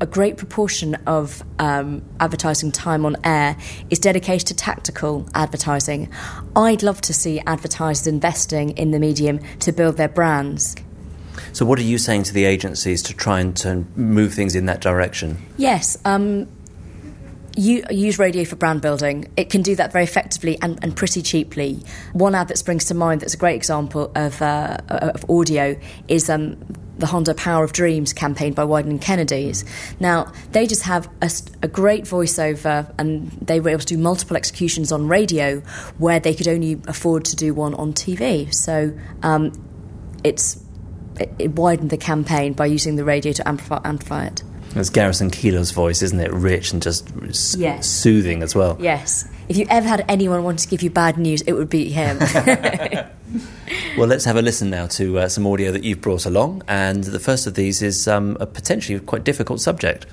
a 0.00 0.06
great 0.06 0.36
proportion 0.36 0.96
of 1.06 1.44
um, 1.60 2.02
advertising 2.18 2.72
time 2.72 3.06
on 3.06 3.16
air 3.22 3.56
is 3.88 4.00
dedicated 4.00 4.48
to 4.48 4.54
tactical 4.54 5.28
advertising. 5.34 6.10
I'd 6.56 6.82
love 6.82 7.00
to 7.02 7.14
see 7.14 7.40
advertisers 7.46 8.08
investing 8.08 8.70
in 8.70 8.90
the 8.90 8.98
medium 8.98 9.38
to 9.60 9.70
build 9.70 9.96
their 9.96 10.08
brands. 10.08 10.74
So, 11.52 11.64
what 11.64 11.78
are 11.78 11.84
you 11.84 11.98
saying 11.98 12.24
to 12.24 12.34
the 12.34 12.44
agencies 12.44 13.00
to 13.04 13.14
try 13.14 13.40
and 13.40 13.56
to 13.58 13.84
move 13.94 14.34
things 14.34 14.56
in 14.56 14.66
that 14.66 14.80
direction? 14.80 15.40
Yes, 15.56 15.96
um, 16.04 16.48
you 17.56 17.84
use 17.90 18.18
radio 18.18 18.44
for 18.44 18.56
brand 18.56 18.80
building. 18.80 19.30
It 19.36 19.50
can 19.50 19.62
do 19.62 19.76
that 19.76 19.92
very 19.92 20.04
effectively 20.04 20.58
and, 20.62 20.78
and 20.82 20.96
pretty 20.96 21.22
cheaply. 21.22 21.82
One 22.12 22.34
ad 22.34 22.48
that 22.48 22.58
springs 22.58 22.86
to 22.86 22.94
mind 22.94 23.20
that's 23.20 23.34
a 23.34 23.38
great 23.38 23.56
example 23.56 24.10
of, 24.14 24.40
uh, 24.40 24.78
of 24.88 25.28
audio 25.30 25.78
is 26.08 26.30
um, 26.30 26.56
the 26.98 27.06
Honda 27.06 27.34
Power 27.34 27.64
of 27.64 27.72
Dreams 27.72 28.12
campaign 28.12 28.52
by 28.52 28.64
Wieden 28.64 28.90
and 28.90 29.00
Kennedy's. 29.00 29.64
Now, 29.98 30.32
they 30.52 30.66
just 30.66 30.82
have 30.82 31.08
a, 31.20 31.30
a, 31.62 31.68
great 31.68 32.04
voiceover 32.04 32.92
and 32.98 33.30
they 33.32 33.60
were 33.60 33.70
able 33.70 33.80
to 33.80 33.86
do 33.86 33.98
multiple 33.98 34.36
executions 34.36 34.92
on 34.92 35.08
radio 35.08 35.60
where 35.98 36.20
they 36.20 36.34
could 36.34 36.48
only 36.48 36.80
afford 36.86 37.24
to 37.26 37.36
do 37.36 37.54
one 37.54 37.74
on 37.74 37.92
TV. 37.92 38.52
So 38.54 38.96
um, 39.22 39.52
it's, 40.22 40.62
it, 41.18 41.32
it 41.38 41.50
widened 41.52 41.90
the 41.90 41.96
campaign 41.96 42.52
by 42.52 42.66
using 42.66 42.96
the 42.96 43.04
radio 43.04 43.32
to 43.32 43.48
amplify, 43.48 43.80
amplify 43.84 44.26
it. 44.26 44.42
It's 44.74 44.90
Garrison 44.90 45.30
Keillor's 45.30 45.70
voice, 45.70 46.02
isn't 46.02 46.18
it? 46.18 46.32
Rich 46.32 46.72
and 46.72 46.82
just 46.82 47.08
yes. 47.56 47.86
soothing 47.86 48.42
as 48.42 48.54
well. 48.54 48.76
Yes. 48.80 49.28
If 49.48 49.56
you 49.56 49.66
ever 49.68 49.86
had 49.86 50.04
anyone 50.08 50.44
want 50.44 50.60
to 50.60 50.68
give 50.68 50.82
you 50.82 50.90
bad 50.90 51.18
news, 51.18 51.42
it 51.42 51.52
would 51.52 51.68
be 51.68 51.90
him. 51.90 52.18
well, 53.96 54.08
let's 54.08 54.24
have 54.24 54.36
a 54.36 54.42
listen 54.42 54.70
now 54.70 54.86
to 54.86 55.18
uh, 55.18 55.28
some 55.28 55.46
audio 55.46 55.70
that 55.72 55.84
you've 55.84 56.00
brought 56.00 56.26
along. 56.26 56.62
And 56.68 57.04
the 57.04 57.20
first 57.20 57.46
of 57.46 57.54
these 57.54 57.82
is 57.82 58.08
um, 58.08 58.36
a 58.40 58.46
potentially 58.46 58.98
quite 59.00 59.24
difficult 59.24 59.60
subject. 59.60 60.06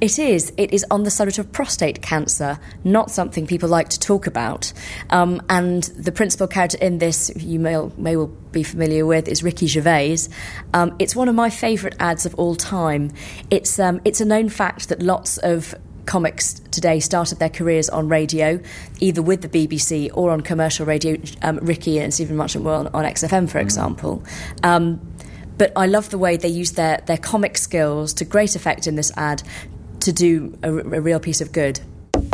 It 0.00 0.18
is. 0.18 0.52
It 0.56 0.72
is 0.72 0.84
on 0.90 1.04
the 1.04 1.10
subject 1.10 1.38
of 1.38 1.50
prostate 1.52 2.02
cancer, 2.02 2.58
not 2.84 3.10
something 3.10 3.46
people 3.46 3.68
like 3.68 3.88
to 3.90 3.98
talk 3.98 4.26
about. 4.26 4.72
Um, 5.10 5.40
and 5.48 5.84
the 5.96 6.12
principal 6.12 6.46
character 6.46 6.78
in 6.80 6.98
this, 6.98 7.30
you 7.36 7.58
may, 7.58 7.76
may 7.96 8.16
well 8.16 8.26
be 8.26 8.62
familiar 8.62 9.06
with, 9.06 9.28
is 9.28 9.42
Ricky 9.42 9.66
Gervais. 9.66 10.18
Um, 10.74 10.94
it's 10.98 11.16
one 11.16 11.28
of 11.28 11.34
my 11.34 11.48
favourite 11.48 11.96
ads 12.00 12.26
of 12.26 12.34
all 12.34 12.54
time. 12.54 13.12
It's, 13.50 13.78
um, 13.78 14.00
it's 14.04 14.20
a 14.20 14.24
known 14.24 14.48
fact 14.48 14.88
that 14.88 15.02
lots 15.02 15.38
of 15.38 15.74
comics 16.06 16.54
today 16.70 17.00
started 17.00 17.38
their 17.38 17.48
careers 17.48 17.88
on 17.88 18.08
radio, 18.08 18.60
either 19.00 19.22
with 19.22 19.42
the 19.42 19.48
BBC 19.48 20.10
or 20.14 20.30
on 20.30 20.40
commercial 20.40 20.86
radio. 20.86 21.16
Um, 21.42 21.58
Ricky 21.58 21.98
and 21.98 22.12
Stephen 22.12 22.36
Merchant 22.36 22.64
were 22.64 22.74
on, 22.74 22.88
on 22.88 23.04
XFM, 23.04 23.48
for 23.50 23.58
example. 23.58 24.22
Um, 24.62 25.00
but 25.58 25.72
I 25.76 25.86
love 25.86 26.10
the 26.10 26.18
way 26.18 26.36
they 26.36 26.48
use 26.48 26.72
their, 26.72 27.02
their 27.06 27.18
comic 27.18 27.56
skills 27.56 28.12
to 28.14 28.24
great 28.24 28.56
effect 28.56 28.86
in 28.86 28.96
this 28.96 29.12
ad 29.16 29.42
to 30.00 30.12
do 30.12 30.58
a, 30.62 30.70
a 30.70 31.00
real 31.00 31.20
piece 31.20 31.40
of 31.40 31.52
good. 31.52 31.80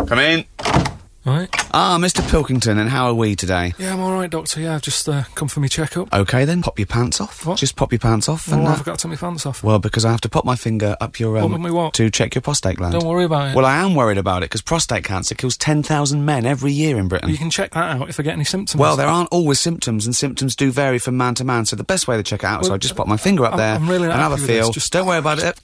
Come 0.07 0.19
in. 0.19 0.88
Right. 1.29 1.49
Ah, 1.75 1.99
Mr. 2.01 2.27
Pilkington, 2.31 2.79
and 2.79 2.89
how 2.89 3.07
are 3.09 3.15
we 3.15 3.37
today? 3.37 3.75
Yeah, 3.79 3.93
I'm 3.93 4.01
all 4.01 4.13
right, 4.13 4.31
Doctor. 4.31 4.61
Yeah, 4.61 4.77
I've 4.77 4.83
just 4.83 5.07
uh, 5.09 5.25
come 5.35 5.47
for 5.49 5.61
my 5.61 5.67
checkup. 5.69 6.13
Okay, 6.13 6.45
then 6.47 6.63
pop 6.63 6.79
your 6.79 6.87
pants 6.87 7.21
off. 7.21 7.45
What? 7.45 7.59
Just 7.59 7.77
pop 7.77 7.93
your 7.93 7.99
pants 7.99 8.29
off. 8.29 8.49
Well, 8.49 8.59
and, 8.61 8.69
uh, 8.69 8.71
I've 8.73 8.85
got 8.85 8.99
to 8.99 9.03
take 9.09 9.11
my 9.21 9.29
pants 9.29 9.45
off. 9.45 9.63
Well, 9.63 9.79
because 9.79 10.05
I 10.07 10.11
have 10.11 10.23
to 10.23 10.29
pop 10.31 10.47
my 10.47 10.57
finger 10.57 10.97
up 11.03 11.21
your 11.21 11.37
um, 11.37 11.53
What, 11.63 11.73
what? 11.73 11.95
to 11.95 12.11
check 12.11 12.35
your 12.35 12.41
prostate 12.43 12.77
gland. 12.79 12.95
Don't 12.95 13.07
worry 13.07 13.25
about 13.25 13.49
it. 13.51 13.55
Well, 13.57 13.67
I 13.67 13.77
am 13.85 13.95
worried 13.95 14.17
about 14.19 14.43
it 14.43 14.47
because 14.47 14.63
prostate 14.63 15.05
cancer 15.05 15.35
kills 15.35 15.57
ten 15.59 15.83
thousand 15.83 16.25
men 16.25 16.47
every 16.47 16.73
year 16.73 16.99
in 16.99 17.09
Britain. 17.09 17.29
you 17.29 17.37
can 17.37 17.51
check 17.51 17.73
that 17.73 17.97
out 18.01 18.09
if 18.09 18.19
I 18.19 18.23
get 18.23 18.33
any 18.33 18.45
symptoms. 18.45 18.81
Well, 18.81 18.97
there 18.97 19.07
aren't 19.09 19.29
always 19.31 19.61
symptoms, 19.61 20.07
and 20.07 20.17
symptoms 20.17 20.57
do 20.57 20.71
vary 20.73 20.99
from 20.99 21.17
man 21.19 21.35
to 21.35 21.45
man. 21.45 21.67
So 21.67 21.77
the 21.77 21.85
best 21.85 22.09
way 22.09 22.17
to 22.17 22.23
check 22.23 22.41
it 22.41 22.47
out 22.47 22.63
is 22.63 22.71
I 22.71 22.79
just 22.79 22.97
pop 22.97 23.07
my 23.07 23.19
finger 23.19 23.45
up 23.45 23.53
I'm- 23.53 23.59
there 23.59 23.75
I'm 23.75 23.89
really 23.89 24.05
and 24.05 24.13
have 24.13 24.33
a 24.33 24.37
happy 24.37 24.43
with 24.43 24.47
this. 24.47 24.65
feel. 24.65 24.73
Just- 24.73 24.93
don't 24.93 25.07
worry 25.07 25.19
about 25.19 25.43
it. 25.43 25.61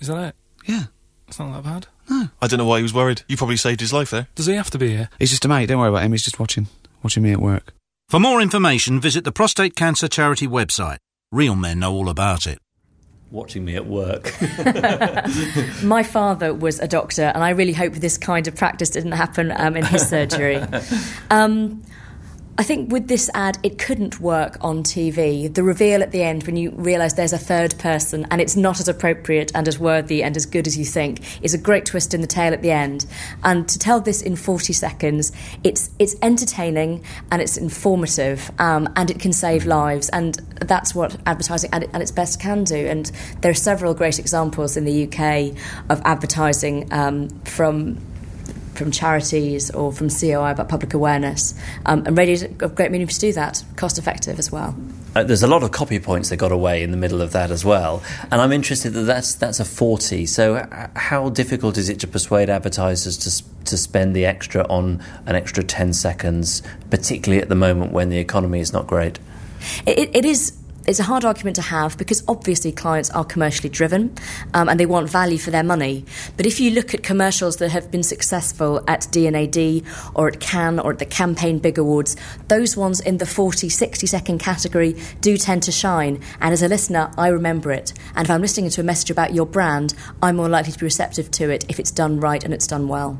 Is 0.00 0.08
that 0.08 0.18
it? 0.28 0.34
Yeah. 0.66 0.84
It's 1.28 1.38
not 1.38 1.52
that 1.54 1.62
bad. 1.62 1.86
I 2.10 2.46
don't 2.46 2.58
know 2.58 2.66
why 2.66 2.78
he 2.78 2.82
was 2.82 2.94
worried. 2.94 3.22
You 3.28 3.36
probably 3.36 3.56
saved 3.56 3.80
his 3.80 3.92
life 3.92 4.10
there. 4.10 4.26
Does 4.34 4.46
he 4.46 4.54
have 4.54 4.70
to 4.70 4.78
be 4.78 4.88
here? 4.88 5.08
He's 5.18 5.30
just 5.30 5.44
a 5.44 5.48
mate. 5.48 5.66
Don't 5.66 5.78
worry 5.78 5.88
about 5.88 6.02
him. 6.02 6.12
He's 6.12 6.24
just 6.24 6.40
watching, 6.40 6.66
watching 7.02 7.22
me 7.22 7.32
at 7.32 7.40
work. 7.40 7.72
For 8.08 8.18
more 8.18 8.40
information, 8.40 9.00
visit 9.00 9.24
the 9.24 9.32
Prostate 9.32 9.76
Cancer 9.76 10.08
Charity 10.08 10.48
website. 10.48 10.98
Real 11.30 11.54
men 11.54 11.78
know 11.78 11.92
all 11.92 12.08
about 12.08 12.46
it. 12.46 12.58
Watching 13.30 13.64
me 13.64 13.76
at 13.76 13.86
work. 13.86 14.34
My 15.84 16.02
father 16.02 16.52
was 16.52 16.80
a 16.80 16.88
doctor, 16.88 17.30
and 17.32 17.44
I 17.44 17.50
really 17.50 17.72
hope 17.72 17.92
this 17.94 18.18
kind 18.18 18.48
of 18.48 18.56
practice 18.56 18.90
didn't 18.90 19.12
happen 19.12 19.52
um, 19.52 19.76
in 19.76 19.84
his 19.84 20.08
surgery. 20.08 20.60
Um, 21.30 21.84
I 22.58 22.62
think 22.62 22.92
with 22.92 23.08
this 23.08 23.30
ad, 23.32 23.58
it 23.62 23.78
couldn't 23.78 24.20
work 24.20 24.58
on 24.60 24.82
TV. 24.82 25.52
The 25.52 25.62
reveal 25.62 26.02
at 26.02 26.10
the 26.10 26.22
end, 26.22 26.42
when 26.42 26.56
you 26.56 26.72
realise 26.72 27.14
there's 27.14 27.32
a 27.32 27.38
third 27.38 27.78
person 27.78 28.26
and 28.30 28.40
it's 28.40 28.54
not 28.54 28.80
as 28.80 28.88
appropriate 28.88 29.50
and 29.54 29.66
as 29.66 29.78
worthy 29.78 30.22
and 30.22 30.36
as 30.36 30.44
good 30.44 30.66
as 30.66 30.76
you 30.76 30.84
think, 30.84 31.42
is 31.42 31.54
a 31.54 31.58
great 31.58 31.86
twist 31.86 32.12
in 32.12 32.20
the 32.20 32.26
tale 32.26 32.52
at 32.52 32.60
the 32.60 32.70
end. 32.70 33.06
And 33.44 33.66
to 33.68 33.78
tell 33.78 34.00
this 34.00 34.20
in 34.20 34.36
40 34.36 34.72
seconds, 34.74 35.32
it's 35.64 35.90
it's 35.98 36.16
entertaining 36.20 37.02
and 37.30 37.40
it's 37.40 37.56
informative 37.56 38.50
um, 38.58 38.88
and 38.94 39.10
it 39.10 39.20
can 39.20 39.32
save 39.32 39.64
lives. 39.64 40.10
And 40.10 40.34
that's 40.60 40.94
what 40.94 41.16
advertising 41.24 41.70
at, 41.72 41.82
its 41.94 42.10
best 42.10 42.40
can 42.40 42.64
do. 42.64 42.86
And 42.86 43.10
there 43.40 43.50
are 43.50 43.54
several 43.54 43.94
great 43.94 44.18
examples 44.18 44.76
in 44.76 44.84
the 44.84 45.04
UK 45.04 45.56
of 45.88 46.02
advertising 46.04 46.92
um, 46.92 47.30
from 47.44 47.98
from 48.74 48.90
charities 48.90 49.70
or 49.70 49.92
from 49.92 50.08
COI 50.08 50.52
about 50.52 50.68
public 50.68 50.94
awareness. 50.94 51.54
Um, 51.86 52.04
and 52.06 52.18
is 52.18 52.42
a 52.42 52.48
great 52.48 52.90
medium 52.90 53.08
to 53.08 53.18
do 53.18 53.32
that, 53.32 53.64
cost 53.76 53.98
effective 53.98 54.38
as 54.38 54.50
well. 54.50 54.74
Uh, 55.14 55.24
there's 55.24 55.42
a 55.42 55.48
lot 55.48 55.64
of 55.64 55.72
copy 55.72 55.98
points 55.98 56.28
that 56.28 56.36
got 56.36 56.52
away 56.52 56.82
in 56.84 56.92
the 56.92 56.96
middle 56.96 57.20
of 57.20 57.32
that 57.32 57.50
as 57.50 57.64
well, 57.64 58.00
and 58.30 58.40
I'm 58.40 58.52
interested 58.52 58.90
that 58.90 59.02
that's 59.02 59.34
that's 59.34 59.58
a 59.58 59.64
forty. 59.64 60.24
So, 60.24 60.54
uh, 60.54 60.86
how 60.94 61.30
difficult 61.30 61.76
is 61.76 61.88
it 61.88 61.98
to 62.00 62.06
persuade 62.06 62.48
advertisers 62.48 63.18
to 63.18 63.64
to 63.64 63.76
spend 63.76 64.14
the 64.14 64.24
extra 64.24 64.64
on 64.68 65.02
an 65.26 65.34
extra 65.34 65.64
ten 65.64 65.92
seconds, 65.92 66.62
particularly 66.90 67.42
at 67.42 67.48
the 67.48 67.56
moment 67.56 67.92
when 67.92 68.08
the 68.08 68.18
economy 68.18 68.60
is 68.60 68.72
not 68.72 68.86
great? 68.86 69.18
It, 69.84 70.14
it 70.14 70.24
is. 70.24 70.56
It's 70.90 70.98
a 70.98 71.04
hard 71.04 71.24
argument 71.24 71.54
to 71.54 71.62
have 71.62 71.96
because 71.96 72.24
obviously 72.26 72.72
clients 72.72 73.10
are 73.10 73.24
commercially 73.24 73.68
driven 73.68 74.12
um, 74.54 74.68
and 74.68 74.80
they 74.80 74.86
want 74.86 75.08
value 75.08 75.38
for 75.38 75.52
their 75.52 75.62
money. 75.62 76.04
But 76.36 76.46
if 76.46 76.58
you 76.58 76.72
look 76.72 76.94
at 76.94 77.04
commercials 77.04 77.58
that 77.58 77.70
have 77.70 77.92
been 77.92 78.02
successful 78.02 78.82
at 78.88 79.06
D&AD 79.12 79.84
or 80.16 80.26
at 80.26 80.40
Cannes 80.40 80.80
or 80.80 80.90
at 80.90 80.98
the 80.98 81.06
Campaign 81.06 81.60
Big 81.60 81.78
Awards, 81.78 82.16
those 82.48 82.76
ones 82.76 82.98
in 82.98 83.18
the 83.18 83.24
40, 83.24 83.68
60 83.68 84.04
second 84.08 84.40
category 84.40 84.96
do 85.20 85.36
tend 85.36 85.62
to 85.62 85.70
shine. 85.70 86.20
And 86.40 86.52
as 86.52 86.60
a 86.60 86.66
listener, 86.66 87.12
I 87.16 87.28
remember 87.28 87.70
it. 87.70 87.92
And 88.16 88.26
if 88.26 88.30
I'm 88.32 88.40
listening 88.40 88.68
to 88.70 88.80
a 88.80 88.84
message 88.84 89.12
about 89.12 89.32
your 89.32 89.46
brand, 89.46 89.94
I'm 90.20 90.34
more 90.34 90.48
likely 90.48 90.72
to 90.72 90.78
be 90.80 90.86
receptive 90.86 91.30
to 91.30 91.50
it 91.50 91.66
if 91.68 91.78
it's 91.78 91.92
done 91.92 92.18
right 92.18 92.42
and 92.42 92.52
it's 92.52 92.66
done 92.66 92.88
well. 92.88 93.16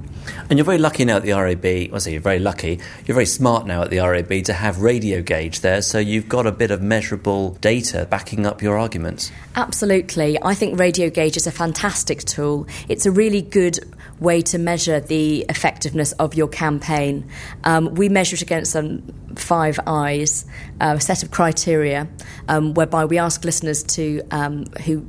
And 0.48 0.58
you're 0.58 0.66
very 0.66 0.78
lucky 0.78 1.04
now 1.04 1.18
at 1.18 1.22
the 1.22 1.34
RAB. 1.34 1.92
Well, 1.92 2.00
say 2.00 2.10
you're 2.10 2.20
very 2.20 2.40
lucky. 2.40 2.80
You're 3.06 3.14
very 3.14 3.26
smart 3.26 3.64
now 3.64 3.82
at 3.82 3.90
the 3.90 4.00
RAB 4.00 4.42
to 4.46 4.54
have 4.54 4.82
radio 4.82 5.22
gauge 5.22 5.60
there, 5.60 5.82
so 5.82 6.00
you've 6.00 6.28
got 6.28 6.48
a 6.48 6.52
bit 6.52 6.72
of 6.72 6.82
measurable 6.82 7.58
data 7.60 8.06
backing 8.10 8.46
up 8.46 8.62
your 8.62 8.78
arguments. 8.78 9.30
Absolutely. 9.56 10.38
I 10.42 10.54
think 10.54 10.78
Radio 10.78 11.10
Gauge 11.10 11.36
is 11.36 11.46
a 11.46 11.52
fantastic 11.52 12.20
tool. 12.20 12.66
It's 12.88 13.06
a 13.06 13.10
really 13.10 13.42
good 13.42 13.78
way 14.18 14.42
to 14.42 14.58
measure 14.58 15.00
the 15.00 15.46
effectiveness 15.48 16.12
of 16.12 16.34
your 16.34 16.48
campaign. 16.48 17.28
Um, 17.64 17.94
we 17.94 18.08
measure 18.08 18.34
it 18.34 18.42
against 18.42 18.76
um, 18.76 19.02
five 19.36 19.78
eyes, 19.86 20.44
uh, 20.80 20.94
a 20.98 21.00
set 21.00 21.22
of 21.22 21.30
criteria, 21.30 22.08
um, 22.48 22.74
whereby 22.74 23.04
we 23.04 23.18
ask 23.18 23.44
listeners 23.44 23.82
to 23.84 24.22
um, 24.30 24.66
who 24.84 25.06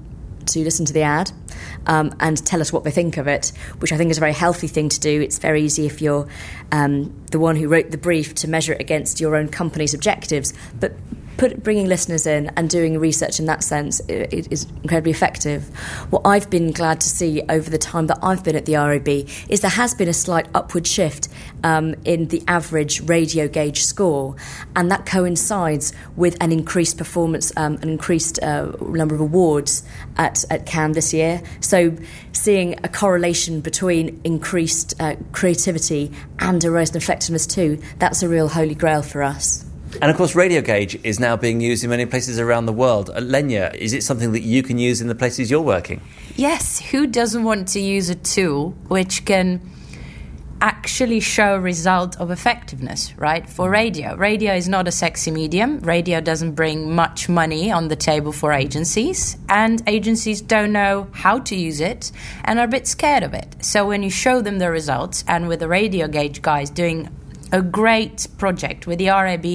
to 0.47 0.59
listen 0.63 0.85
to 0.85 0.93
the 0.93 1.03
ad 1.03 1.31
um, 1.85 2.13
and 2.19 2.43
tell 2.45 2.61
us 2.61 2.73
what 2.73 2.83
they 2.83 2.91
think 2.91 3.17
of 3.17 3.27
it, 3.27 3.51
which 3.79 3.91
I 3.91 3.97
think 3.97 4.11
is 4.11 4.17
a 4.17 4.19
very 4.19 4.33
healthy 4.33 4.67
thing 4.67 4.89
to 4.89 4.99
do. 4.99 5.21
It's 5.21 5.37
very 5.37 5.61
easy 5.61 5.85
if 5.85 6.01
you're 6.01 6.27
um, 6.71 7.13
the 7.31 7.39
one 7.39 7.55
who 7.55 7.67
wrote 7.67 7.91
the 7.91 7.97
brief 7.97 8.35
to 8.35 8.47
measure 8.47 8.73
it 8.73 8.81
against 8.81 9.19
your 9.21 9.35
own 9.35 9.49
company's 9.49 9.93
objectives, 9.93 10.53
but 10.79 10.93
put, 11.37 11.63
bringing 11.63 11.87
listeners 11.87 12.25
in 12.25 12.51
and 12.55 12.69
doing 12.69 12.99
research 12.99 13.39
in 13.39 13.45
that 13.45 13.63
sense 13.63 13.99
it 14.07 14.51
is 14.51 14.67
incredibly 14.83 15.11
effective. 15.11 15.67
What 16.09 16.21
I've 16.25 16.49
been 16.49 16.71
glad 16.71 17.01
to 17.01 17.07
see 17.07 17.41
over 17.49 17.69
the 17.69 17.77
time 17.77 18.07
that 18.07 18.19
I've 18.21 18.43
been 18.43 18.55
at 18.55 18.65
the 18.65 18.75
RAB 18.75 19.07
is 19.49 19.61
there 19.61 19.71
has 19.71 19.93
been 19.93 20.07
a 20.07 20.13
slight 20.13 20.47
upward 20.53 20.87
shift 20.87 21.29
um, 21.63 21.95
in 22.05 22.27
the 22.27 22.43
average 22.47 23.01
radio 23.01 23.47
gauge 23.47 23.83
score, 23.83 24.35
and 24.75 24.91
that 24.91 25.05
coincides 25.05 25.93
with 26.15 26.37
an 26.41 26.51
increased 26.51 26.97
performance, 26.97 27.51
um, 27.57 27.75
an 27.81 27.89
increased 27.89 28.41
uh, 28.41 28.71
number 28.81 29.15
of 29.15 29.21
awards 29.21 29.83
at, 30.17 30.43
at 30.49 30.65
Cannes 30.65 30.93
this 30.93 31.13
year. 31.13 31.41
So, 31.59 31.95
seeing 32.33 32.79
a 32.83 32.89
correlation 32.89 33.61
between 33.61 34.19
increased 34.23 34.93
uh, 34.99 35.15
creativity 35.31 36.11
and 36.39 36.63
a 36.63 36.71
rise 36.71 36.91
in 36.91 36.97
effectiveness 36.97 37.45
too, 37.45 37.81
that's 37.99 38.23
a 38.23 38.29
real 38.29 38.47
holy 38.47 38.75
grail 38.75 39.01
for 39.01 39.23
us. 39.23 39.65
And 40.01 40.09
of 40.09 40.17
course, 40.17 40.35
radio 40.35 40.61
gauge 40.61 40.99
is 41.03 41.19
now 41.19 41.35
being 41.35 41.61
used 41.61 41.83
in 41.83 41.89
many 41.89 42.05
places 42.05 42.39
around 42.39 42.65
the 42.65 42.73
world. 42.73 43.09
Uh, 43.09 43.19
Lenja, 43.19 43.73
is 43.75 43.93
it 43.93 44.03
something 44.03 44.31
that 44.31 44.41
you 44.41 44.63
can 44.63 44.77
use 44.77 45.01
in 45.01 45.07
the 45.07 45.15
places 45.15 45.51
you're 45.51 45.61
working? 45.61 46.01
Yes, 46.35 46.79
who 46.79 47.07
doesn't 47.07 47.43
want 47.43 47.67
to 47.69 47.79
use 47.79 48.09
a 48.09 48.15
tool 48.15 48.71
which 48.87 49.25
can 49.25 49.61
actually 50.61 51.19
show 51.19 51.55
a 51.55 51.59
result 51.59 52.19
of 52.21 52.29
effectiveness, 52.29 53.13
right? 53.17 53.49
For 53.49 53.69
radio. 53.69 54.15
Radio 54.15 54.53
is 54.53 54.69
not 54.69 54.87
a 54.87 54.91
sexy 54.91 55.31
medium. 55.31 55.79
Radio 55.79 56.21
doesn't 56.21 56.51
bring 56.51 56.93
much 56.93 57.27
money 57.27 57.71
on 57.71 57.87
the 57.87 57.95
table 57.95 58.31
for 58.31 58.53
agencies, 58.53 59.37
and 59.49 59.81
agencies 59.87 60.39
don't 60.39 60.71
know 60.71 61.07
how 61.13 61.39
to 61.39 61.55
use 61.55 61.81
it 61.81 62.11
and 62.45 62.59
are 62.59 62.65
a 62.65 62.67
bit 62.67 62.87
scared 62.87 63.23
of 63.23 63.33
it. 63.33 63.55
So 63.65 63.87
when 63.87 64.03
you 64.03 64.11
show 64.11 64.41
them 64.41 64.59
the 64.59 64.69
results, 64.69 65.23
and 65.27 65.47
with 65.47 65.59
the 65.59 65.67
radio 65.67 66.07
gauge 66.07 66.41
guys 66.41 66.69
doing 66.69 67.09
a 67.51 67.61
great 67.61 68.27
project 68.37 68.87
with 68.87 68.99
the 68.99 69.07
RAB 69.07 69.45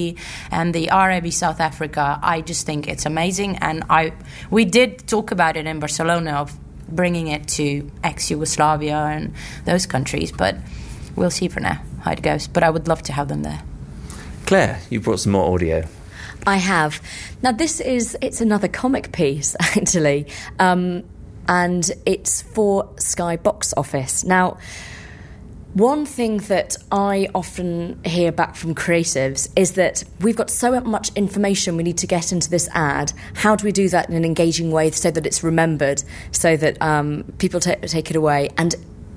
and 0.50 0.74
the 0.74 0.88
RAB 0.90 1.32
South 1.32 1.60
Africa. 1.60 2.18
I 2.22 2.40
just 2.40 2.66
think 2.66 2.88
it's 2.88 3.06
amazing, 3.06 3.56
and 3.58 3.84
I 3.88 4.12
we 4.50 4.64
did 4.64 5.06
talk 5.06 5.30
about 5.30 5.56
it 5.56 5.66
in 5.66 5.80
Barcelona 5.80 6.32
of 6.32 6.56
bringing 6.88 7.28
it 7.28 7.48
to 7.48 7.90
ex 8.04 8.30
Yugoslavia 8.30 8.96
and 8.96 9.34
those 9.64 9.86
countries, 9.86 10.32
but 10.32 10.56
we'll 11.16 11.30
see 11.30 11.48
for 11.48 11.60
now 11.60 11.80
how 12.02 12.12
it 12.12 12.22
goes. 12.22 12.46
But 12.46 12.62
I 12.62 12.70
would 12.70 12.88
love 12.88 13.02
to 13.04 13.12
have 13.12 13.28
them 13.28 13.42
there. 13.42 13.62
Clare, 14.46 14.80
you 14.90 15.00
brought 15.00 15.20
some 15.20 15.32
more 15.32 15.52
audio. 15.52 15.86
I 16.46 16.56
have. 16.56 17.02
Now 17.42 17.52
this 17.52 17.80
is 17.80 18.16
it's 18.22 18.40
another 18.40 18.68
comic 18.68 19.12
piece 19.12 19.56
actually, 19.60 20.26
um, 20.58 21.02
and 21.48 21.90
it's 22.04 22.42
for 22.42 22.88
Sky 22.98 23.36
Box 23.36 23.74
Office 23.76 24.24
now. 24.24 24.58
One 25.76 26.06
thing 26.06 26.38
that 26.38 26.78
I 26.90 27.28
often 27.34 28.02
hear 28.02 28.32
back 28.32 28.56
from 28.56 28.74
creatives 28.74 29.50
is 29.56 29.72
that 29.72 30.04
we've 30.22 30.34
got 30.34 30.48
so 30.48 30.80
much 30.80 31.10
information 31.14 31.76
we 31.76 31.82
need 31.82 31.98
to 31.98 32.06
get 32.06 32.32
into 32.32 32.48
this 32.48 32.66
ad. 32.72 33.12
How 33.34 33.56
do 33.56 33.66
we 33.66 33.72
do 33.72 33.86
that 33.90 34.08
in 34.08 34.14
an 34.14 34.24
engaging 34.24 34.70
way 34.70 34.90
so 34.92 35.10
that 35.10 35.26
it's 35.26 35.44
remembered, 35.44 36.02
so 36.30 36.56
that 36.56 36.80
um, 36.80 37.24
people 37.36 37.60
t- 37.60 37.74
take 37.74 38.08
it 38.08 38.16
away? 38.16 38.48
And 38.56 38.74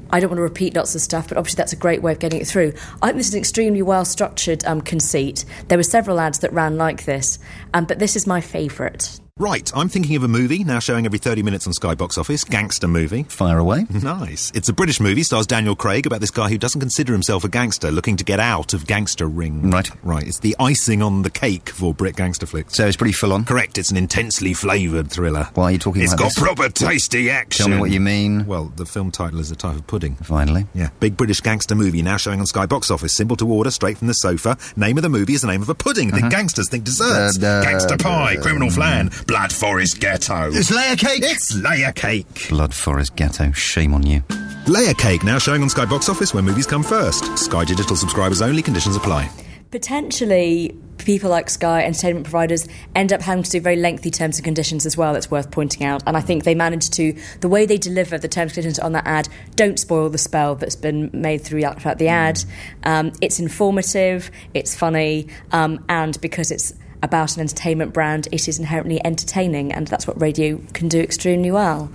I 0.10 0.20
don't 0.20 0.32
want 0.32 0.40
to 0.40 0.44
repeat 0.44 0.76
lots 0.76 0.96
of 0.96 1.00
stuff, 1.00 1.30
but 1.30 1.38
obviously 1.38 1.62
that's 1.62 1.72
a 1.72 1.78
great 1.78 2.02
way 2.02 2.12
of 2.12 2.20
getting 2.20 2.42
it 2.42 2.48
through. 2.48 2.74
I 3.02 3.06
think 3.06 3.20
this 3.20 3.30
is 3.30 3.36
an 3.36 3.40
extremely 3.40 3.82
well 3.82 4.04
structured 4.04 4.66
um, 4.66 4.82
conceit. 4.82 5.46
There 5.70 5.78
were 5.78 5.84
several 5.84 6.20
ads 6.20 6.40
that 6.40 6.52
ran 6.52 6.76
like 6.76 7.06
this, 7.06 7.40
um, 7.74 7.86
but 7.86 8.00
this 8.00 8.18
is 8.18 8.28
my 8.28 8.42
favourite. 8.42 9.18
Right, 9.40 9.72
I'm 9.74 9.88
thinking 9.88 10.18
of 10.18 10.24
a 10.24 10.28
movie 10.28 10.66
now 10.66 10.80
showing 10.80 11.06
every 11.06 11.18
30 11.18 11.44
minutes 11.44 11.66
on 11.66 11.72
Sky 11.72 11.96
Box 11.96 12.18
Office. 12.18 12.44
Gangster 12.44 12.90
movie. 12.90 13.24
Fire 13.24 13.58
away. 13.58 13.86
Nice. 13.90 14.52
It's 14.54 14.68
a 14.68 14.74
British 14.74 15.00
movie, 15.00 15.24
stars 15.24 15.48
Daniel 15.48 15.78
Craig 15.78 16.06
about 16.06 16.20
this 16.20 16.30
guy 16.30 16.50
who 16.50 16.58
doesn't 16.58 16.82
consider 16.82 17.14
himself 17.14 17.46
a 17.46 17.48
gangster, 17.48 17.90
looking 17.90 18.18
to 18.18 18.26
get 18.26 18.42
out 18.42 18.74
of 18.74 18.86
gangster 18.86 19.28
ring. 19.30 19.72
Right. 19.72 19.90
Right. 20.04 20.28
It's 20.28 20.40
the 20.40 20.58
icing 20.60 21.02
on 21.02 21.22
the 21.22 21.30
cake 21.30 21.70
for 21.70 21.94
Brit 21.94 22.18
gangster 22.18 22.46
flicks. 22.48 22.74
So 22.76 22.86
it's 22.86 22.98
pretty 22.98 23.14
full 23.14 23.32
on. 23.32 23.46
Correct. 23.46 23.78
It's 23.78 23.92
an 23.92 23.96
intensely 23.96 24.54
flavoured 24.54 25.10
thriller. 25.10 25.48
Why 25.54 25.64
are 25.64 25.72
you 25.72 25.78
talking 25.80 26.02
It's 26.02 26.12
about 26.12 26.20
got 26.24 26.36
this? 26.36 26.40
proper 26.44 26.68
tasty 26.68 27.30
action. 27.30 27.68
Tell 27.68 27.74
me 27.74 27.80
what 27.80 27.92
you 27.92 28.02
mean. 28.02 28.46
Well, 28.46 28.74
the 28.76 28.86
film 28.86 29.10
title 29.10 29.40
is 29.40 29.52
a 29.52 29.56
type 29.56 29.78
of 29.78 29.88
pudding. 29.88 30.16
Finally. 30.16 30.66
Yeah. 30.74 30.90
Big 31.00 31.16
British 31.16 31.40
gangster 31.40 31.76
movie 31.76 32.02
now 32.02 32.18
showing 32.18 32.42
on 32.42 32.46
Sky 32.46 32.66
Box 32.66 32.92
Office. 32.92 33.14
Simple 33.16 33.38
to 33.38 33.48
order, 33.48 33.72
straight 33.72 34.00
from 34.00 34.08
the 34.10 34.14
sofa. 34.16 34.58
Name 34.76 34.98
of 34.98 35.04
the 35.04 35.10
movie 35.10 35.36
is 35.36 35.44
the 35.44 35.48
name 35.48 35.62
of 35.62 35.70
a 35.70 35.76
pudding. 35.76 36.12
Think 36.12 36.30
gangsters, 36.30 36.68
think 36.68 36.84
desserts. 36.84 37.42
Uh, 37.42 37.48
uh, 37.48 37.64
gangster 37.64 37.96
pie, 37.96 38.36
criminal 38.36 38.70
flan, 38.70 39.10
Blood 39.30 39.54
Forest 39.54 40.00
Ghetto. 40.00 40.50
It's 40.52 40.72
layer 40.72 40.96
cake. 40.96 41.22
It's 41.24 41.56
layer 41.56 41.92
cake. 41.92 42.50
Blood 42.50 42.74
Forest 42.74 43.16
Ghetto. 43.16 43.52
Shame 43.52 43.94
on 43.94 44.02
you. 44.02 44.24
Layer 44.66 44.96
Cake 44.96 45.24
now 45.24 45.38
showing 45.38 45.62
on 45.62 45.70
Sky 45.70 45.86
Box 45.86 46.10
Office 46.10 46.34
where 46.34 46.42
movies 46.42 46.66
come 46.66 46.82
first. 46.82 47.38
Sky 47.38 47.64
Digital 47.64 47.96
subscribers 47.96 48.42
only, 48.42 48.64
conditions 48.64 48.96
apply. 48.96 49.30
Potentially, 49.70 50.76
people 50.98 51.30
like 51.30 51.52
Sky 51.52 51.84
entertainment 51.84 52.26
providers 52.26 52.68
end 52.96 53.14
up 53.14 53.22
having 53.22 53.44
to 53.44 53.52
do 53.52 53.62
very 53.62 53.76
lengthy 53.76 54.10
terms 54.10 54.40
and 54.40 54.44
conditions 54.44 54.88
as 54.88 54.98
well. 54.98 55.14
That's 55.14 55.30
worth 55.30 55.52
pointing 55.52 55.86
out. 55.86 56.02
And 56.08 56.18
I 56.18 56.22
think 56.22 56.44
they 56.44 56.56
manage 56.56 56.90
to 56.92 57.16
the 57.42 57.50
way 57.50 57.68
they 57.68 57.78
deliver 57.78 58.18
the 58.18 58.28
terms 58.28 58.54
and 58.54 58.56
conditions 58.56 58.80
on 58.80 58.94
that 58.94 59.06
ad 59.06 59.30
don't 59.56 59.78
spoil 59.78 60.10
the 60.10 60.18
spell 60.18 60.56
that's 60.56 60.76
been 60.76 61.12
made 61.14 61.44
throughout 61.44 61.84
throughout 61.84 62.00
the 62.00 62.08
ad. 62.08 62.44
Um, 62.84 63.12
it's 63.22 63.40
informative, 63.40 64.32
it's 64.56 64.74
funny, 64.74 65.28
um, 65.52 65.86
and 65.88 66.20
because 66.20 66.50
it's 66.50 66.74
about 67.02 67.36
an 67.36 67.42
entertainment 67.42 67.94
brand, 67.94 68.28
it 68.32 68.48
is 68.48 68.60
inherently 68.60 69.04
entertaining, 69.06 69.72
and 69.72 69.88
that's 69.88 70.06
what 70.08 70.20
radio 70.22 70.60
can 70.74 70.88
do 70.88 71.00
extremely 71.00 71.52
well. 71.52 71.92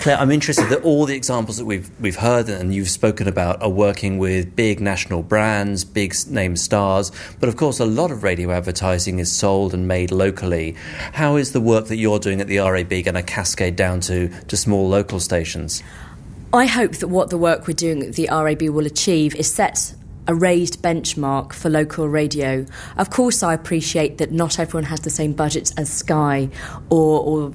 Clare, 0.00 0.18
I'm 0.18 0.30
interested 0.30 0.68
that 0.68 0.82
all 0.82 1.06
the 1.06 1.16
examples 1.16 1.56
that 1.56 1.64
we've 1.64 1.90
we've 2.00 2.16
heard 2.16 2.48
and 2.48 2.74
you've 2.74 2.90
spoken 2.90 3.26
about 3.26 3.60
are 3.62 3.70
working 3.70 4.18
with 4.18 4.54
big 4.54 4.80
national 4.80 5.22
brands, 5.22 5.84
big 5.84 6.14
name 6.28 6.54
stars, 6.54 7.10
but 7.40 7.48
of 7.48 7.56
course 7.56 7.80
a 7.80 7.86
lot 7.86 8.10
of 8.10 8.22
radio 8.22 8.52
advertising 8.52 9.18
is 9.18 9.32
sold 9.32 9.74
and 9.74 9.88
made 9.88 10.12
locally. 10.12 10.76
How 11.12 11.36
is 11.36 11.52
the 11.52 11.60
work 11.60 11.86
that 11.86 11.96
you're 11.96 12.18
doing 12.18 12.40
at 12.40 12.46
the 12.46 12.58
RAB 12.58 12.90
going 12.90 13.14
to 13.14 13.22
cascade 13.22 13.74
down 13.74 14.00
to, 14.00 14.28
to 14.28 14.56
small 14.56 14.88
local 14.88 15.18
stations? 15.18 15.82
I 16.52 16.66
hope 16.66 16.92
that 16.96 17.08
what 17.08 17.30
the 17.30 17.38
work 17.38 17.66
we're 17.66 17.74
doing 17.74 18.02
at 18.02 18.14
the 18.14 18.28
RAB 18.30 18.62
will 18.62 18.86
achieve 18.86 19.34
is 19.34 19.52
set 19.52 19.94
a 20.28 20.34
raised 20.34 20.82
benchmark 20.82 21.52
for 21.52 21.68
local 21.68 22.08
radio. 22.08 22.66
Of 22.96 23.10
course, 23.10 23.42
I 23.42 23.54
appreciate 23.54 24.18
that 24.18 24.32
not 24.32 24.58
everyone 24.58 24.84
has 24.84 25.00
the 25.00 25.10
same 25.10 25.32
budgets 25.32 25.72
as 25.72 25.92
Sky 25.92 26.48
or, 26.90 27.20
or 27.20 27.52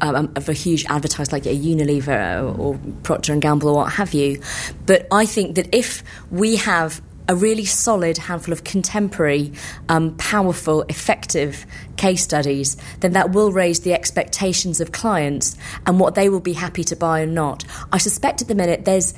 um, 0.00 0.32
of 0.36 0.48
a 0.48 0.52
huge 0.52 0.84
advertiser 0.86 1.32
like 1.32 1.46
a 1.46 1.56
Unilever 1.56 2.58
or 2.58 2.78
Procter 3.02 3.32
and 3.32 3.42
Gamble 3.42 3.68
or 3.68 3.76
what 3.76 3.92
have 3.92 4.14
you. 4.14 4.40
But 4.86 5.06
I 5.12 5.26
think 5.26 5.56
that 5.56 5.74
if 5.74 6.02
we 6.30 6.56
have 6.56 7.00
a 7.28 7.36
really 7.36 7.64
solid 7.64 8.18
handful 8.18 8.52
of 8.52 8.64
contemporary, 8.64 9.52
um, 9.88 10.16
powerful, 10.16 10.82
effective 10.88 11.64
case 11.96 12.24
studies, 12.24 12.76
then 13.00 13.12
that 13.12 13.30
will 13.30 13.52
raise 13.52 13.80
the 13.80 13.92
expectations 13.92 14.80
of 14.80 14.90
clients 14.90 15.56
and 15.86 16.00
what 16.00 16.16
they 16.16 16.28
will 16.28 16.40
be 16.40 16.54
happy 16.54 16.82
to 16.82 16.96
buy 16.96 17.20
and 17.20 17.32
not. 17.32 17.64
I 17.92 17.98
suspect 17.98 18.42
at 18.42 18.48
the 18.48 18.56
minute 18.56 18.84
there's 18.84 19.14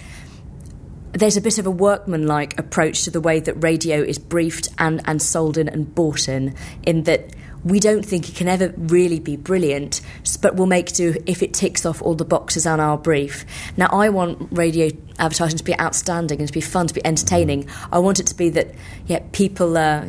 there's 1.13 1.37
a 1.37 1.41
bit 1.41 1.59
of 1.59 1.67
a 1.67 1.71
workmanlike 1.71 2.59
approach 2.59 3.05
to 3.05 3.11
the 3.11 3.21
way 3.21 3.41
that 3.41 3.55
radio 3.63 4.01
is 4.01 4.19
briefed 4.19 4.69
and, 4.79 5.03
and 5.05 5.21
sold 5.21 5.59
in 5.59 5.69
and 5.69 5.95
bought 5.95 6.29
in, 6.29 6.55
in 6.85 7.05
that 7.05 7.35
we 7.65 7.79
don't 7.79 8.05
think 8.05 8.29
it 8.29 8.35
can 8.35 8.49
ever 8.49 8.75
really 8.77 9.21
be 9.21 9.37
brilliant, 9.37 10.01
but 10.41 10.57
we'll 10.57 10.67
make 10.67 10.93
do 10.93 11.15
if 11.27 11.43
it 11.43 11.55
ticks 11.55 11.87
off 11.87 12.03
all 12.03 12.15
the 12.15 12.25
boxes 12.25 12.67
on 12.67 12.81
our 12.81 12.99
brief. 12.99 13.45
Now, 13.77 13.87
I 13.87 14.09
want 14.09 14.49
radio 14.51 14.91
advertising 15.19 15.59
to 15.59 15.65
be 15.65 15.79
outstanding 15.79 16.41
and 16.41 16.49
to 16.49 16.53
be 16.53 16.61
fun, 16.61 16.89
to 16.89 16.95
be 16.95 17.05
entertaining. 17.07 17.69
I 17.93 18.01
want 18.01 18.19
it 18.19 18.27
to 18.29 18.35
be 18.35 18.51
that, 18.51 18.75
yeah, 19.07 19.21
people. 19.33 19.77
Uh, 19.77 20.09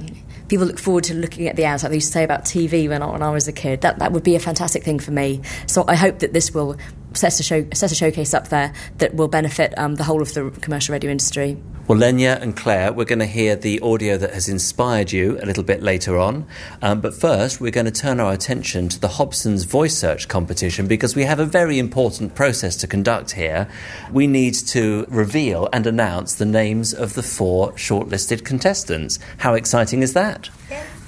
People 0.50 0.68
look 0.68 0.78
forward 0.78 1.06
to 1.06 1.16
looking 1.16 1.48
at 1.48 1.56
the 1.56 1.64
ads, 1.64 1.82
like 1.82 1.92
they 1.92 1.96
used 1.96 2.10
to 2.10 2.14
say 2.14 2.24
about 2.24 2.44
TV 2.44 2.88
when 2.88 3.02
I, 3.02 3.10
when 3.10 3.24
I 3.24 3.32
was 3.32 3.48
a 3.48 3.52
kid. 3.52 3.82
That 3.82 4.00
that 4.00 4.12
would 4.12 4.24
be 4.24 4.36
a 4.36 4.40
fantastic 4.40 4.84
thing 4.84 5.00
for 5.00 5.10
me. 5.10 5.42
So 5.68 5.86
I 5.88 5.96
hope 5.96 6.20
that 6.20 6.34
this 6.34 6.54
will 6.54 6.76
set 7.14 7.40
a 7.40 7.44
show 7.44 7.66
set 7.74 7.92
a 7.92 7.96
showcase 7.96 8.34
up 8.34 8.50
there 8.50 8.74
that 8.98 9.16
will 9.16 9.28
benefit 9.28 9.74
um, 9.78 9.96
the 9.96 10.04
whole 10.04 10.22
of 10.22 10.34
the 10.34 10.52
commercial 10.62 10.94
radio 10.94 11.12
industry. 11.12 11.58
Well, 11.86 12.00
Lenja 12.00 12.42
and 12.42 12.56
Clare, 12.56 12.94
we're 12.94 13.04
going 13.04 13.20
to 13.20 13.26
hear 13.26 13.58
the 13.58 13.82
audio 13.82 14.16
that 14.16 14.34
has 14.34 14.48
inspired 14.48 15.12
you 15.12 15.38
a 15.42 15.46
little 15.46 15.66
bit 15.66 15.84
later 15.84 16.18
on. 16.18 16.48
Um, 16.82 17.02
but 17.02 17.14
first, 17.14 17.60
we're 17.60 17.72
going 17.72 17.88
to 17.88 17.92
turn 17.92 18.22
our 18.22 18.32
attention 18.32 18.88
to 18.88 19.00
the 19.02 19.10
Hobson's 19.10 19.66
Voice 19.66 19.98
Search 19.98 20.30
competition 20.30 20.88
because 20.88 21.14
we 21.14 21.24
have 21.26 21.40
a 21.40 21.46
very 21.46 21.80
important 21.80 22.36
process 22.36 22.78
to 22.78 22.88
conduct 22.88 23.32
here. 23.32 23.68
We 24.14 24.28
need 24.28 24.54
to 24.68 25.06
reveal 25.10 25.68
and 25.74 25.86
announce 25.86 26.36
the 26.36 26.46
names 26.46 26.94
of 26.94 27.16
the 27.16 27.24
four 27.24 27.74
shortlisted 27.74 28.46
contestants. 28.46 29.20
How 29.40 29.54
exciting 29.54 30.04
is 30.04 30.14
that? 30.14 30.50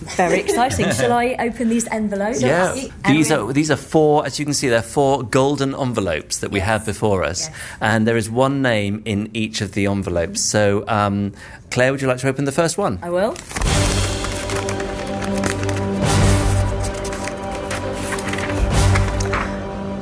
Very 0.02 0.40
exciting. 0.40 0.92
Shall 0.92 1.14
I 1.14 1.36
open 1.40 1.70
these 1.70 1.88
envelopes? 1.88 2.42
Yeah, 2.42 2.76
these 3.08 3.32
are 3.32 3.52
these 3.54 3.72
are 3.72 3.78
four. 3.78 4.26
As 4.26 4.38
you 4.40 4.46
can 4.46 4.54
see, 4.54 4.70
they're 4.70 4.82
four 4.82 5.24
golden 5.24 5.74
envelopes 5.74 6.40
that 6.40 6.52
we 6.52 6.60
have 6.60 6.86
before 6.86 7.24
us, 7.24 7.50
and 7.82 8.06
there 8.08 8.18
is 8.18 8.30
one 8.30 8.62
name 8.62 9.02
in 9.06 9.30
each 9.34 9.62
of 9.62 9.72
the 9.72 9.86
envelopes. 9.88 10.42
So, 10.42 10.84
um, 10.88 11.34
Clare, 11.72 11.92
would 11.92 12.02
you 12.02 12.08
like 12.08 12.20
to 12.20 12.28
open 12.28 12.46
the 12.46 12.52
first 12.52 12.78
one? 12.78 13.00
I 13.02 13.10
will. 13.10 13.36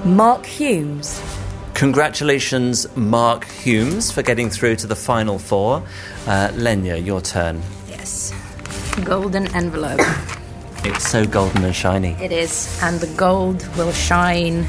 Mark 0.06 0.46
Humes. 0.46 1.22
Congratulations, 1.76 2.88
Mark 2.96 3.46
Humes, 3.46 4.12
for 4.12 4.22
getting 4.22 4.50
through 4.50 4.76
to 4.78 4.88
the 4.88 4.96
final 4.96 5.40
four. 5.40 5.84
Uh, 6.28 6.50
Lenja, 6.54 7.04
your 7.04 7.22
turn. 7.22 7.62
Yes. 7.88 8.34
Golden 9.02 9.54
envelope. 9.56 10.00
It's 10.86 11.10
so 11.10 11.26
golden 11.26 11.66
and 11.66 11.76
shiny. 11.76 12.12
It 12.22 12.32
is. 12.32 12.80
And 12.82 13.00
the 13.00 13.08
gold 13.18 13.66
will 13.76 13.92
shine 13.92 14.66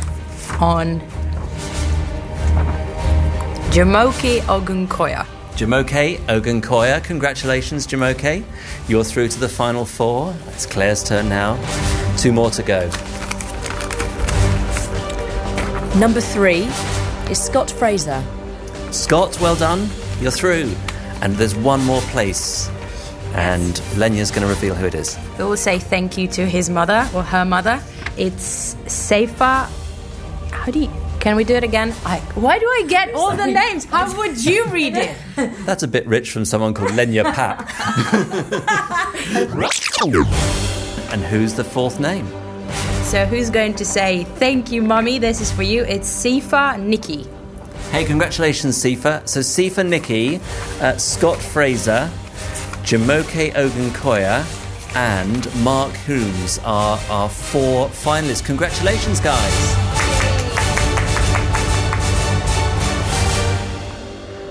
on 0.60 1.00
Jumoke 3.70 4.40
Ogunkoya. 4.40 5.26
Jumoke 5.56 6.16
Ogunkoya, 6.26 7.04
congratulations, 7.04 7.86
Jumoke. 7.86 8.42
You're 8.88 9.04
through 9.04 9.28
to 9.28 9.38
the 9.38 9.48
final 9.48 9.84
four. 9.84 10.34
It's 10.48 10.66
Clare's 10.66 11.04
turn 11.04 11.28
now. 11.28 11.56
Two 12.16 12.32
more 12.32 12.50
to 12.50 12.62
go. 12.62 12.86
Number 15.98 16.20
three 16.20 16.62
is 17.30 17.40
Scott 17.40 17.70
Fraser. 17.70 18.24
Scott, 18.90 19.38
well 19.40 19.54
done. 19.54 19.88
You're 20.20 20.32
through. 20.32 20.72
And 21.20 21.34
there's 21.34 21.54
one 21.54 21.84
more 21.84 22.00
place. 22.02 22.70
And 23.34 23.74
Lenja's 23.96 24.30
going 24.30 24.42
to 24.42 24.48
reveal 24.48 24.74
who 24.74 24.86
it 24.86 24.94
is. 24.94 25.18
We 25.38 25.44
will 25.44 25.56
say 25.56 25.78
thank 25.78 26.16
you 26.16 26.28
to 26.28 26.46
his 26.46 26.70
mother 26.70 27.08
or 27.14 27.22
her 27.22 27.44
mother. 27.44 27.82
It's 28.16 28.74
Seifa. 28.86 29.68
How 30.50 30.70
do 30.70 30.78
you. 30.78 30.90
Can 31.18 31.36
we 31.36 31.44
do 31.44 31.54
it 31.54 31.64
again? 31.64 31.94
I, 32.04 32.18
why 32.34 32.58
do 32.58 32.66
I 32.66 32.84
get 32.86 33.14
all 33.14 33.34
the 33.34 33.46
names? 33.46 33.86
How 33.86 34.14
would 34.18 34.44
you 34.44 34.66
read 34.66 34.94
it? 34.94 35.16
That's 35.64 35.82
a 35.82 35.88
bit 35.88 36.06
rich 36.06 36.30
from 36.30 36.44
someone 36.44 36.74
called 36.74 36.90
Lenja 36.90 37.24
Papp. 37.24 37.64
and 41.12 41.22
who's 41.22 41.54
the 41.54 41.64
fourth 41.64 41.98
name? 41.98 42.26
So 43.04 43.24
who's 43.24 43.48
going 43.48 43.74
to 43.76 43.84
say 43.84 44.24
thank 44.24 44.70
you, 44.70 44.82
mummy? 44.82 45.18
This 45.18 45.40
is 45.40 45.50
for 45.50 45.62
you. 45.62 45.82
It's 45.84 46.08
Sefa 46.08 46.78
Nikki. 46.78 47.26
Hey, 47.90 48.04
congratulations, 48.04 48.76
Sefa. 48.76 49.26
So, 49.28 49.40
Sefa 49.40 49.86
Nikki, 49.86 50.40
uh, 50.80 50.96
Scott 50.96 51.38
Fraser, 51.38 52.10
Jumoke 52.84 53.50
Ogunkoya, 53.54 54.44
and 54.94 55.64
Mark 55.64 55.94
Holmes 56.06 56.58
are 56.64 56.98
our 57.08 57.30
four 57.30 57.88
finalists. 57.88 58.44
Congratulations, 58.44 59.20
guys. 59.20 59.74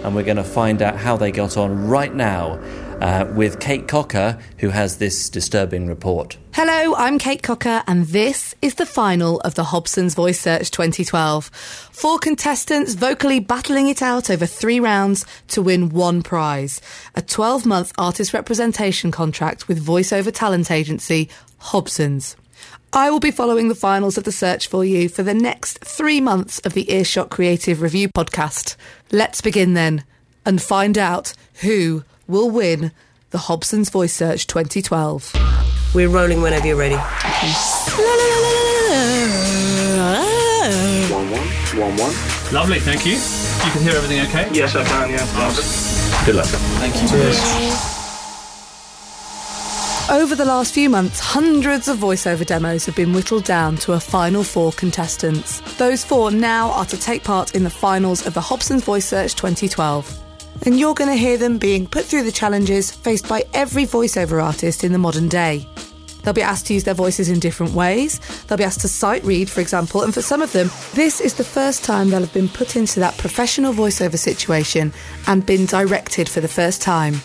And 0.03 0.15
we're 0.15 0.23
going 0.23 0.37
to 0.37 0.43
find 0.43 0.81
out 0.81 0.97
how 0.97 1.15
they 1.15 1.31
got 1.31 1.57
on 1.57 1.87
right 1.87 2.13
now 2.13 2.53
uh, 2.99 3.31
with 3.35 3.59
Kate 3.59 3.87
Cocker, 3.87 4.39
who 4.57 4.69
has 4.69 4.97
this 4.97 5.29
disturbing 5.29 5.85
report. 5.85 6.37
Hello, 6.55 6.93
I'm 6.95 7.17
Kate 7.17 7.41
Cocker, 7.41 7.81
and 7.87 8.05
this 8.05 8.53
is 8.61 8.75
the 8.75 8.85
final 8.85 9.39
of 9.39 9.55
the 9.55 9.63
Hobson's 9.63 10.13
Voice 10.13 10.39
Search 10.39 10.69
2012. 10.69 11.47
Four 11.47 12.19
contestants 12.19 12.93
vocally 12.93 13.39
battling 13.39 13.89
it 13.89 14.03
out 14.03 14.29
over 14.29 14.45
three 14.45 14.79
rounds 14.79 15.25
to 15.47 15.63
win 15.63 15.89
one 15.89 16.21
prize 16.21 16.79
a 17.15 17.23
12 17.23 17.65
month 17.65 17.91
artist 17.97 18.35
representation 18.35 19.09
contract 19.09 19.67
with 19.67 19.83
voiceover 19.83 20.31
talent 20.31 20.69
agency 20.69 21.27
Hobson's. 21.57 22.35
I 22.93 23.09
will 23.09 23.19
be 23.19 23.31
following 23.31 23.67
the 23.67 23.73
finals 23.73 24.19
of 24.19 24.23
the 24.23 24.31
search 24.31 24.67
for 24.67 24.85
you 24.85 25.09
for 25.09 25.23
the 25.23 25.33
next 25.33 25.83
three 25.83 26.21
months 26.21 26.59
of 26.59 26.75
the 26.75 26.91
Earshot 26.93 27.31
Creative 27.31 27.81
Review 27.81 28.09
podcast. 28.09 28.75
Let's 29.11 29.41
begin 29.41 29.73
then 29.73 30.03
and 30.45 30.61
find 30.61 30.99
out 30.99 31.33
who 31.61 32.03
will 32.27 32.51
win 32.51 32.91
the 33.31 33.39
Hobson's 33.39 33.89
Voice 33.89 34.13
Search 34.13 34.45
2012. 34.45 35.82
We're 35.93 36.09
rolling 36.09 36.41
whenever 36.41 36.65
you're 36.65 36.75
ready. 36.75 36.95
One 41.13 41.29
one. 41.29 41.47
One 41.79 41.97
one. 41.97 42.13
Lovely, 42.51 42.79
thank 42.79 43.05
you. 43.05 43.13
You 43.13 43.71
can 43.71 43.81
hear 43.83 43.93
everything 43.95 44.21
okay? 44.27 44.49
Yes, 44.51 44.75
I 44.75 44.83
can, 44.83 45.11
yeah. 45.11 46.25
Good 46.25 46.35
luck. 46.35 46.47
Thank 46.47 46.95
you. 46.95 47.93
Over 50.09 50.35
the 50.35 50.45
last 50.45 50.73
few 50.73 50.89
months, 50.89 51.19
hundreds 51.19 51.87
of 51.87 51.97
voiceover 51.97 52.45
demos 52.45 52.85
have 52.87 52.95
been 52.95 53.13
whittled 53.13 53.43
down 53.43 53.77
to 53.77 53.93
a 53.93 53.99
final 53.99 54.43
four 54.43 54.71
contestants. 54.71 55.61
Those 55.77 56.03
four 56.03 56.31
now 56.31 56.71
are 56.71 56.85
to 56.85 56.97
take 56.97 57.23
part 57.23 57.55
in 57.55 57.63
the 57.63 57.69
finals 57.69 58.25
of 58.25 58.33
the 58.33 58.41
Hobson's 58.41 58.83
Voice 58.83 59.05
Search 59.05 59.35
2012. 59.35 60.22
And 60.65 60.79
you're 60.79 60.93
going 60.93 61.09
to 61.09 61.15
hear 61.15 61.37
them 61.37 61.57
being 61.57 61.87
put 61.87 62.05
through 62.05 62.23
the 62.23 62.31
challenges 62.31 62.91
faced 62.91 63.27
by 63.27 63.43
every 63.53 63.85
voiceover 63.85 64.41
artist 64.41 64.83
in 64.83 64.91
the 64.91 64.97
modern 64.97 65.27
day. 65.27 65.67
They'll 66.23 66.33
be 66.33 66.41
asked 66.41 66.67
to 66.67 66.73
use 66.73 66.85
their 66.85 66.93
voices 66.93 67.29
in 67.29 67.39
different 67.39 67.73
ways. 67.73 68.19
They'll 68.45 68.57
be 68.57 68.63
asked 68.63 68.81
to 68.81 68.87
sight 68.87 69.23
read, 69.25 69.49
for 69.49 69.59
example, 69.59 70.03
and 70.03 70.13
for 70.13 70.21
some 70.21 70.41
of 70.41 70.53
them, 70.53 70.69
this 70.93 71.19
is 71.19 71.33
the 71.33 71.43
first 71.43 71.83
time 71.83 72.09
they'll 72.09 72.21
have 72.21 72.33
been 72.33 72.47
put 72.47 72.75
into 72.75 73.01
that 73.01 73.17
professional 73.17 73.73
voiceover 73.73 74.17
situation 74.17 74.93
and 75.27 75.45
been 75.45 75.65
directed 75.65 76.29
for 76.29 76.39
the 76.39 76.47
first 76.47 76.81
time. 76.81 77.15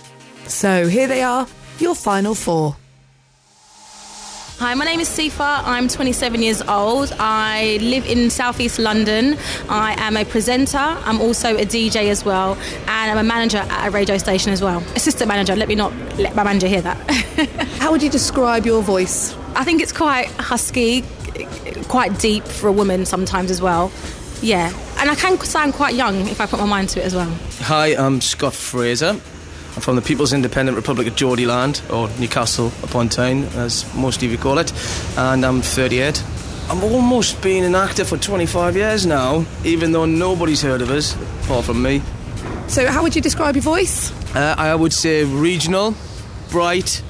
So 0.46 0.88
here 0.88 1.06
they 1.06 1.22
are, 1.22 1.46
your 1.78 1.94
final 1.94 2.34
four. 2.34 2.76
Hi, 4.58 4.74
my 4.74 4.84
name 4.84 4.98
is 4.98 5.08
Sefa. 5.08 5.62
I'm 5.64 5.86
27 5.86 6.42
years 6.42 6.62
old. 6.62 7.14
I 7.20 7.78
live 7.80 8.04
in 8.06 8.28
southeast 8.28 8.80
London. 8.80 9.38
I 9.68 9.94
am 9.98 10.16
a 10.16 10.24
presenter. 10.24 10.78
I'm 10.78 11.20
also 11.20 11.56
a 11.56 11.64
DJ 11.64 12.08
as 12.10 12.24
well, 12.24 12.58
and 12.88 13.10
I'm 13.12 13.18
a 13.18 13.22
manager 13.22 13.58
at 13.58 13.86
a 13.86 13.90
radio 13.92 14.18
station 14.18 14.52
as 14.52 14.60
well. 14.60 14.80
Assistant 14.96 15.28
manager. 15.28 15.54
Let 15.54 15.68
me 15.68 15.76
not 15.76 15.92
let 16.18 16.34
my 16.34 16.42
manager 16.42 16.66
hear 16.66 16.80
that. 16.80 16.96
How 17.78 17.92
would 17.92 18.02
you 18.02 18.10
describe 18.10 18.66
your 18.66 18.82
voice? 18.82 19.32
I 19.54 19.62
think 19.62 19.80
it's 19.80 19.92
quite 19.92 20.26
husky, 20.40 21.04
quite 21.86 22.18
deep 22.18 22.42
for 22.42 22.66
a 22.66 22.72
woman 22.72 23.06
sometimes 23.06 23.52
as 23.52 23.62
well. 23.62 23.92
Yeah, 24.42 24.72
and 24.98 25.08
I 25.08 25.14
can 25.14 25.38
sound 25.38 25.74
quite 25.74 25.94
young 25.94 26.26
if 26.26 26.40
I 26.40 26.46
put 26.46 26.58
my 26.58 26.66
mind 26.66 26.88
to 26.90 27.00
it 27.00 27.06
as 27.06 27.14
well. 27.14 27.32
Hi, 27.60 27.94
I'm 27.94 28.20
Scott 28.20 28.54
Fraser. 28.54 29.20
I'm 29.78 29.82
from 29.82 29.94
the 29.94 30.02
People's 30.02 30.32
Independent 30.32 30.76
Republic 30.76 31.06
of 31.06 31.14
Geordieland, 31.14 31.88
or 31.94 32.08
Newcastle 32.18 32.72
upon 32.82 33.08
Tyne, 33.08 33.44
as 33.54 33.86
most 33.94 34.24
of 34.24 34.28
you 34.32 34.36
call 34.36 34.58
it, 34.58 34.72
and 35.16 35.46
I'm 35.46 35.62
38. 35.62 36.20
I'm 36.68 36.82
almost 36.82 37.40
been 37.42 37.62
an 37.62 37.76
actor 37.76 38.04
for 38.04 38.16
25 38.16 38.74
years 38.74 39.06
now, 39.06 39.46
even 39.62 39.92
though 39.92 40.04
nobody's 40.04 40.62
heard 40.62 40.82
of 40.82 40.90
us, 40.90 41.14
apart 41.44 41.64
from 41.64 41.80
me. 41.80 42.02
So, 42.66 42.88
how 42.88 43.04
would 43.04 43.14
you 43.14 43.22
describe 43.22 43.54
your 43.54 43.62
voice? 43.62 44.10
Uh, 44.34 44.56
I 44.58 44.74
would 44.74 44.92
say 44.92 45.22
regional, 45.22 45.94
bright, 46.50 47.00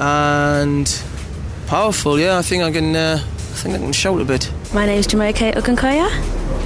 and 0.00 1.04
powerful. 1.68 2.18
Yeah, 2.18 2.38
I 2.38 2.42
think 2.42 2.64
I 2.64 2.72
can. 2.72 2.96
Uh, 2.96 3.18
I 3.22 3.54
think 3.54 3.76
I 3.76 3.78
can 3.78 3.92
shout 3.92 4.20
a 4.20 4.24
bit. 4.24 4.50
My 4.74 4.84
name 4.84 4.98
is 4.98 5.06
Jumoke 5.06 5.54
Ogunkoya. 5.54 6.08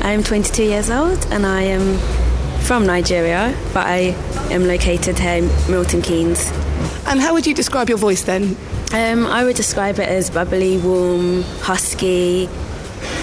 I'm 0.00 0.22
22 0.22 0.62
years 0.62 0.88
old 0.88 1.26
and 1.30 1.44
I 1.44 1.62
am 1.62 2.25
from 2.66 2.85
Nigeria, 2.85 3.57
but 3.72 3.87
I 3.87 4.16
am 4.50 4.66
located 4.66 5.20
here 5.20 5.35
in 5.35 5.70
Milton 5.70 6.02
Keynes. 6.02 6.50
And 7.07 7.20
how 7.20 7.33
would 7.33 7.46
you 7.46 7.55
describe 7.55 7.88
your 7.88 7.96
voice 7.96 8.24
then? 8.24 8.57
Um, 8.92 9.24
I 9.24 9.44
would 9.44 9.55
describe 9.55 10.00
it 10.00 10.09
as 10.09 10.31
bubbly, 10.31 10.76
warm, 10.79 11.42
husky. 11.61 12.48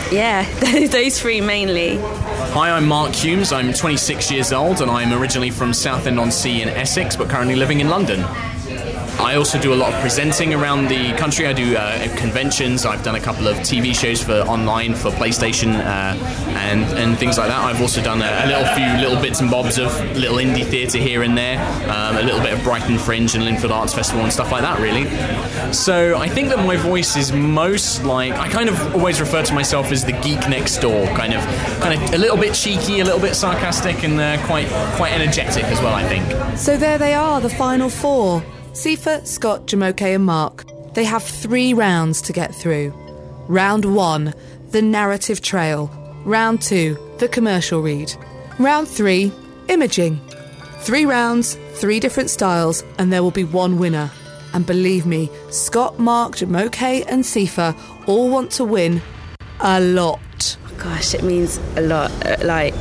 Yeah, 0.09 0.49
those 0.87 1.19
three 1.19 1.41
mainly. 1.41 1.97
Hi, 1.97 2.71
I'm 2.71 2.87
Mark 2.87 3.13
Humes. 3.13 3.51
I'm 3.51 3.73
26 3.73 4.31
years 4.31 4.53
old 4.53 4.79
and 4.79 4.89
I'm 4.89 5.11
originally 5.11 5.49
from 5.49 5.73
Southend 5.73 6.21
on 6.21 6.31
Sea 6.31 6.61
in 6.61 6.69
Essex, 6.69 7.17
but 7.17 7.27
currently 7.27 7.57
living 7.57 7.81
in 7.81 7.89
London. 7.89 8.23
I 9.19 9.35
also 9.35 9.59
do 9.59 9.73
a 9.73 9.75
lot 9.75 9.93
of 9.93 10.01
presenting 10.01 10.53
around 10.53 10.87
the 10.87 11.13
country. 11.13 11.47
I 11.47 11.53
do 11.53 11.75
uh, 11.77 12.15
conventions. 12.17 12.85
I've 12.85 13.03
done 13.03 13.15
a 13.15 13.19
couple 13.19 13.47
of 13.47 13.57
TV 13.57 13.95
shows 13.95 14.21
for 14.21 14.33
online 14.41 14.95
for 14.95 15.11
PlayStation 15.11 15.75
uh, 15.75 16.15
and 16.57 16.83
and 16.97 17.17
things 17.17 17.37
like 17.37 17.47
that. 17.47 17.63
I've 17.63 17.81
also 17.81 18.01
done 18.01 18.21
a, 18.21 18.41
a, 18.43 18.47
little 18.47 18.65
few 18.75 19.07
little 19.07 19.21
bits 19.21 19.39
and 19.39 19.49
bobs 19.49 19.77
of 19.77 19.93
little 20.17 20.37
indie 20.37 20.65
theatre 20.65 20.97
here 20.97 21.23
and 21.23 21.37
there, 21.37 21.59
um, 21.89 22.17
a 22.17 22.23
little 22.23 22.41
bit 22.41 22.53
of 22.53 22.63
Brighton 22.63 22.97
Fringe 22.97 23.35
and 23.35 23.45
Linford 23.45 23.71
Arts 23.71 23.93
Festival 23.93 24.23
and 24.23 24.33
stuff 24.33 24.51
like 24.51 24.61
that. 24.61 24.79
Really. 24.79 25.03
So 25.73 26.17
I 26.17 26.27
think 26.27 26.49
that 26.49 26.57
my 26.59 26.75
voice 26.75 27.15
is 27.15 27.31
most 27.31 28.03
like 28.03 28.33
I 28.33 28.49
kind 28.49 28.67
of 28.67 28.95
always 28.95 29.19
refer 29.19 29.43
to 29.43 29.53
myself 29.53 29.91
as 29.91 30.03
the 30.03 30.13
geek 30.13 30.49
next 30.49 30.79
door, 30.79 31.05
kind 31.15 31.33
of 31.33 31.41
kind 31.81 32.01
of 32.01 32.13
a 32.13 32.17
little 32.17 32.37
bit 32.37 32.55
cheeky, 32.55 32.99
a 32.99 33.05
little 33.05 33.21
bit 33.21 33.35
sarcastic, 33.35 34.03
and 34.03 34.19
uh, 34.19 34.43
quite 34.47 34.67
quite 34.95 35.13
energetic 35.13 35.65
as 35.65 35.79
well. 35.81 35.93
I 35.93 36.03
think. 36.07 36.57
So 36.57 36.77
there 36.77 36.97
they 36.97 37.13
are, 37.13 37.39
the 37.39 37.49
final 37.49 37.89
four. 37.89 38.43
Sefa, 38.73 39.25
Scott, 39.25 39.67
Jumoke, 39.67 40.01
and 40.01 40.25
Mark. 40.25 40.65
They 40.95 41.03
have 41.03 41.23
three 41.23 41.75
rounds 41.75 42.23
to 42.23 42.33
get 42.33 42.55
through. 42.55 42.89
Round 43.47 43.85
one, 43.85 44.33
the 44.71 44.81
narrative 44.81 45.41
trail. 45.41 45.91
Round 46.25 46.59
two, 46.59 46.97
the 47.19 47.27
commercial 47.27 47.83
read. 47.83 48.11
Round 48.57 48.87
three, 48.87 49.31
imaging. 49.67 50.19
Three 50.79 51.05
rounds, 51.05 51.55
three 51.73 51.99
different 51.99 52.31
styles, 52.31 52.83
and 52.97 53.13
there 53.13 53.21
will 53.21 53.31
be 53.31 53.43
one 53.43 53.77
winner. 53.77 54.09
And 54.53 54.65
believe 54.65 55.05
me, 55.05 55.29
Scott, 55.51 55.99
Mark, 55.99 56.37
Jumoke, 56.37 57.05
and 57.07 57.23
Sefa 57.23 57.77
all 58.07 58.29
want 58.29 58.49
to 58.53 58.65
win 58.65 59.03
a 59.59 59.79
lot. 59.79 60.57
Gosh, 60.79 61.13
it 61.13 61.23
means 61.23 61.59
a 61.75 61.81
lot. 61.81 62.11
Uh, 62.25 62.37
like, 62.41 62.73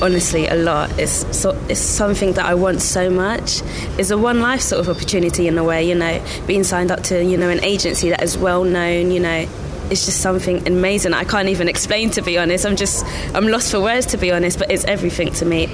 honestly 0.00 0.46
a 0.46 0.54
lot. 0.54 0.90
It's 0.98 1.24
so, 1.36 1.50
it's 1.68 1.80
something 1.80 2.32
that 2.34 2.46
I 2.46 2.54
want 2.54 2.80
so 2.80 3.10
much. 3.10 3.62
It's 3.98 4.10
a 4.10 4.18
one 4.18 4.40
life 4.40 4.60
sort 4.60 4.80
of 4.80 4.88
opportunity 4.88 5.48
in 5.48 5.58
a 5.58 5.64
way, 5.64 5.88
you 5.88 5.94
know, 5.94 6.24
being 6.46 6.64
signed 6.64 6.90
up 6.90 7.02
to 7.04 7.24
you 7.24 7.36
know 7.36 7.48
an 7.48 7.62
agency 7.64 8.10
that 8.10 8.22
is 8.22 8.36
well 8.38 8.64
known, 8.64 9.10
you 9.10 9.20
know, 9.20 9.46
is 9.90 10.04
just 10.04 10.20
something 10.20 10.66
amazing. 10.66 11.14
I 11.14 11.24
can't 11.24 11.48
even 11.48 11.68
explain 11.68 12.10
to 12.12 12.22
be 12.22 12.38
honest. 12.38 12.66
I'm 12.66 12.76
just 12.76 13.04
I'm 13.34 13.48
lost 13.48 13.70
for 13.70 13.80
words 13.80 14.06
to 14.06 14.16
be 14.18 14.30
honest, 14.32 14.58
but 14.58 14.70
it's 14.70 14.84
everything 14.84 15.32
to 15.34 15.44
me. 15.44 15.68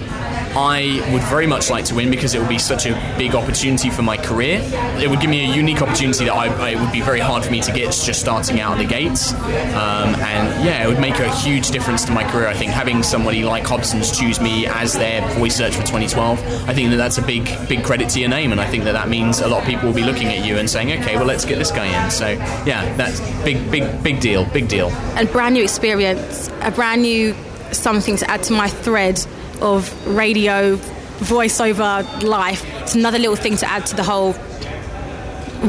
I 0.56 1.04
would 1.12 1.22
very 1.24 1.46
much 1.48 1.68
like 1.68 1.84
to 1.86 1.94
win 1.96 2.10
because 2.10 2.34
it 2.34 2.38
would 2.38 2.48
be 2.48 2.58
such 2.58 2.86
a 2.86 2.92
big 3.18 3.34
opportunity 3.34 3.90
for 3.90 4.02
my 4.02 4.16
career. 4.16 4.60
It 5.00 5.10
would 5.10 5.20
give 5.20 5.28
me 5.30 5.50
a 5.50 5.54
unique 5.54 5.82
opportunity 5.82 6.26
that 6.26 6.32
I, 6.34 6.46
I- 6.46 6.70
it 6.70 6.80
would 6.80 6.92
be 6.92 7.00
very 7.00 7.18
hard 7.20 7.44
for 7.44 7.50
me 7.50 7.60
to 7.62 7.72
get 7.72 7.86
just 7.92 8.20
starting 8.20 8.60
out 8.60 8.72
of 8.74 8.78
the 8.78 8.84
gates. 8.84 9.32
Um, 9.34 10.14
and 10.14 10.64
yeah, 10.64 10.84
it 10.84 10.88
would 10.88 11.00
make 11.00 11.18
a 11.18 11.34
huge 11.36 11.70
difference 11.70 12.04
to 12.04 12.12
my 12.12 12.22
career. 12.30 12.46
I 12.46 12.54
think 12.54 12.70
having 12.70 13.02
somebody 13.02 13.42
like 13.44 13.64
Hobson's 13.64 14.16
choose 14.16 14.40
me 14.40 14.66
as 14.66 14.92
their 14.92 15.26
voice 15.34 15.56
search 15.56 15.74
for 15.74 15.82
2012, 15.82 16.38
I 16.68 16.72
think 16.74 16.90
that 16.90 16.96
that's 16.96 17.18
a 17.18 17.22
big, 17.22 17.44
big 17.68 17.82
credit 17.84 18.08
to 18.10 18.20
your 18.20 18.28
name. 18.28 18.52
And 18.52 18.60
I 18.60 18.68
think 18.70 18.84
that 18.84 18.92
that 18.92 19.08
means 19.08 19.40
a 19.40 19.48
lot 19.48 19.62
of 19.62 19.68
people 19.68 19.88
will 19.88 19.94
be 19.94 20.04
looking 20.04 20.28
at 20.28 20.44
you 20.44 20.56
and 20.58 20.70
saying, 20.70 20.92
okay, 21.02 21.16
well, 21.16 21.26
let's 21.26 21.44
get 21.44 21.58
this 21.58 21.70
guy 21.72 21.86
in. 22.04 22.10
So 22.12 22.28
yeah, 22.64 22.94
that's 22.96 23.20
big, 23.44 23.70
big, 23.72 24.02
big 24.04 24.20
deal, 24.20 24.44
big 24.52 24.68
deal. 24.68 24.92
a 25.16 25.24
brand 25.24 25.54
new 25.54 25.62
experience, 25.64 26.48
a 26.60 26.70
brand 26.70 27.02
new 27.02 27.34
something 27.72 28.16
to 28.18 28.30
add 28.30 28.42
to 28.44 28.52
my 28.52 28.68
thread 28.68 29.18
of 29.60 29.90
radio 30.06 30.76
voiceover 31.18 32.22
life. 32.22 32.62
It's 32.82 32.94
another 32.94 33.18
little 33.18 33.36
thing 33.36 33.56
to 33.56 33.66
add 33.68 33.86
to 33.86 33.96
the 33.96 34.02
whole 34.04 34.34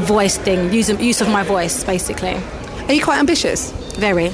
voice 0.04 0.36
thing, 0.36 0.72
use 0.72 0.90
of, 0.90 1.00
use 1.00 1.20
of 1.20 1.28
my 1.28 1.42
voice, 1.42 1.82
basically. 1.82 2.36
Are 2.86 2.92
you 2.92 3.02
quite 3.02 3.18
ambitious? 3.18 3.72
Very. 3.96 4.30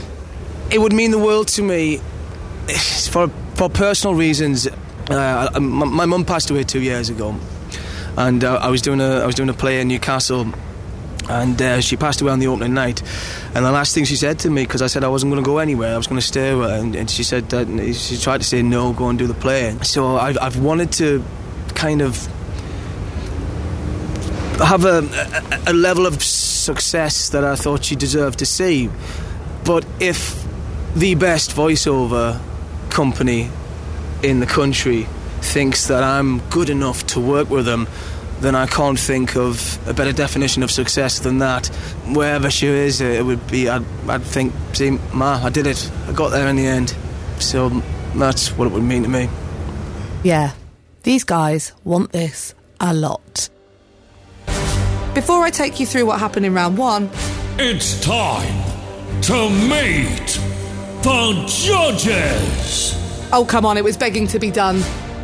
It 0.71 0.81
would 0.81 0.93
mean 0.93 1.13
the 1.13 1.19
world 1.19 1.49
to 1.49 1.63
me 1.63 2.01
for 3.11 3.31
for 3.55 3.69
personal 3.71 4.15
reasons. 4.17 4.69
Uh, 5.09 5.49
my 5.61 5.87
my 5.87 6.07
mum 6.07 6.25
passed 6.25 6.51
away 6.51 6.65
two 6.65 6.81
years 6.81 7.09
ago, 7.09 7.37
and 8.17 8.43
uh, 8.43 8.57
I 8.57 8.69
was 8.69 8.83
doing 8.83 9.01
a 9.01 9.21
I 9.21 9.27
was 9.27 9.35
doing 9.35 9.49
a 9.49 9.55
play 9.55 9.81
in 9.81 9.89
Newcastle, 9.89 10.47
and 11.29 11.61
uh, 11.61 11.81
she 11.81 11.97
passed 11.97 12.21
away 12.21 12.33
on 12.33 12.39
the 12.39 12.47
opening 12.47 12.75
night. 12.75 13.03
And 13.55 13.65
the 13.65 13.73
last 13.73 13.95
thing 13.95 14.05
she 14.05 14.17
said 14.17 14.39
to 14.41 14.51
me, 14.51 14.63
because 14.65 14.83
I 14.83 14.87
said 14.87 15.05
I 15.05 15.09
wasn't 15.09 15.33
going 15.33 15.43
to 15.43 15.47
go 15.47 15.59
anywhere, 15.59 15.95
I 15.95 15.97
was 15.97 16.07
going 16.07 16.21
to 16.21 16.27
stay 16.27 16.55
with 16.55 16.69
her, 16.69 16.77
and, 16.77 16.95
and 16.97 17.11
she 17.11 17.23
said 17.23 17.49
that 17.51 17.95
she 17.95 18.17
tried 18.19 18.39
to 18.39 18.47
say 18.47 18.63
no, 18.63 18.93
go 18.93 19.09
and 19.09 19.19
do 19.19 19.27
the 19.27 19.35
play. 19.35 19.77
So 19.83 20.17
I've, 20.17 20.39
I've 20.39 20.59
wanted 20.59 20.93
to 20.93 21.25
kind 21.75 22.03
of 22.03 22.27
have 24.59 24.85
a, 24.85 24.99
a, 25.67 25.73
a 25.73 25.75
level 25.75 26.07
of 26.07 26.23
success 26.23 27.31
that 27.31 27.45
I 27.45 27.57
thought 27.57 27.85
she 27.85 27.97
deserved 27.97 28.39
to 28.41 28.47
see. 28.47 28.91
But 29.65 29.85
if 30.01 30.45
the 30.95 31.15
best 31.15 31.53
voiceover 31.53 32.41
company 32.91 33.51
in 34.23 34.41
the 34.41 34.47
country 34.47 35.09
thinks 35.41 35.89
that 35.89 36.03
I'm 36.03 36.39
good 36.51 36.71
enough 36.71 37.07
to 37.09 37.21
work 37.21 37.51
with 37.51 37.65
them, 37.65 37.89
then 38.43 38.55
I 38.55 38.67
can't 38.67 38.99
think 38.99 39.37
of 39.37 39.79
a 39.89 39.95
better 39.95 40.13
definition 40.13 40.63
of 40.63 40.71
success 40.71 41.21
than 41.21 41.39
that. 41.39 41.67
Wherever 42.15 42.51
she 42.51 42.67
is, 42.67 43.01
it 43.01 43.25
would 43.25 43.47
be, 43.47 43.69
I'd, 43.69 43.85
I'd 44.09 44.23
think, 44.23 44.53
see, 44.75 44.91
Ma, 45.15 45.41
I 45.43 45.49
did 45.51 45.67
it. 45.67 45.91
I 46.09 46.13
got 46.13 46.29
there 46.31 46.49
in 46.49 46.57
the 46.57 46.67
end. 46.67 46.95
So 47.39 47.69
that's 48.17 48.51
what 48.57 48.67
it 48.67 48.73
would 48.73 48.83
mean 48.83 49.03
to 49.05 49.09
me. 49.09 49.29
Yeah, 50.25 50.53
these 51.03 51.25
guys 51.25 51.73
want 51.85 52.13
this 52.13 52.55
a 52.81 52.93
lot. 52.93 53.49
Before 55.15 55.43
I 55.45 55.51
take 55.51 55.79
you 55.81 55.87
through 55.87 56.07
what 56.07 56.19
happened 56.21 56.47
in 56.47 56.55
round 56.55 56.79
one, 56.79 57.11
It's 57.59 58.01
time 58.01 58.65
to 59.23 59.51
meet 59.51 60.41
the 61.03 61.45
judges. 61.47 62.95
oh 63.33 63.45
come 63.47 63.67
on, 63.67 63.77
it 63.77 63.85
was 63.85 63.97
begging 63.97 64.27
to 64.29 64.39
be 64.39 64.51
done. 64.51 64.83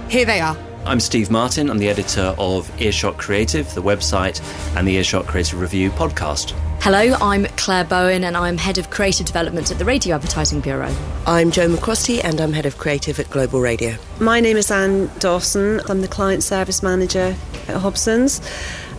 Here 0.08 0.24
they 0.24 0.40
are. 0.40 0.56
I'm 0.88 1.00
Steve 1.00 1.30
Martin. 1.30 1.68
I'm 1.68 1.76
the 1.76 1.90
editor 1.90 2.34
of 2.38 2.72
Earshot 2.80 3.18
Creative, 3.18 3.70
the 3.74 3.82
website, 3.82 4.40
and 4.74 4.88
the 4.88 4.94
Earshot 4.94 5.26
Creative 5.26 5.60
Review 5.60 5.90
podcast. 5.90 6.52
Hello, 6.80 7.14
I'm 7.20 7.44
Clare 7.58 7.84
Bowen 7.84 8.24
and 8.24 8.34
I'm 8.34 8.56
Head 8.56 8.78
of 8.78 8.88
Creative 8.88 9.26
Development 9.26 9.70
at 9.70 9.78
the 9.78 9.84
Radio 9.84 10.14
Advertising 10.14 10.60
Bureau. 10.60 10.90
I'm 11.26 11.50
Joe 11.50 11.68
McCrosty 11.68 12.24
and 12.24 12.40
I'm 12.40 12.54
Head 12.54 12.64
of 12.64 12.78
Creative 12.78 13.20
at 13.20 13.28
Global 13.28 13.60
Radio. 13.60 13.96
My 14.18 14.40
name 14.40 14.56
is 14.56 14.70
Anne 14.70 15.10
Dawson. 15.18 15.82
I'm 15.90 16.00
the 16.00 16.08
Client 16.08 16.42
Service 16.42 16.82
Manager 16.82 17.36
at 17.68 17.76
Hobson's. 17.76 18.40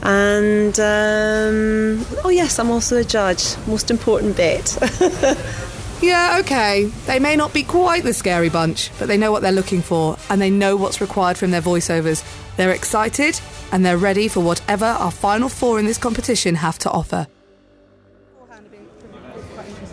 And, 0.04 0.80
um, 0.80 2.06
oh 2.24 2.30
yes, 2.32 2.60
I'm 2.60 2.70
also 2.70 2.98
a 2.98 3.04
judge. 3.04 3.58
Most 3.66 3.90
important 3.90 4.38
bit. 4.38 4.78
Yeah, 6.02 6.38
okay. 6.40 6.86
They 7.08 7.20
may 7.20 7.36
not 7.36 7.54
be 7.54 7.64
quite 7.64 8.04
the 8.04 8.14
scary 8.14 8.50
bunch, 8.50 8.90
but 9.00 9.08
they 9.08 9.18
know 9.18 9.32
what 9.32 9.42
they're 9.42 9.52
looking 9.52 9.82
for 9.82 10.18
and 10.30 10.42
they 10.42 10.50
know 10.50 10.78
what's 10.78 11.02
required 11.02 11.38
from 11.38 11.52
their 11.52 11.62
voiceovers. 11.62 12.24
They're 12.56 12.72
excited 12.72 13.40
and 13.72 13.86
they're 13.86 13.98
ready 13.98 14.30
for 14.30 14.40
whatever 14.40 14.86
our 14.86 15.12
final 15.12 15.50
four 15.50 15.78
in 15.78 15.86
this 15.86 15.98
competition 15.98 16.56
have 16.56 16.80
to 16.80 16.92
offer. 16.92 17.28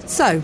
So, 0.06 0.42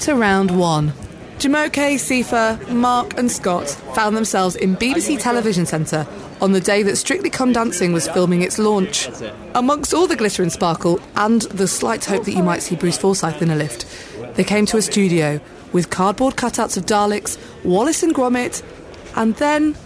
to 0.00 0.14
round 0.14 0.58
one. 0.58 0.92
Jumoke, 1.38 1.96
Sefa, 1.98 2.70
Mark, 2.70 3.18
and 3.18 3.30
Scott 3.30 3.68
found 3.94 4.16
themselves 4.16 4.56
in 4.56 4.76
BBC 4.76 5.20
Television 5.20 5.66
Centre 5.66 6.06
on 6.42 6.50
the 6.50 6.60
day 6.60 6.82
that 6.82 6.96
Strictly 6.96 7.30
Come 7.30 7.52
Dancing 7.52 7.92
was 7.92 8.08
filming 8.08 8.42
its 8.42 8.58
launch. 8.58 9.08
Amongst 9.54 9.94
all 9.94 10.08
the 10.08 10.16
glitter 10.16 10.42
and 10.42 10.50
sparkle 10.50 11.00
and 11.14 11.42
the 11.42 11.68
slight 11.68 12.04
hope 12.04 12.24
that 12.24 12.32
you 12.32 12.42
might 12.42 12.62
see 12.62 12.74
Bruce 12.74 12.98
Forsyth 12.98 13.40
in 13.40 13.50
a 13.50 13.56
lift, 13.56 13.86
they 14.34 14.42
came 14.42 14.66
to 14.66 14.76
a 14.76 14.82
studio 14.82 15.40
with 15.72 15.88
cardboard 15.88 16.34
cutouts 16.34 16.76
of 16.76 16.84
Daleks, 16.84 17.38
Wallace 17.64 18.02
and 18.02 18.12
Gromit, 18.12 18.62
and 19.14 19.36
then 19.36 19.76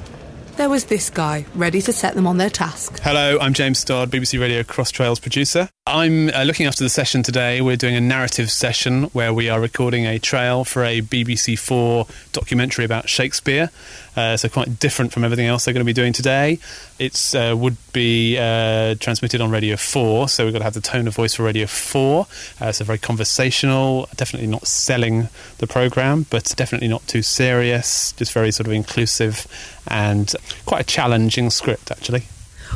there 0.57 0.71
was 0.71 0.87
this 0.87 1.11
guy 1.11 1.45
ready 1.55 1.83
to 1.83 1.93
set 1.93 2.15
them 2.15 2.27
on 2.27 2.39
their 2.39 2.51
task. 2.51 3.01
Hello, 3.03 3.39
I'm 3.39 3.53
James 3.53 3.85
Stodd, 3.85 4.07
BBC 4.07 4.41
Radio 4.41 4.63
Cross 4.63 4.93
Trails 4.93 5.21
producer. 5.21 5.69
I'm 5.89 6.31
uh, 6.31 6.43
looking 6.43 6.67
after 6.67 6.83
the 6.83 6.91
session 6.91 7.23
today. 7.23 7.61
We're 7.61 7.77
doing 7.77 7.95
a 7.95 8.01
narrative 8.01 8.51
session 8.51 9.05
where 9.13 9.33
we 9.33 9.49
are 9.49 9.61
recording 9.61 10.05
a 10.05 10.19
trail 10.19 10.65
for 10.65 10.83
a 10.83 11.01
BBC 11.01 11.57
Four 11.57 12.09
documentary 12.33 12.85
about 12.85 13.09
Shakespeare. 13.09 13.71
Uh, 14.17 14.37
so 14.37 14.49
quite 14.49 14.81
different 14.81 15.13
from 15.13 15.23
everything 15.23 15.47
else 15.47 15.65
they're 15.65 15.75
going 15.75 15.83
to 15.83 15.89
be 15.89 15.93
doing 15.93 16.13
today. 16.13 16.59
It 16.99 17.33
uh, 17.37 17.55
would 17.57 17.77
be 17.93 18.37
uh, 18.37 18.97
transmitted 18.97 19.41
on 19.41 19.53
Radio 19.53 19.77
Four, 19.77 20.29
so 20.29 20.45
we've 20.45 20.53
got 20.53 20.59
to 20.59 20.65
have 20.65 20.75
the 20.75 20.81
tone 20.81 21.07
of 21.07 21.15
voice 21.15 21.35
for 21.35 21.45
Radio 21.45 21.69
Four. 21.69 22.27
Uh, 22.61 22.73
so 22.73 22.85
very 22.85 22.99
conversational, 22.99 24.09
definitely 24.17 24.49
not 24.49 24.67
selling 24.67 25.29
the 25.59 25.69
program, 25.69 26.27
but 26.31 26.53
definitely 26.57 26.89
not 26.89 27.07
too 27.07 27.23
serious. 27.23 28.11
Just 28.11 28.33
very 28.33 28.51
sort 28.51 28.67
of 28.67 28.73
inclusive 28.73 29.47
and 29.87 30.35
quite 30.65 30.81
a 30.81 30.85
challenging 30.85 31.49
script 31.49 31.93
actually. 31.93 32.25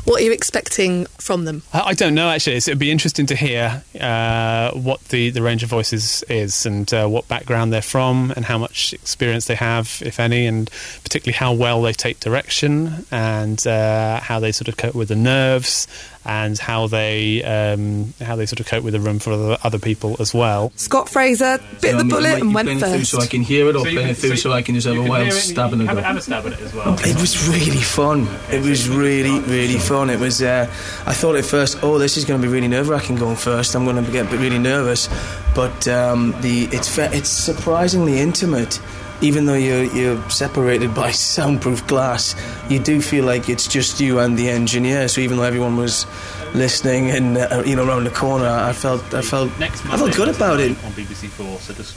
What 0.05 0.21
are 0.21 0.25
you 0.25 0.33
expecting 0.33 1.07
from 1.19 1.45
them? 1.45 1.63
I 1.73 1.95
don't 1.95 2.15
know 2.15 2.29
actually. 2.29 2.57
It'd 2.57 2.79
be 2.79 2.91
interesting 2.91 3.27
to 3.27 3.37
hear 3.37 3.83
uh, 4.01 4.73
what 4.73 5.01
the, 5.05 5.31
the 5.31 5.43
range 5.43 5.63
of 5.63 5.69
voices 5.69 6.23
is 6.29 6.67
and 6.67 6.93
uh, 6.93 7.07
what 7.07 7.29
background 7.29 7.73
they're 7.73 7.83
from 7.83 8.33
and 8.37 8.45
how 8.45 8.59
much 8.59 8.93
experience 8.93 9.47
they 9.47 9.55
have, 9.55 10.03
if 10.05 10.21
any, 10.21 10.47
and 10.47 10.71
particularly 11.03 11.37
how 11.37 11.53
well 11.53 11.83
they 11.83 11.93
take 11.93 12.21
direction 12.21 13.05
and 13.11 13.67
uh, 13.67 14.21
how 14.21 14.41
they 14.41 14.53
sort 14.53 14.69
of 14.69 14.77
cope 14.77 14.95
with 14.95 15.09
the 15.09 15.17
nerves 15.17 15.87
and 16.25 16.59
how 16.59 16.87
they 16.87 17.43
um, 17.43 18.13
how 18.21 18.37
they 18.37 18.45
sort 18.47 18.61
of 18.61 18.67
cope 18.67 18.85
with 18.85 18.93
the 18.93 19.01
room 19.01 19.19
for 19.19 19.33
other, 19.33 19.57
other 19.65 19.79
people 19.79 20.17
as 20.21 20.35
well. 20.35 20.71
Scott 20.77 21.09
Fraser 21.09 21.59
bit 21.81 21.97
the 21.97 22.05
bullet 22.05 22.41
and 22.41 22.55
went 22.55 22.79
first. 22.81 23.11
so 23.11 23.21
I 23.21 23.27
can 23.27 23.41
hear 23.43 23.69
it, 23.69 23.77
or 23.77 23.81
So 23.81 23.89
you 23.89 23.97
playing 23.97 24.07
can- 24.09 24.15
through 24.17 24.37
so 24.37 24.51
so 24.51 24.53
I 24.53 24.63
can 24.63 24.75
just 24.75 24.87
have 24.87 24.95
you 24.97 25.01
a 25.01 25.05
can 25.05 25.11
wild 25.11 25.27
hear 25.29 25.37
it, 25.37 25.41
stab 25.41 25.73
in 25.73 25.81
have, 25.81 25.97
the 25.97 26.03
a- 26.03 26.05
have 26.05 26.17
a 26.17 26.21
stab 26.21 26.47
at 26.47 26.53
it 26.53 26.61
as 26.61 26.75
well. 26.75 26.95
It 27.01 27.17
was 27.21 27.49
really 27.49 27.81
fun. 27.81 28.29
It 28.53 28.63
was 28.63 28.89
really, 28.89 29.41
really 29.41 29.79
fun. 29.79 30.11
It 30.11 30.21
was. 30.21 30.43
Uh, 30.43 30.67
I 31.07 31.13
thought 31.15 31.37
at 31.37 31.45
first, 31.47 31.79
oh, 31.83 31.99
this 31.99 32.17
is 32.17 32.25
going 32.27 32.41
to 32.41 32.47
be 32.47 32.53
really 32.53 32.69
nerve 32.69 32.89
wracking 32.91 33.17
going 33.17 33.37
first. 33.37 33.75
I'm 33.75 33.85
going 33.85 34.05
to 34.05 34.13
get 34.13 34.31
really 34.31 34.59
nervous, 34.59 35.09
but 35.55 35.89
um, 35.89 36.35
the 36.43 36.65
it's 36.73 36.99
it's 36.99 37.31
surprisingly 37.31 38.19
intimate. 38.21 38.79
Even 39.23 39.45
though 39.47 39.55
you're 39.55 39.85
you're 39.95 40.31
separated 40.31 40.95
by 40.95 41.11
soundproof 41.37 41.87
glass, 41.87 42.35
you 42.71 42.79
do 42.79 43.01
feel 43.03 43.25
like 43.25 43.49
it's 43.49 43.67
just 43.69 44.01
you 44.01 44.19
and 44.19 44.39
the 44.39 44.49
engineer. 44.49 45.09
So 45.09 45.21
even 45.21 45.37
though 45.37 45.43
everyone 45.45 45.77
was 45.77 46.07
listening 46.55 47.11
and 47.11 47.37
uh, 47.37 47.63
you 47.67 47.77
know 47.77 47.87
around 47.87 48.05
the 48.05 48.11
corner, 48.11 48.49
I 48.49 48.73
felt 48.73 49.03
I 49.15 49.23
felt 49.23 49.51
Next 49.59 49.85
I 49.87 49.97
felt 49.99 50.15
good 50.17 50.29
about 50.35 50.61
it. 50.61 50.71
on 50.85 50.93
BBC 50.93 51.29
Four. 51.29 51.59
So 51.61 51.75
just 51.75 51.95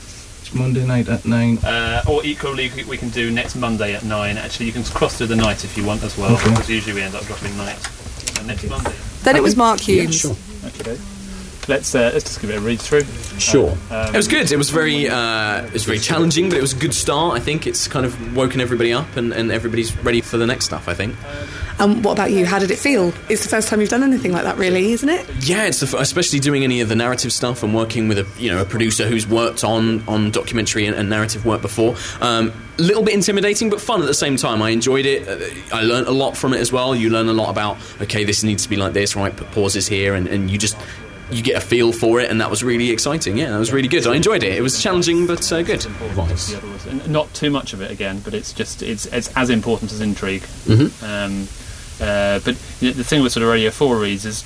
Monday 0.53 0.85
night 0.85 1.07
at 1.09 1.25
nine. 1.25 1.57
uh, 1.59 2.03
or 2.07 2.23
equally 2.25 2.69
we- 2.75 2.83
we 2.83 2.97
can 2.97 3.09
do 3.09 3.31
next 3.31 3.55
Monday 3.55 3.95
at 3.95 4.03
nine. 4.03 4.37
Actually, 4.37 4.67
you 4.67 4.73
can 4.73 4.83
cross 4.83 5.15
through 5.17 5.27
the 5.27 5.35
night 5.35 5.63
if 5.63 5.75
you 5.77 5.83
want 5.83 6.03
as 6.03 6.15
well, 6.17 6.33
Okay. 6.35 6.49
because 6.49 6.69
usually 6.69 6.93
we 6.93 7.01
end 7.01 7.15
up 7.15 7.25
dropping 7.25 7.55
night. 7.57 7.79
And 8.37 8.47
next 8.47 8.63
Monday. 8.69 8.93
Then 9.23 9.35
it 9.35 9.41
was 9.41 9.55
Mark 9.55 9.79
Humes. 9.79 10.25
Okay. 10.25 10.97
Let's 11.67 11.95
uh, 11.95 12.11
let's 12.13 12.25
just 12.25 12.41
give 12.41 12.49
it 12.49 12.57
a 12.57 12.61
read 12.61 12.81
through. 12.81 13.03
Sure. 13.39 13.71
Um, 13.89 14.13
it 14.13 14.17
was 14.17 14.27
good. 14.27 14.51
It 14.51 14.57
was 14.57 14.69
very 14.69 15.07
uh, 15.07 15.65
it 15.65 15.73
was 15.73 15.85
very 15.85 15.99
challenging, 15.99 16.49
but 16.49 16.57
it 16.57 16.61
was 16.61 16.73
a 16.73 16.77
good 16.77 16.93
start. 16.93 17.35
I 17.35 17.39
think 17.39 17.67
it's 17.67 17.87
kind 17.87 18.05
of 18.05 18.35
woken 18.35 18.59
everybody 18.59 18.91
up, 18.91 19.15
and, 19.15 19.33
and 19.33 19.51
everybody's 19.51 19.95
ready 19.97 20.21
for 20.21 20.37
the 20.37 20.45
next 20.45 20.65
stuff. 20.65 20.87
I 20.87 20.93
think. 20.93 21.15
And 21.79 22.03
what 22.03 22.11
about 22.11 22.31
you? 22.31 22.45
How 22.45 22.59
did 22.59 22.69
it 22.69 22.77
feel? 22.77 23.13
It's 23.29 23.43
the 23.43 23.49
first 23.49 23.67
time 23.67 23.81
you've 23.81 23.89
done 23.89 24.03
anything 24.03 24.31
like 24.31 24.43
that, 24.43 24.57
really, 24.57 24.91
isn't 24.91 25.09
it? 25.09 25.27
Yeah, 25.39 25.65
it's 25.65 25.79
the, 25.79 25.87
f- 25.87 26.01
especially 26.01 26.39
doing 26.39 26.63
any 26.63 26.81
of 26.81 26.89
the 26.89 26.95
narrative 26.95 27.33
stuff 27.33 27.63
and 27.63 27.73
working 27.73 28.07
with 28.07 28.19
a 28.19 28.27
you 28.37 28.51
know 28.51 28.61
a 28.61 28.65
producer 28.65 29.07
who's 29.07 29.27
worked 29.27 29.63
on 29.63 30.07
on 30.07 30.31
documentary 30.31 30.85
and, 30.85 30.95
and 30.95 31.09
narrative 31.09 31.45
work 31.45 31.61
before. 31.61 31.95
Um, 32.21 32.53
a 32.77 32.81
little 32.81 33.03
bit 33.03 33.13
intimidating, 33.13 33.69
but 33.69 33.79
fun 33.79 34.01
at 34.01 34.07
the 34.07 34.13
same 34.13 34.35
time. 34.35 34.61
I 34.61 34.69
enjoyed 34.71 35.05
it. 35.05 35.27
Uh, 35.27 35.75
I 35.75 35.83
learned 35.83 36.07
a 36.07 36.11
lot 36.11 36.35
from 36.35 36.53
it 36.53 36.59
as 36.59 36.71
well. 36.71 36.95
You 36.95 37.09
learn 37.09 37.27
a 37.29 37.33
lot 37.33 37.49
about 37.49 37.77
okay, 38.01 38.23
this 38.23 38.43
needs 38.43 38.63
to 38.63 38.69
be 38.69 38.75
like 38.75 38.93
this, 38.93 39.15
right? 39.15 39.35
Put 39.35 39.51
pauses 39.51 39.87
here, 39.87 40.13
and, 40.13 40.27
and 40.27 40.51
you 40.51 40.57
just 40.57 40.77
you 41.33 41.43
get 41.43 41.57
a 41.57 41.65
feel 41.65 41.91
for 41.91 42.19
it, 42.19 42.29
and 42.29 42.39
that 42.41 42.49
was 42.49 42.63
really 42.63 42.89
exciting. 42.91 43.37
Yeah, 43.37 43.49
that 43.51 43.57
was 43.59 43.71
really 43.73 43.87
good. 43.87 44.05
I 44.07 44.15
enjoyed 44.15 44.43
it. 44.43 44.53
It 44.53 44.61
was 44.61 44.81
challenging, 44.81 45.27
but 45.27 45.51
uh, 45.51 45.61
good. 45.63 45.81
Voice. 45.83 46.47
The 46.51 46.57
other 46.57 46.67
was, 46.67 46.85
and 46.85 47.07
not 47.09 47.33
too 47.33 47.49
much 47.49 47.73
of 47.73 47.81
it 47.81 47.91
again, 47.91 48.19
but 48.23 48.33
it's 48.33 48.53
just 48.53 48.81
it's 48.81 49.05
it's 49.07 49.35
as 49.35 49.49
important 49.49 49.91
as 49.91 50.01
intrigue. 50.01 50.43
Mhm. 50.65 50.91
Um, 51.03 51.47
uh, 52.01 52.39
but 52.43 52.55
the 52.79 53.03
thing 53.03 53.21
with 53.23 53.31
sort 53.33 53.43
of 53.43 53.49
Radio 53.49 53.69
Four 53.71 53.97
reads 53.97 54.25
is 54.25 54.43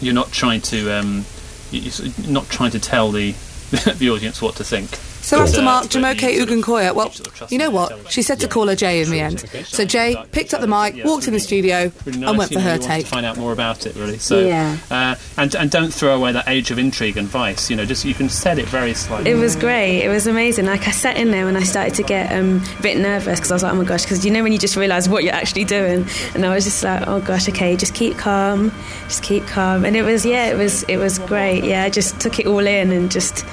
you're 0.00 0.14
not 0.14 0.30
trying 0.32 0.60
to 0.62 0.90
um, 0.92 1.24
you- 1.70 1.90
you're 2.22 2.30
not 2.32 2.48
trying 2.50 2.70
to 2.72 2.78
tell 2.80 3.10
the 3.10 3.32
the 3.98 4.10
audience 4.10 4.40
what 4.42 4.56
to 4.56 4.64
think. 4.64 4.90
So 5.26 5.40
after 5.40 5.60
Mark, 5.60 5.86
but 5.90 5.94
you 5.96 6.00
Jumoke 6.00 6.46
Ugunkoya, 6.46 6.94
well, 6.94 7.12
you 7.50 7.58
know 7.58 7.68
what? 7.68 8.12
She 8.12 8.22
said 8.22 8.38
to 8.38 8.46
call 8.46 8.68
her 8.68 8.76
Jay 8.76 9.02
in 9.02 9.10
the 9.10 9.18
end. 9.18 9.40
So 9.66 9.84
Jay 9.84 10.14
picked 10.30 10.54
up 10.54 10.60
the 10.60 10.68
mic, 10.68 11.04
walked 11.04 11.26
in 11.26 11.32
the 11.32 11.40
studio, 11.40 11.90
and 12.06 12.38
went 12.38 12.52
for 12.52 12.60
her 12.60 12.78
take. 12.78 13.06
find 13.06 13.26
out 13.26 13.36
more 13.36 13.52
about 13.52 13.86
it, 13.86 13.96
really. 13.96 14.18
So, 14.18 14.38
Yeah. 14.38 14.76
uh, 14.88 15.16
and 15.36 15.52
and 15.56 15.68
don't 15.68 15.92
throw 15.92 16.14
away 16.14 16.30
that 16.30 16.46
age 16.46 16.70
of 16.70 16.78
intrigue 16.78 17.16
and 17.16 17.26
vice. 17.26 17.68
You 17.68 17.74
know, 17.74 17.84
just 17.84 18.04
you 18.04 18.14
can 18.14 18.28
set 18.28 18.60
it 18.60 18.66
very 18.66 18.94
slightly. 18.94 19.32
It 19.32 19.34
was 19.34 19.56
great. 19.56 20.02
It 20.04 20.08
was 20.08 20.28
amazing. 20.28 20.66
Like 20.66 20.86
I 20.86 20.92
sat 20.92 21.16
in 21.16 21.32
there 21.32 21.48
and 21.48 21.58
I 21.58 21.64
started 21.64 21.94
to 21.94 22.04
get 22.04 22.32
um, 22.32 22.62
a 22.78 22.82
bit 22.82 22.96
nervous 22.96 23.40
because 23.40 23.50
I 23.50 23.54
was 23.54 23.62
like, 23.64 23.72
oh 23.72 23.76
my 23.78 23.84
gosh, 23.84 24.02
because 24.04 24.24
you 24.24 24.30
know 24.30 24.44
when 24.44 24.52
you 24.52 24.58
just 24.60 24.76
realise 24.76 25.08
what 25.08 25.24
you're 25.24 25.34
actually 25.34 25.64
doing, 25.64 26.06
and 26.36 26.46
I 26.46 26.54
was 26.54 26.62
just 26.62 26.84
like, 26.84 27.02
oh 27.08 27.20
gosh, 27.20 27.48
okay, 27.48 27.74
just 27.74 27.94
keep 27.94 28.16
calm, 28.16 28.70
just 29.08 29.24
keep 29.24 29.44
calm, 29.48 29.84
and 29.84 29.96
it 29.96 30.02
was 30.02 30.24
yeah, 30.24 30.46
it 30.46 30.56
was 30.56 30.84
it 30.84 30.98
was 30.98 31.18
great. 31.18 31.64
Yeah, 31.64 31.82
I 31.82 31.90
just 31.90 32.20
took 32.20 32.38
it 32.38 32.46
all 32.46 32.64
in 32.64 32.92
and 32.92 33.10
just. 33.10 33.44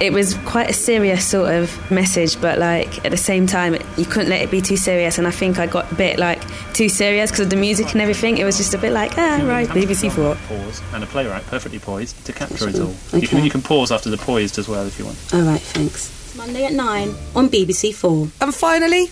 It 0.00 0.12
was 0.12 0.34
quite 0.44 0.68
a 0.68 0.72
serious 0.72 1.26
sort 1.26 1.52
of 1.54 1.90
message, 1.90 2.40
but 2.40 2.58
like 2.58 3.04
at 3.04 3.10
the 3.10 3.16
same 3.16 3.46
time, 3.46 3.74
you 3.96 4.04
couldn't 4.04 4.28
let 4.28 4.42
it 4.42 4.50
be 4.50 4.60
too 4.60 4.76
serious. 4.76 5.18
And 5.18 5.26
I 5.26 5.30
think 5.30 5.58
I 5.58 5.66
got 5.66 5.90
a 5.90 5.94
bit 5.94 6.18
like 6.18 6.42
too 6.74 6.88
serious 6.88 7.30
because 7.30 7.44
of 7.44 7.50
the 7.50 7.56
music 7.56 7.92
and 7.92 8.00
everything. 8.00 8.38
It 8.38 8.44
was 8.44 8.56
just 8.56 8.74
a 8.74 8.78
bit 8.78 8.92
like, 8.92 9.12
ah, 9.16 9.40
right, 9.44 9.68
BBC 9.68 10.10
Four. 10.10 10.34
Pause 10.48 10.82
and 10.92 11.04
a 11.04 11.06
playwright 11.06 11.46
perfectly 11.46 11.78
poised 11.78 12.24
to 12.26 12.32
capture 12.32 12.68
it 12.68 12.76
Sure. 12.76 12.86
all. 13.12 13.18
You 13.20 13.28
can 13.28 13.44
you 13.44 13.50
can 13.50 13.62
pause 13.62 13.92
after 13.92 14.10
the 14.10 14.18
poised 14.18 14.58
as 14.58 14.68
well 14.68 14.86
if 14.86 14.98
you 14.98 15.04
want. 15.04 15.18
All 15.32 15.42
right, 15.42 15.60
thanks. 15.60 16.36
Monday 16.36 16.64
at 16.64 16.72
nine 16.72 17.14
on 17.36 17.48
BBC 17.48 17.94
Four. 17.94 18.28
And 18.40 18.52
finally, 18.54 19.06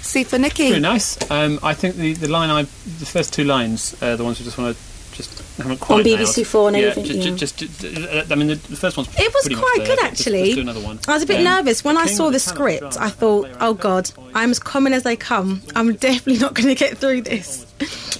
see 0.00 0.24
for 0.24 0.38
Nikki. 0.38 0.68
Very 0.70 0.80
nice. 0.80 1.18
Um, 1.30 1.58
I 1.62 1.74
think 1.74 1.96
the, 1.96 2.14
the 2.14 2.28
line 2.28 2.48
I 2.50 2.62
the 2.62 3.06
first 3.06 3.32
two 3.34 3.44
lines, 3.44 3.94
uh, 4.02 4.16
the 4.16 4.24
ones 4.24 4.38
we 4.40 4.44
just 4.46 4.56
want 4.58 4.74
to 4.74 4.82
just 5.14 5.56
haven't 5.56 5.80
quite 5.80 6.04
BBC 6.04 6.36
nailed. 6.38 6.46
Four 6.46 6.68
and 6.68 6.76
yeah, 6.76 6.82
everything, 6.88 7.20
ju- 7.22 7.30
yeah. 7.30 7.36
Just, 7.36 7.56
just, 7.58 7.84
I 8.32 8.34
mean, 8.34 8.48
the, 8.48 8.54
the 8.56 8.76
first 8.76 8.96
one's 8.96 9.08
It 9.18 9.32
was 9.32 9.44
pretty 9.44 9.54
much 9.54 9.64
quite 9.64 9.78
there, 9.78 9.86
good 9.86 9.98
but 10.02 10.10
just- 10.10 10.20
actually. 10.20 10.42
Let's 10.42 10.54
do 10.56 10.60
another 10.60 10.80
one. 10.80 10.98
I 11.08 11.14
was 11.14 11.22
a 11.22 11.26
bit 11.26 11.38
Um, 11.38 11.44
nervous 11.44 11.84
when 11.84 11.96
I 11.96 12.06
saw 12.06 12.26
the 12.26 12.32
the 12.32 12.38
script. 12.40 12.96
I 13.00 13.08
thought, 13.08 13.48
oh 13.60 13.74
god, 13.74 14.10
I'm 14.34 14.50
as 14.50 14.58
common 14.58 14.92
as 14.92 15.02
they 15.04 15.16
come. 15.16 15.62
I'm 15.76 15.94
definitely 15.94 16.38
not 16.38 16.54
going 16.54 16.68
to 16.68 16.74
get 16.74 16.98
through 16.98 17.22
this. 17.22 17.64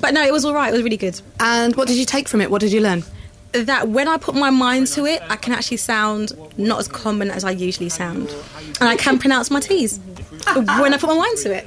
But 0.01 0.14
no, 0.14 0.22
it 0.24 0.32
was 0.32 0.45
all 0.45 0.55
right. 0.55 0.68
It 0.68 0.72
was 0.72 0.82
really 0.82 0.97
good. 0.97 1.20
And 1.40 1.74
what 1.76 1.88
did 1.88 1.97
you 1.97 2.05
take 2.05 2.28
from 2.28 2.40
it? 2.40 2.51
What 2.51 2.61
did 2.61 2.72
you 2.72 2.80
learn? 2.80 3.03
That 3.53 3.88
when 3.88 4.09
I 4.09 4.16
put 4.16 4.34
my 4.34 4.51
mind 4.51 4.88
to 4.88 5.07
it, 5.07 5.22
I 5.30 5.36
can 5.36 5.53
actually 5.53 5.76
sound 5.76 6.32
not 6.57 6.78
as 6.80 6.88
common 6.88 7.30
as 7.30 7.45
I 7.45 7.51
usually 7.53 7.88
sound, 7.88 8.28
and 8.80 8.88
I 8.88 8.97
can 8.97 9.18
pronounce 9.18 9.49
my 9.51 9.61
T's 9.61 10.01
when 10.47 10.92
I 10.92 10.99
put 10.99 11.09
my 11.09 11.16
mind 11.16 11.38
to 11.38 11.55
it. 11.57 11.66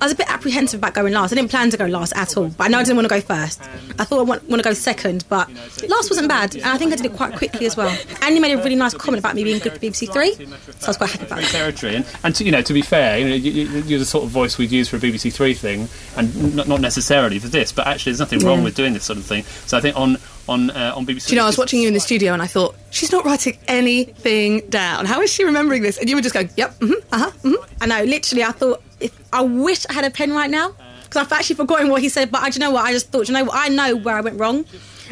I 0.00 0.04
was 0.04 0.12
a 0.12 0.16
bit 0.16 0.30
apprehensive 0.30 0.78
about 0.80 0.94
going 0.94 1.12
last. 1.12 1.32
I 1.32 1.36
didn't 1.36 1.50
plan 1.50 1.70
to 1.70 1.76
go 1.76 1.86
last 1.86 2.12
at 2.16 2.36
all, 2.36 2.48
but 2.50 2.64
I 2.64 2.68
know 2.68 2.78
I 2.78 2.84
didn't 2.84 2.96
want 2.96 3.08
to 3.08 3.14
go 3.14 3.20
first. 3.20 3.60
I 3.98 4.04
thought 4.04 4.20
I 4.20 4.22
want, 4.22 4.48
want 4.48 4.62
to 4.62 4.68
go 4.68 4.72
second, 4.74 5.24
but 5.28 5.48
last 5.88 6.08
wasn't 6.10 6.28
bad, 6.28 6.54
and 6.54 6.64
I 6.66 6.78
think 6.78 6.92
I 6.92 6.96
did 6.96 7.06
it 7.06 7.14
quite 7.14 7.34
quickly 7.36 7.66
as 7.66 7.76
well. 7.76 7.96
And 8.22 8.34
you 8.34 8.40
made 8.40 8.52
a 8.52 8.58
really 8.58 8.76
nice 8.76 8.94
comment 8.94 9.18
about 9.18 9.34
me 9.34 9.44
being 9.44 9.58
good 9.58 9.72
for 9.72 9.78
BBC 9.80 10.12
Three, 10.12 10.34
so 10.34 10.44
I 10.84 10.86
was 10.88 10.96
quite 10.96 11.10
happy 11.10 11.26
about 11.26 11.40
that. 11.40 11.50
territory. 11.50 11.96
And, 11.96 12.06
and 12.22 12.34
to, 12.36 12.44
you 12.44 12.52
know, 12.52 12.62
to 12.62 12.72
be 12.72 12.82
fair, 12.82 13.18
you 13.18 13.28
know, 13.28 13.34
you, 13.34 13.50
you- 13.50 13.82
you're 13.88 13.98
the 13.98 14.04
sort 14.04 14.24
of 14.24 14.30
voice 14.30 14.56
we'd 14.58 14.70
use 14.70 14.88
for 14.88 14.96
a 14.96 15.00
BBC 15.00 15.32
Three 15.32 15.54
thing, 15.54 15.88
and 16.16 16.54
not, 16.54 16.68
not 16.68 16.80
necessarily 16.80 17.38
for 17.38 17.48
this. 17.48 17.72
But 17.72 17.86
actually, 17.88 18.12
there's 18.12 18.20
nothing 18.20 18.40
wrong 18.40 18.58
Yeah. 18.58 18.64
with 18.64 18.74
doing 18.76 18.92
this 18.92 19.04
sort 19.04 19.18
of 19.18 19.24
thing. 19.24 19.42
So 19.66 19.76
I 19.76 19.80
think 19.80 19.96
on 19.96 20.16
on 20.48 20.70
uh, 20.70 20.92
on 20.96 21.04
BBC. 21.06 21.26
Do 21.26 21.32
you 21.34 21.38
know, 21.40 21.44
I 21.44 21.48
was 21.48 21.58
watching 21.58 21.80
you 21.82 21.88
in 21.88 21.94
the 21.94 22.00
studio 22.00 22.32
and 22.32 22.40
I 22.40 22.46
thought, 22.46 22.74
she's 22.90 23.10
not 23.12 23.24
writing 23.24 23.58
anything 23.68 24.60
down. 24.68 25.06
How 25.06 25.20
is 25.20 25.32
she 25.32 25.44
remembering 25.44 25.82
this? 25.82 25.98
And 25.98 26.08
you 26.08 26.16
were 26.16 26.22
just 26.22 26.34
going, 26.34 26.48
yep, 26.56 26.78
mm-hmm, 26.78 26.92
uh-huh, 27.12 27.30
mm-hmm. 27.42 27.82
I 27.82 27.86
know, 27.86 28.04
literally, 28.04 28.44
I 28.44 28.52
thought, 28.52 28.82
if, 29.00 29.18
I 29.32 29.42
wish 29.42 29.86
I 29.86 29.92
had 29.92 30.04
a 30.04 30.10
pen 30.10 30.32
right 30.32 30.50
now 30.50 30.74
because 31.04 31.16
I've 31.26 31.32
actually 31.32 31.56
forgotten 31.56 31.88
what 31.88 32.02
he 32.02 32.08
said. 32.08 32.30
But 32.30 32.42
I, 32.42 32.50
do 32.50 32.54
you 32.56 32.60
know 32.60 32.70
what? 32.70 32.84
I 32.84 32.92
just 32.92 33.10
thought, 33.10 33.26
do 33.26 33.32
you 33.32 33.38
know 33.38 33.44
what? 33.44 33.56
I 33.56 33.68
know 33.68 33.96
where 33.96 34.16
I 34.16 34.20
went 34.20 34.38
wrong, 34.38 34.64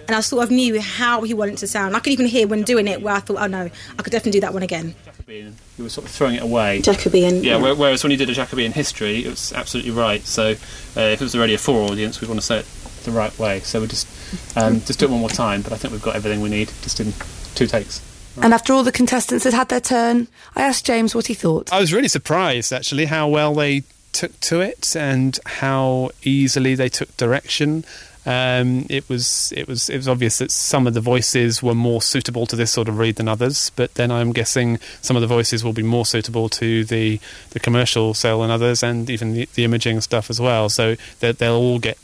and 0.07 0.17
I 0.17 0.21
sort 0.21 0.45
of 0.45 0.51
knew 0.51 0.81
how 0.81 1.23
he 1.23 1.35
wanted 1.35 1.59
to 1.59 1.67
sound. 1.67 1.97
I 1.97 2.01
could 2.01 2.13
even 2.13 2.27
hear 2.27 2.47
when 2.47 2.63
doing 2.63 2.87
it 2.89 3.03
where 3.03 3.15
I 3.15 3.21
thought, 3.21 3.39
oh 3.41 3.47
no, 3.47 3.63
I 3.99 4.03
could 4.03 4.11
definitely 4.13 4.33
do 4.33 4.41
that 4.41 4.53
one 4.55 4.63
again. 4.63 4.95
Jacobean, 5.05 5.57
you 5.77 5.85
were 5.85 5.91
sort 5.91 6.07
of 6.07 6.13
throwing 6.13 6.35
it 6.37 6.43
away. 6.43 6.81
Jacobean, 6.83 7.43
Yeah. 7.43 7.59
yeah. 7.59 7.73
Whereas 7.73 8.05
when 8.05 8.11
you 8.13 8.17
did 8.17 8.31
a 8.31 8.35
Jacobean 8.35 8.73
history, 8.73 9.25
it 9.25 9.29
was 9.29 9.53
absolutely 9.53 9.91
right. 9.93 10.23
So 10.23 10.51
uh, 10.51 11.01
if 11.01 11.21
it 11.21 11.25
was 11.25 11.35
already 11.35 11.55
a 11.55 11.59
four 11.59 11.91
audience, 11.91 12.21
we'd 12.21 12.29
want 12.29 12.41
to 12.41 12.47
say 12.47 12.59
it 12.61 12.67
the 13.05 13.11
right 13.11 13.37
way. 13.39 13.61
So 13.61 13.81
we 13.81 13.87
just 13.87 14.07
um, 14.57 14.81
just 14.83 14.99
do 15.01 15.07
it 15.07 15.11
one 15.11 15.21
more 15.21 15.29
time. 15.31 15.63
But 15.63 15.73
I 15.73 15.77
think 15.77 15.93
we've 15.93 16.03
got 16.03 16.15
everything 16.17 16.41
we 16.43 16.51
need 16.51 16.69
just 16.83 17.01
in 17.01 17.13
two 17.55 17.67
takes. 17.67 18.01
And 18.43 18.53
after 18.53 18.73
all 18.73 18.83
the 18.83 18.93
contestants 18.93 19.45
had 19.45 19.55
had 19.55 19.69
their 19.69 19.81
turn, 19.81 20.29
I 20.55 20.63
asked 20.63 20.87
James 20.87 21.15
what 21.15 21.27
he 21.27 21.35
thought. 21.35 21.73
I 21.73 21.81
was 21.81 21.93
really 21.93 22.09
surprised, 22.09 22.73
actually, 22.73 23.07
how 23.07 23.29
well 23.29 23.55
they 23.55 23.85
took 24.13 24.39
to 24.41 24.61
it 24.61 24.97
and 24.97 25.39
how 25.45 26.11
easily 26.23 26.75
they 26.75 26.89
took 26.89 27.15
direction. 27.17 27.85
Um, 28.25 28.87
it 28.91 29.09
was 29.09 29.53
it 29.57 29.69
was 29.69 29.89
it 29.89 29.97
was 29.97 30.09
obvious 30.09 30.39
that 30.39 30.51
some 30.51 30.89
of 30.89 30.95
the 30.95 31.01
voices 31.01 31.63
were 31.63 31.77
more 31.77 32.03
suitable 32.03 32.45
to 32.47 32.57
this 32.57 32.73
sort 32.73 32.89
of 32.89 32.99
read 32.99 33.17
than 33.17 33.29
others, 33.29 33.71
but 33.77 33.95
then 33.95 34.11
I'm 34.11 34.33
guessing 34.33 34.81
some 35.01 35.17
of 35.17 35.21
the 35.21 35.29
voices 35.29 35.63
will 35.63 35.73
be 35.73 35.85
more 35.85 36.05
suitable 36.05 36.49
to 36.49 36.85
the 36.85 37.21
the 37.51 37.61
commercial 37.61 38.15
sale 38.15 38.41
than 38.41 38.51
others, 38.51 38.83
and 38.83 39.09
even 39.09 39.33
the, 39.33 39.49
the 39.55 39.63
imaging 39.63 40.01
stuff 40.01 40.29
as 40.29 40.41
well. 40.41 40.69
So 40.69 40.97
they'll 41.21 41.55
all 41.55 41.79
get 41.79 41.99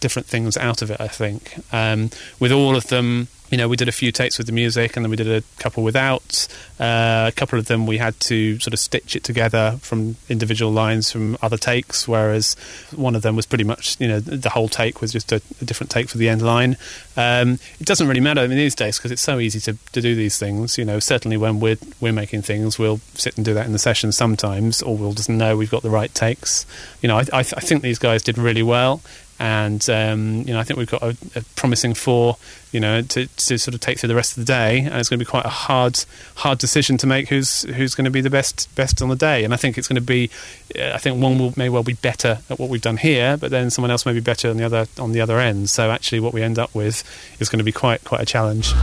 different 0.00 0.26
things 0.26 0.56
out 0.56 0.80
of 0.80 0.90
it. 0.90 0.98
I 0.98 1.08
think 1.08 1.56
um, 1.72 2.10
with 2.38 2.52
all 2.52 2.74
of 2.74 2.86
them. 2.86 3.28
You 3.50 3.58
know, 3.58 3.68
we 3.68 3.76
did 3.76 3.88
a 3.88 3.92
few 3.92 4.12
takes 4.12 4.38
with 4.38 4.46
the 4.46 4.52
music, 4.52 4.96
and 4.96 5.04
then 5.04 5.10
we 5.10 5.16
did 5.16 5.28
a 5.28 5.42
couple 5.58 5.82
without. 5.82 6.46
Uh, 6.78 7.26
a 7.28 7.32
couple 7.32 7.58
of 7.58 7.66
them 7.66 7.86
we 7.86 7.98
had 7.98 8.18
to 8.20 8.58
sort 8.58 8.72
of 8.72 8.78
stitch 8.78 9.14
it 9.14 9.24
together 9.24 9.76
from 9.80 10.16
individual 10.28 10.72
lines 10.72 11.10
from 11.10 11.36
other 11.42 11.56
takes, 11.56 12.08
whereas 12.08 12.54
one 12.94 13.14
of 13.14 13.22
them 13.22 13.36
was 13.36 13.46
pretty 13.46 13.64
much, 13.64 14.00
you 14.00 14.08
know, 14.08 14.20
the 14.20 14.50
whole 14.50 14.68
take 14.68 15.00
was 15.00 15.12
just 15.12 15.32
a, 15.32 15.42
a 15.60 15.64
different 15.64 15.90
take 15.90 16.08
for 16.08 16.16
the 16.16 16.28
end 16.28 16.42
line. 16.42 16.76
Um, 17.16 17.58
it 17.78 17.86
doesn't 17.86 18.08
really 18.08 18.20
matter 18.20 18.40
I 18.40 18.46
mean, 18.46 18.56
these 18.56 18.74
days 18.74 18.98
because 18.98 19.10
it's 19.10 19.22
so 19.22 19.38
easy 19.38 19.60
to, 19.60 19.76
to 19.92 20.00
do 20.00 20.14
these 20.14 20.38
things. 20.38 20.78
You 20.78 20.84
know, 20.84 20.98
certainly 21.00 21.36
when 21.36 21.60
we're 21.60 21.76
we're 22.00 22.12
making 22.12 22.42
things, 22.42 22.78
we'll 22.78 23.00
sit 23.14 23.36
and 23.36 23.44
do 23.44 23.52
that 23.54 23.66
in 23.66 23.72
the 23.72 23.78
session 23.78 24.12
sometimes, 24.12 24.80
or 24.80 24.96
we'll 24.96 25.12
just 25.12 25.28
know 25.28 25.56
we've 25.56 25.70
got 25.70 25.82
the 25.82 25.90
right 25.90 26.14
takes. 26.14 26.64
You 27.02 27.08
know, 27.08 27.16
I, 27.16 27.26
I, 27.32 27.42
th- 27.42 27.54
I 27.56 27.60
think 27.60 27.82
these 27.82 27.98
guys 27.98 28.22
did 28.22 28.38
really 28.38 28.62
well 28.62 29.02
and 29.40 29.88
um, 29.88 30.42
you 30.46 30.52
know 30.52 30.60
I 30.60 30.64
think 30.64 30.78
we've 30.78 30.90
got 30.90 31.02
a, 31.02 31.16
a 31.34 31.42
promising 31.56 31.94
four, 31.94 32.36
you 32.72 32.78
know, 32.78 33.00
to, 33.00 33.26
to 33.26 33.58
sort 33.58 33.74
of 33.74 33.80
take 33.80 33.98
through 33.98 34.08
the 34.08 34.14
rest 34.14 34.36
of 34.36 34.44
the 34.44 34.52
day, 34.52 34.80
and 34.80 34.94
it's 34.94 35.08
going 35.08 35.18
to 35.18 35.24
be 35.24 35.28
quite 35.28 35.46
a 35.46 35.48
hard 35.48 36.04
hard 36.36 36.58
decision 36.58 36.98
to 36.98 37.06
make 37.06 37.30
who's 37.30 37.62
who's 37.62 37.94
going 37.94 38.04
to 38.04 38.10
be 38.10 38.20
the 38.20 38.30
best 38.30 38.72
best 38.76 39.00
on 39.00 39.08
the 39.08 39.16
day, 39.16 39.42
and 39.42 39.54
I 39.54 39.56
think 39.56 39.78
it's 39.78 39.88
going 39.88 39.96
to 39.96 40.02
be, 40.02 40.30
uh, 40.78 40.92
I 40.92 40.98
think 40.98 41.20
one 41.20 41.38
will 41.38 41.54
may 41.56 41.70
well 41.70 41.82
be 41.82 41.94
better 41.94 42.38
at 42.50 42.58
what 42.58 42.68
we've 42.68 42.82
done 42.82 42.98
here, 42.98 43.38
but 43.38 43.50
then 43.50 43.70
someone 43.70 43.90
else 43.90 44.04
may 44.04 44.12
be 44.12 44.20
better 44.20 44.50
on 44.50 44.58
the 44.58 44.64
other 44.64 44.86
on 44.98 45.12
the 45.12 45.22
other 45.22 45.40
end. 45.40 45.70
So 45.70 45.90
actually, 45.90 46.20
what 46.20 46.34
we 46.34 46.42
end 46.42 46.58
up 46.58 46.74
with 46.74 47.02
is 47.40 47.48
going 47.48 47.58
to 47.58 47.64
be 47.64 47.72
quite 47.72 48.04
quite 48.04 48.20
a 48.20 48.26
challenge. 48.26 48.74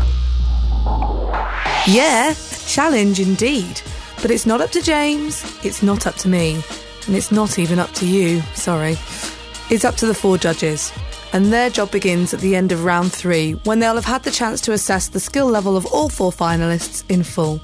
Yeah, 1.87 2.31
a 2.31 2.35
challenge 2.67 3.19
indeed. 3.19 3.79
But 4.23 4.31
it's 4.31 4.47
not 4.47 4.61
up 4.61 4.71
to 4.71 4.81
James, 4.81 5.43
it's 5.63 5.83
not 5.83 6.07
up 6.07 6.15
to 6.15 6.27
me, 6.27 6.63
and 7.05 7.15
it's 7.15 7.31
not 7.31 7.59
even 7.59 7.77
up 7.77 7.91
to 7.93 8.07
you, 8.07 8.41
sorry. 8.55 8.97
It's 9.69 9.83
up 9.83 9.95
to 9.95 10.05
the 10.05 10.13
four 10.13 10.37
judges. 10.37 10.93
And 11.33 11.47
their 11.47 11.69
job 11.69 11.91
begins 11.91 12.33
at 12.33 12.39
the 12.39 12.55
end 12.55 12.71
of 12.71 12.85
round 12.85 13.11
three, 13.11 13.51
when 13.65 13.79
they'll 13.79 13.95
have 13.95 14.05
had 14.05 14.23
the 14.23 14.31
chance 14.31 14.61
to 14.61 14.71
assess 14.71 15.09
the 15.09 15.19
skill 15.19 15.47
level 15.47 15.75
of 15.75 15.85
all 15.87 16.07
four 16.07 16.31
finalists 16.31 17.03
in 17.09 17.21
full. 17.21 17.59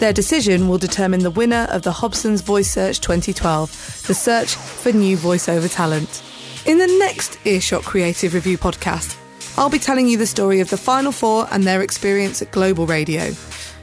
Their 0.00 0.12
decision 0.12 0.68
will 0.68 0.78
determine 0.78 1.20
the 1.20 1.30
winner 1.30 1.68
of 1.70 1.82
the 1.82 1.92
Hobson's 1.92 2.40
Voice 2.40 2.68
Search 2.68 3.00
2012, 3.00 4.04
the 4.08 4.14
search 4.14 4.56
for 4.56 4.90
new 4.90 5.16
voiceover 5.16 5.72
talent. 5.72 6.24
In 6.66 6.78
the 6.78 6.88
next 6.98 7.38
Earshot 7.46 7.84
Creative 7.84 8.34
Review 8.34 8.58
podcast, 8.58 9.16
I'll 9.56 9.70
be 9.70 9.78
telling 9.78 10.08
you 10.08 10.18
the 10.18 10.26
story 10.26 10.58
of 10.58 10.70
the 10.70 10.76
final 10.76 11.12
four 11.12 11.46
and 11.52 11.62
their 11.62 11.82
experience 11.82 12.42
at 12.42 12.50
Global 12.50 12.84
Radio. 12.86 13.30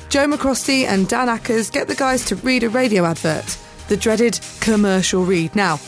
Joe 0.09 0.27
McCrosty 0.27 0.83
and 0.83 1.07
Dan 1.07 1.29
Ackers 1.29 1.71
get 1.71 1.87
the 1.87 1.95
guys 1.95 2.25
to 2.25 2.35
read 2.35 2.63
a 2.63 2.69
radio 2.69 3.05
advert, 3.05 3.57
the 3.87 3.95
dreaded 3.95 4.41
commercial 4.59 5.23
read. 5.23 5.55
Now, 5.55 5.79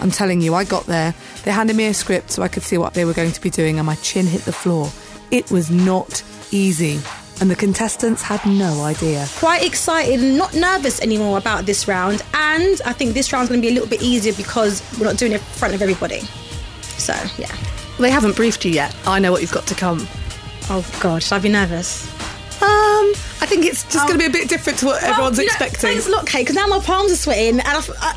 I'm 0.00 0.10
telling 0.10 0.40
you, 0.40 0.54
I 0.54 0.64
got 0.64 0.84
there. 0.86 1.14
They 1.44 1.50
handed 1.50 1.76
me 1.76 1.86
a 1.86 1.94
script 1.94 2.30
so 2.30 2.42
I 2.42 2.48
could 2.48 2.62
see 2.62 2.78
what 2.78 2.94
they 2.94 3.04
were 3.04 3.14
going 3.14 3.32
to 3.32 3.40
be 3.40 3.50
doing, 3.50 3.78
and 3.78 3.86
my 3.86 3.94
chin 3.96 4.26
hit 4.26 4.42
the 4.42 4.52
floor. 4.52 4.90
It 5.30 5.50
was 5.50 5.70
not 5.70 6.22
easy, 6.50 7.00
and 7.40 7.50
the 7.50 7.56
contestants 7.56 8.22
had 8.22 8.44
no 8.46 8.82
idea. 8.82 9.26
Quite 9.36 9.64
excited 9.64 10.20
and 10.20 10.36
not 10.36 10.54
nervous 10.54 11.00
anymore 11.00 11.38
about 11.38 11.66
this 11.66 11.88
round, 11.88 12.22
and 12.34 12.80
I 12.84 12.92
think 12.92 13.14
this 13.14 13.32
round's 13.32 13.48
going 13.48 13.60
to 13.60 13.66
be 13.66 13.70
a 13.70 13.74
little 13.74 13.88
bit 13.88 14.02
easier 14.02 14.32
because 14.34 14.82
we're 14.98 15.06
not 15.06 15.16
doing 15.16 15.32
it 15.32 15.36
in 15.36 15.40
front 15.40 15.74
of 15.74 15.82
everybody. 15.82 16.20
So, 16.82 17.14
yeah. 17.38 17.54
They 17.98 18.10
haven't 18.10 18.36
briefed 18.36 18.64
you 18.64 18.70
yet. 18.70 18.94
I 19.06 19.18
know 19.18 19.32
what 19.32 19.40
you've 19.40 19.52
got 19.52 19.66
to 19.68 19.74
come. 19.74 20.06
Oh, 20.68 20.86
God, 21.00 21.22
should 21.22 21.34
I 21.36 21.38
be 21.38 21.48
nervous? 21.48 22.06
Um, 22.62 23.12
I 23.40 23.46
think 23.46 23.64
it's 23.64 23.84
just 23.84 24.06
going 24.06 24.18
to 24.18 24.24
be 24.24 24.26
a 24.26 24.30
bit 24.30 24.48
different 24.48 24.78
to 24.80 24.86
what 24.86 25.02
everyone's 25.02 25.38
you 25.38 25.44
know, 25.44 25.48
expecting. 25.48 25.80
Thanks 25.90 26.06
a 26.06 26.10
lot, 26.10 26.26
Kate, 26.26 26.42
because 26.42 26.56
now 26.56 26.66
my 26.66 26.80
palms 26.80 27.12
are 27.12 27.16
sweating, 27.16 27.60
and 27.60 27.68
I, 27.68 27.76
f- 27.78 27.90
I, 28.00 28.16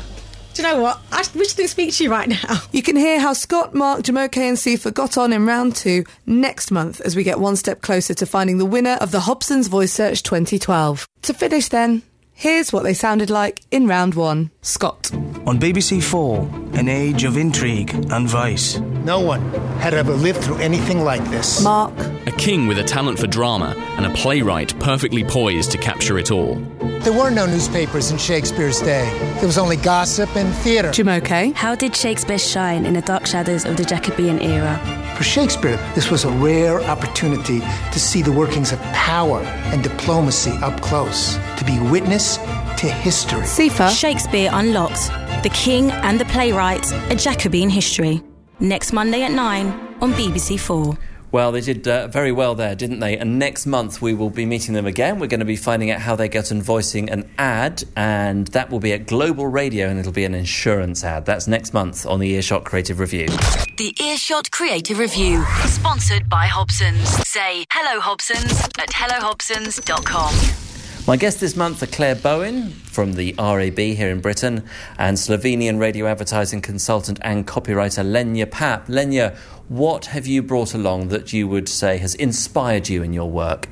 Do 0.54 0.62
you 0.62 0.68
know 0.68 0.80
what? 0.82 1.00
I 1.12 1.18
wish 1.34 1.52
I 1.52 1.56
didn't 1.56 1.70
speak 1.70 1.94
to 1.94 2.04
you 2.04 2.10
right 2.10 2.28
now. 2.28 2.60
You 2.72 2.82
can 2.82 2.96
hear 2.96 3.20
how 3.20 3.32
Scott, 3.34 3.74
Mark, 3.74 4.02
Jumoke, 4.02 4.36
and 4.36 4.56
Sefa 4.56 4.92
got 4.92 5.16
on 5.16 5.32
in 5.32 5.46
round 5.46 5.76
two 5.76 6.04
next 6.26 6.70
month 6.70 7.00
as 7.00 7.14
we 7.14 7.22
get 7.22 7.38
one 7.38 7.56
step 7.56 7.82
closer 7.82 8.14
to 8.14 8.26
finding 8.26 8.58
the 8.58 8.64
winner 8.66 8.98
of 9.00 9.10
the 9.12 9.20
Hobson's 9.20 9.68
Voice 9.68 9.92
Search 9.92 10.22
2012. 10.22 11.06
To 11.22 11.34
finish, 11.34 11.68
then, 11.68 12.02
here's 12.32 12.72
what 12.72 12.82
they 12.82 12.94
sounded 12.94 13.30
like 13.30 13.60
in 13.70 13.86
round 13.86 14.14
one. 14.14 14.50
Scott. 14.62 15.12
On 15.46 15.58
BBC 15.58 16.02
Four, 16.02 16.40
an 16.74 16.88
age 16.88 17.24
of 17.24 17.36
intrigue 17.36 17.92
and 18.10 18.28
vice. 18.28 18.78
No 18.78 19.20
one 19.20 19.40
had 19.78 19.94
ever 19.94 20.12
lived 20.12 20.42
through 20.42 20.58
anything 20.58 21.04
like 21.04 21.24
this. 21.30 21.62
Mark. 21.62 21.92
A 22.26 22.32
king 22.32 22.66
with 22.66 22.78
a 22.78 22.84
talent 22.84 23.18
for 23.18 23.26
drama 23.26 23.74
and 23.96 24.04
a 24.04 24.10
playwright 24.10 24.78
perfectly 24.80 25.24
poised 25.24 25.70
to 25.72 25.78
capture 25.78 26.18
it 26.18 26.30
all. 26.30 26.56
There 27.00 27.14
were 27.14 27.30
no 27.30 27.46
newspapers 27.46 28.10
in 28.10 28.18
Shakespeare's 28.18 28.78
day. 28.80 29.08
There 29.36 29.46
was 29.46 29.56
only 29.56 29.76
gossip 29.76 30.36
and 30.36 30.54
theatre. 30.56 30.90
Jumoke. 30.90 31.54
How 31.54 31.74
did 31.74 31.96
Shakespeare 31.96 32.38
shine 32.38 32.84
in 32.84 32.92
the 32.92 33.00
dark 33.00 33.24
shadows 33.24 33.64
of 33.64 33.78
the 33.78 33.84
Jacobean 33.84 34.38
era? 34.38 34.78
For 35.16 35.24
Shakespeare, 35.24 35.78
this 35.94 36.10
was 36.10 36.26
a 36.26 36.30
rare 36.30 36.78
opportunity 36.82 37.60
to 37.60 37.98
see 37.98 38.20
the 38.20 38.30
workings 38.30 38.70
of 38.72 38.78
power 38.92 39.40
and 39.72 39.82
diplomacy 39.82 40.50
up 40.60 40.78
close, 40.82 41.36
to 41.56 41.64
be 41.64 41.78
witness 41.90 42.36
to 42.36 42.86
history. 42.86 43.44
Sefa. 43.44 43.88
Shakespeare 43.98 44.50
Unlocked 44.52 45.08
The 45.42 45.50
King 45.54 45.90
and 45.90 46.20
the 46.20 46.26
Playwright, 46.26 46.92
a 47.10 47.16
Jacobean 47.16 47.70
History. 47.70 48.22
Next 48.60 48.92
Monday 48.92 49.22
at 49.22 49.32
9 49.32 49.66
on 50.02 50.12
BBC 50.12 50.60
Four. 50.60 50.98
Well, 51.32 51.52
they 51.52 51.60
did 51.60 51.86
uh, 51.86 52.08
very 52.08 52.32
well 52.32 52.54
there, 52.54 52.74
didn't 52.74 52.98
they? 53.00 53.16
And 53.16 53.38
next 53.38 53.66
month 53.66 54.02
we 54.02 54.14
will 54.14 54.30
be 54.30 54.44
meeting 54.44 54.74
them 54.74 54.86
again. 54.86 55.18
We're 55.20 55.28
going 55.28 55.40
to 55.40 55.46
be 55.46 55.56
finding 55.56 55.90
out 55.90 56.00
how 56.00 56.16
they 56.16 56.28
get 56.28 56.50
on 56.50 56.60
voicing 56.60 57.08
an 57.08 57.30
ad, 57.38 57.84
and 57.96 58.48
that 58.48 58.70
will 58.70 58.80
be 58.80 58.92
at 58.92 59.06
Global 59.06 59.46
Radio, 59.46 59.88
and 59.88 59.98
it'll 59.98 60.12
be 60.12 60.24
an 60.24 60.34
insurance 60.34 61.04
ad. 61.04 61.26
That's 61.26 61.46
next 61.46 61.72
month 61.72 62.04
on 62.04 62.18
the 62.18 62.30
Earshot 62.30 62.64
Creative 62.64 62.98
Review. 62.98 63.28
The 63.76 63.94
Earshot 64.00 64.50
Creative 64.50 64.98
Review, 64.98 65.44
sponsored 65.66 66.28
by 66.28 66.46
Hobson's. 66.46 67.08
Say 67.28 67.64
hello, 67.70 68.00
Hobson's 68.00 68.60
at 68.78 68.90
hellohobsons.com. 68.90 70.69
My 71.10 71.16
guests 71.16 71.40
this 71.40 71.56
month 71.56 71.82
are 71.82 71.88
Clare 71.88 72.14
Bowen 72.14 72.70
from 72.70 73.14
the 73.14 73.34
RAB 73.36 73.76
here 73.76 74.10
in 74.10 74.20
Britain 74.20 74.62
and 74.96 75.16
Slovenian 75.16 75.80
radio 75.80 76.06
advertising 76.06 76.62
consultant 76.62 77.18
and 77.22 77.48
copywriter 77.48 78.04
Lenja 78.04 78.46
Papp. 78.46 78.86
Lenja, 78.86 79.36
what 79.66 80.06
have 80.06 80.28
you 80.28 80.40
brought 80.40 80.72
along 80.72 81.08
that 81.08 81.32
you 81.32 81.48
would 81.48 81.68
say 81.68 81.98
has 81.98 82.14
inspired 82.14 82.88
you 82.88 83.02
in 83.02 83.12
your 83.12 83.28
work? 83.28 83.68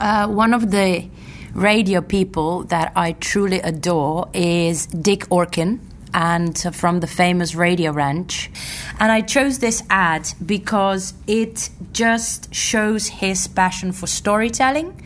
Uh, 0.00 0.26
one 0.26 0.52
of 0.52 0.72
the 0.72 1.08
radio 1.52 2.00
people 2.00 2.64
that 2.64 2.90
I 2.96 3.12
truly 3.12 3.60
adore 3.60 4.28
is 4.34 4.86
Dick 4.86 5.28
Orkin 5.28 5.78
and 6.12 6.58
from 6.74 6.98
the 6.98 7.06
famous 7.06 7.54
Radio 7.54 7.92
Ranch. 7.92 8.50
And 8.98 9.12
I 9.12 9.20
chose 9.20 9.60
this 9.60 9.84
ad 9.88 10.32
because 10.44 11.14
it 11.28 11.70
just 11.92 12.52
shows 12.52 13.06
his 13.06 13.46
passion 13.46 13.92
for 13.92 14.08
storytelling, 14.08 15.00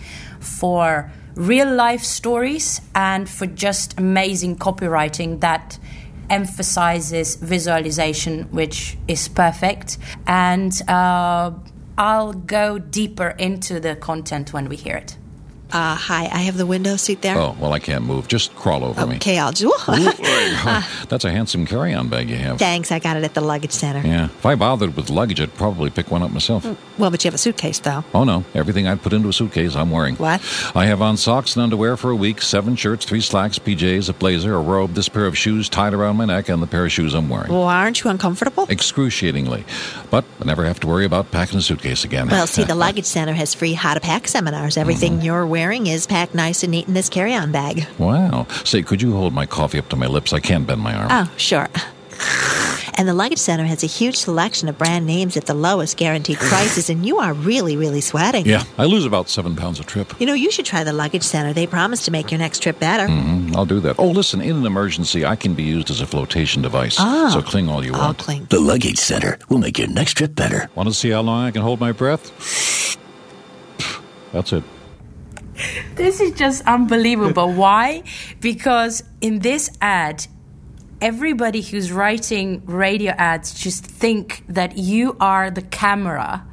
for 0.58 1.10
real 1.34 1.72
life 1.72 2.02
stories, 2.02 2.80
and 2.94 3.28
for 3.28 3.46
just 3.46 3.98
amazing 3.98 4.56
copywriting 4.56 5.40
that 5.40 5.78
emphasizes 6.30 7.36
visualization, 7.36 8.44
which 8.50 8.98
is 9.06 9.28
perfect. 9.28 9.98
And 10.26 10.72
uh, 10.88 11.52
I'll 11.96 12.32
go 12.32 12.78
deeper 12.78 13.28
into 13.38 13.80
the 13.80 13.96
content 13.96 14.52
when 14.52 14.68
we 14.68 14.76
hear 14.76 14.96
it. 14.96 15.16
Uh, 15.70 15.94
hi, 15.94 16.24
I 16.32 16.38
have 16.48 16.56
the 16.56 16.64
window 16.64 16.96
seat 16.96 17.20
there. 17.20 17.36
Oh, 17.36 17.54
well, 17.60 17.74
I 17.74 17.78
can't 17.78 18.02
move. 18.04 18.26
Just 18.26 18.54
crawl 18.56 18.82
over 18.84 19.06
me. 19.06 19.16
Okay, 19.16 19.38
I'll 19.38 19.52
do. 19.52 19.70
That's 19.86 21.24
a 21.24 21.30
handsome 21.30 21.66
carry 21.66 21.92
on 21.92 22.08
bag 22.08 22.30
you 22.30 22.36
have. 22.36 22.58
Thanks, 22.58 22.90
I 22.90 22.98
got 23.00 23.18
it 23.18 23.24
at 23.24 23.34
the 23.34 23.42
luggage 23.42 23.72
center. 23.72 24.00
Yeah. 24.06 24.24
If 24.26 24.46
I 24.46 24.54
bothered 24.54 24.96
with 24.96 25.10
luggage, 25.10 25.42
I'd 25.42 25.54
probably 25.54 25.90
pick 25.90 26.10
one 26.10 26.22
up 26.22 26.30
myself. 26.30 26.64
Well, 26.98 27.10
but 27.10 27.22
you 27.22 27.28
have 27.28 27.34
a 27.34 27.38
suitcase, 27.38 27.80
though. 27.80 28.02
Oh, 28.14 28.24
no. 28.24 28.44
Everything 28.54 28.86
I'd 28.88 29.02
put 29.02 29.12
into 29.12 29.28
a 29.28 29.32
suitcase, 29.34 29.76
I'm 29.76 29.90
wearing. 29.90 30.16
What? 30.16 30.40
I 30.74 30.86
have 30.86 31.02
on 31.02 31.18
socks 31.18 31.54
and 31.54 31.62
underwear 31.62 31.98
for 31.98 32.10
a 32.10 32.16
week, 32.16 32.40
seven 32.40 32.74
shirts, 32.74 33.04
three 33.04 33.20
slacks, 33.20 33.58
PJs, 33.58 34.08
a 34.08 34.14
blazer, 34.14 34.54
a 34.54 34.60
robe, 34.62 34.94
this 34.94 35.10
pair 35.10 35.26
of 35.26 35.36
shoes 35.36 35.68
tied 35.68 35.92
around 35.92 36.16
my 36.16 36.24
neck, 36.24 36.48
and 36.48 36.62
the 36.62 36.66
pair 36.66 36.86
of 36.86 36.92
shoes 36.92 37.12
I'm 37.12 37.28
wearing. 37.28 37.52
Well, 37.52 37.64
aren't 37.64 38.02
you 38.02 38.08
uncomfortable? 38.08 38.66
Excruciatingly. 38.70 39.66
But 40.10 40.24
I 40.40 40.44
never 40.46 40.64
have 40.64 40.80
to 40.80 40.86
worry 40.86 41.04
about 41.04 41.30
packing 41.30 41.58
a 41.58 41.62
suitcase 41.62 42.04
again. 42.04 42.28
Well, 42.28 42.46
see, 42.46 42.64
the 42.64 42.74
luggage 42.86 43.04
center 43.04 43.34
has 43.34 43.52
free 43.52 43.74
how 43.74 43.92
to 43.92 44.00
pack 44.00 44.26
seminars. 44.28 44.78
Everything 44.78 45.08
Mm-hmm. 45.18 45.24
you're 45.26 45.46
wearing 45.46 45.57
is 45.62 46.06
packed 46.06 46.34
nice 46.34 46.62
and 46.62 46.70
neat 46.70 46.86
in 46.86 46.94
this 46.94 47.08
carry 47.08 47.34
on 47.34 47.50
bag. 47.50 47.86
Wow. 47.98 48.46
Say, 48.64 48.82
could 48.82 49.02
you 49.02 49.12
hold 49.12 49.32
my 49.32 49.44
coffee 49.46 49.78
up 49.78 49.88
to 49.88 49.96
my 49.96 50.06
lips? 50.06 50.32
I 50.32 50.38
can't 50.40 50.66
bend 50.66 50.80
my 50.80 50.94
arm. 50.94 51.08
Oh, 51.10 51.32
sure. 51.36 51.66
And 52.94 53.06
the 53.08 53.14
Luggage 53.14 53.38
Center 53.38 53.64
has 53.64 53.84
a 53.84 53.86
huge 53.86 54.16
selection 54.16 54.68
of 54.68 54.76
brand 54.76 55.06
names 55.06 55.36
at 55.36 55.46
the 55.46 55.54
lowest 55.54 55.96
guaranteed 55.96 56.38
prices, 56.38 56.90
and 56.90 57.04
you 57.06 57.18
are 57.18 57.32
really, 57.32 57.76
really 57.76 58.00
sweating. 58.00 58.44
Yeah, 58.46 58.64
I 58.76 58.86
lose 58.86 59.04
about 59.04 59.28
seven 59.28 59.54
pounds 59.54 59.78
a 59.78 59.84
trip. 59.84 60.12
You 60.20 60.26
know, 60.26 60.34
you 60.34 60.50
should 60.50 60.64
try 60.66 60.82
the 60.84 60.92
Luggage 60.92 61.22
Center. 61.22 61.52
They 61.52 61.66
promise 61.68 62.04
to 62.06 62.10
make 62.10 62.32
your 62.32 62.38
next 62.40 62.60
trip 62.60 62.78
better. 62.80 63.06
hmm 63.06 63.54
I'll 63.54 63.66
do 63.66 63.78
that. 63.80 63.96
Oh, 64.00 64.08
listen, 64.08 64.40
in 64.40 64.56
an 64.56 64.66
emergency, 64.66 65.24
I 65.24 65.36
can 65.36 65.54
be 65.54 65.62
used 65.62 65.90
as 65.90 66.00
a 66.00 66.06
flotation 66.06 66.60
device. 66.62 66.96
Oh. 66.98 67.30
So 67.30 67.42
cling 67.42 67.68
all 67.68 67.84
you 67.84 67.94
I'll 67.94 68.00
want. 68.06 68.18
cling. 68.18 68.46
The 68.50 68.60
luggage 68.60 68.98
center 68.98 69.38
will 69.48 69.58
make 69.58 69.78
your 69.78 69.88
next 69.88 70.14
trip 70.14 70.34
better. 70.34 70.68
Want 70.74 70.88
to 70.88 70.94
see 70.94 71.10
how 71.10 71.20
long 71.22 71.44
I 71.46 71.50
can 71.52 71.62
hold 71.62 71.78
my 71.80 71.92
breath? 71.92 72.32
That's 74.32 74.52
it. 74.52 74.64
This 75.94 76.20
is 76.20 76.32
just 76.32 76.64
unbelievable. 76.66 77.52
Why? 77.52 78.02
Because 78.40 79.02
in 79.20 79.40
this 79.40 79.70
ad, 79.80 80.26
everybody 81.00 81.62
who's 81.62 81.92
writing 81.92 82.62
radio 82.66 83.12
ads 83.12 83.54
just 83.54 83.84
think 83.84 84.44
that 84.48 84.76
you 84.76 85.16
are 85.20 85.50
the 85.50 85.62
camera 85.62 86.44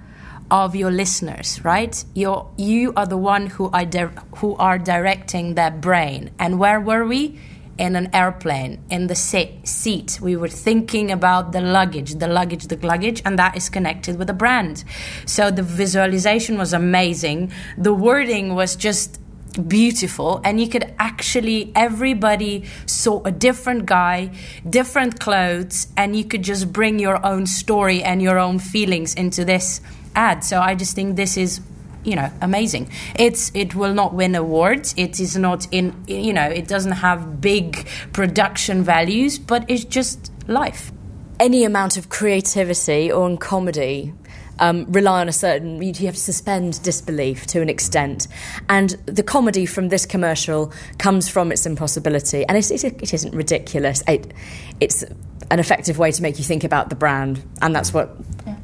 of 0.52 0.76
your 0.76 0.92
listeners, 0.92 1.64
right? 1.64 2.04
You're, 2.14 2.48
you 2.58 2.94
are 2.96 3.06
the 3.08 3.18
one 3.18 3.48
who 3.48 3.70
are, 3.72 3.86
di- 3.86 4.10
who 4.38 4.56
are 4.58 4.78
directing 4.78 5.56
their 5.56 5.72
brain. 5.72 6.32
And 6.38 6.60
where 6.60 6.80
were 6.80 7.06
we? 7.06 7.40
In 7.78 7.96
an 7.96 8.10
airplane, 8.14 8.82
in 8.90 9.08
the 9.08 9.16
se- 9.16 9.60
seat. 9.66 10.20
We 10.22 10.38
were 10.38 10.48
thinking 10.48 11.12
about 11.12 11.52
the 11.52 11.60
luggage, 11.60 12.16
the 12.16 12.28
luggage, 12.28 12.68
the 12.68 12.78
luggage, 12.78 13.22
and 13.26 13.38
that 13.38 13.58
is 13.58 13.70
connected 13.70 14.18
with 14.18 14.30
a 14.30 14.34
brand. 14.34 14.86
So 15.26 15.52
the 15.52 15.64
visualization 15.64 16.58
was 16.58 16.72
amazing. 16.72 17.52
The 17.78 17.94
wording 17.94 18.56
was 18.56 18.78
just 18.78 19.20
beautiful 19.56 20.42
and 20.44 20.60
you 20.60 20.68
could 20.68 20.94
actually 21.00 21.72
everybody 21.76 22.66
saw 22.86 23.24
a 23.24 23.32
different 23.32 23.86
guy 23.86 24.30
different 24.70 25.20
clothes 25.20 25.88
and 25.96 26.16
you 26.16 26.26
could 26.26 26.44
just 26.44 26.74
bring 26.74 27.00
your 27.00 27.26
own 27.26 27.46
story 27.46 28.04
and 28.04 28.22
your 28.22 28.38
own 28.38 28.60
feelings 28.60 29.14
into 29.14 29.46
this 29.46 29.82
ad 30.16 30.44
so 30.44 30.60
i 30.60 30.76
just 30.76 30.94
think 30.94 31.16
this 31.16 31.38
is 31.38 31.62
you 32.06 32.16
know 32.16 32.32
amazing. 32.42 32.90
It's 33.18 33.52
it 33.54 33.76
will 33.76 33.94
not 33.94 34.14
win 34.14 34.36
awards. 34.36 34.94
It 34.98 35.20
is 35.20 35.36
not 35.36 35.68
in 35.72 36.04
you 36.08 36.34
know 36.34 36.48
it 36.48 36.68
doesn't 36.68 36.94
have 36.94 37.42
big 37.42 37.88
production 38.14 38.84
values 38.84 39.40
but 39.40 39.66
it's 39.68 39.84
just 39.84 40.32
life. 40.48 40.92
Any 41.40 41.66
amount 41.66 41.98
of 41.98 42.10
creativity 42.10 43.12
or 43.12 43.28
in 43.28 43.38
comedy 43.38 44.14
um, 44.60 44.86
rely 44.92 45.22
on 45.22 45.28
a 45.28 45.34
certain 45.34 45.82
you 45.82 45.94
have 46.06 46.16
to 46.16 46.20
suspend 46.20 46.82
disbelief 46.84 47.46
to 47.48 47.62
an 47.62 47.70
extent. 47.70 48.28
And 48.70 48.92
the 49.06 49.24
comedy 49.24 49.66
from 49.66 49.90
this 49.90 50.06
commercial 50.06 50.72
comes 50.98 51.30
from 51.30 51.52
its 51.52 51.66
impossibility. 51.66 52.46
And 52.46 52.58
it's, 52.58 52.72
it, 52.72 52.84
it 52.84 53.14
isn't 53.14 53.34
ridiculous. 53.34 54.04
It, 54.08 54.34
it's 54.80 55.04
an 55.52 55.60
effective 55.60 55.98
way 55.98 56.12
to 56.12 56.22
make 56.22 56.38
you 56.38 56.44
think 56.44 56.64
about 56.64 56.90
the 56.90 56.96
brand. 56.96 57.44
And 57.62 57.76
that's 57.76 57.94
what 57.94 58.16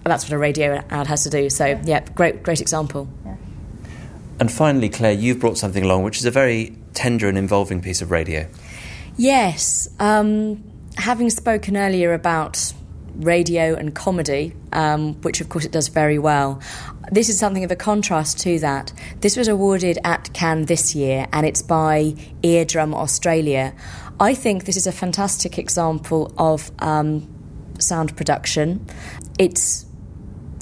that's 0.03 0.25
what 0.25 0.33
a 0.33 0.37
radio 0.37 0.83
ad 0.89 1.07
has 1.07 1.23
to 1.23 1.29
do. 1.29 1.49
So 1.49 1.79
yeah 1.83 2.03
great 2.15 2.43
great 2.43 2.61
example 2.61 3.07
And 4.41 4.51
finally, 4.51 4.89
Clare, 4.89 5.11
you've 5.11 5.37
brought 5.37 5.59
something 5.59 5.83
along 5.83 6.01
which 6.01 6.17
is 6.17 6.25
a 6.25 6.31
very 6.31 6.75
tender 6.95 7.29
and 7.29 7.37
involving 7.37 7.79
piece 7.79 8.01
of 8.01 8.09
radio. 8.09 8.49
Yes. 9.15 9.87
Um, 9.99 10.63
having 10.97 11.29
spoken 11.29 11.77
earlier 11.77 12.11
about 12.15 12.73
radio 13.17 13.75
and 13.75 13.93
comedy, 13.93 14.55
um, 14.73 15.13
which 15.21 15.41
of 15.41 15.49
course 15.49 15.63
it 15.63 15.71
does 15.71 15.89
very 15.89 16.17
well, 16.17 16.59
this 17.11 17.29
is 17.29 17.37
something 17.37 17.63
of 17.63 17.69
a 17.69 17.75
contrast 17.75 18.39
to 18.39 18.57
that. 18.57 18.91
This 19.19 19.37
was 19.37 19.47
awarded 19.47 19.99
at 20.03 20.33
Cannes 20.33 20.65
this 20.65 20.95
year 20.95 21.27
and 21.31 21.45
it's 21.45 21.61
by 21.61 22.15
Eardrum 22.41 22.95
Australia. 22.95 23.75
I 24.19 24.33
think 24.33 24.65
this 24.65 24.75
is 24.75 24.87
a 24.87 24.91
fantastic 24.91 25.59
example 25.59 26.33
of 26.39 26.71
um, 26.79 27.29
sound 27.77 28.17
production. 28.17 28.87
It's 29.37 29.85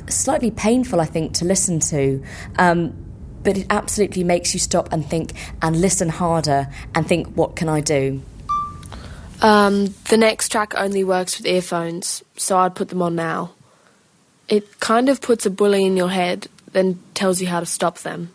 slightly 0.09 0.51
painful, 0.51 0.99
I 0.99 1.05
think, 1.05 1.33
to 1.35 1.45
listen 1.45 1.79
to. 1.79 2.21
Um, 2.57 3.05
but 3.43 3.57
it 3.57 3.67
absolutely 3.69 4.23
makes 4.23 4.53
you 4.53 4.59
stop 4.59 4.91
and 4.91 5.05
think 5.05 5.33
and 5.61 5.79
listen 5.79 6.09
harder 6.09 6.67
and 6.95 7.07
think, 7.07 7.27
what 7.35 7.55
can 7.55 7.69
I 7.69 7.81
do? 7.81 8.21
Um, 9.41 9.93
the 10.09 10.17
next 10.17 10.49
track 10.49 10.73
only 10.75 11.03
works 11.03 11.37
with 11.37 11.47
earphones, 11.47 12.23
so 12.35 12.57
I'd 12.57 12.75
put 12.75 12.89
them 12.89 13.01
on 13.01 13.15
now. 13.15 13.51
It 14.47 14.79
kind 14.79 15.09
of 15.09 15.21
puts 15.21 15.45
a 15.45 15.49
bully 15.49 15.85
in 15.85 15.95
your 15.95 16.09
head, 16.09 16.47
then 16.73 16.99
tells 17.13 17.39
you 17.39 17.47
how 17.47 17.59
to 17.59 17.65
stop 17.65 17.99
them. 17.99 18.33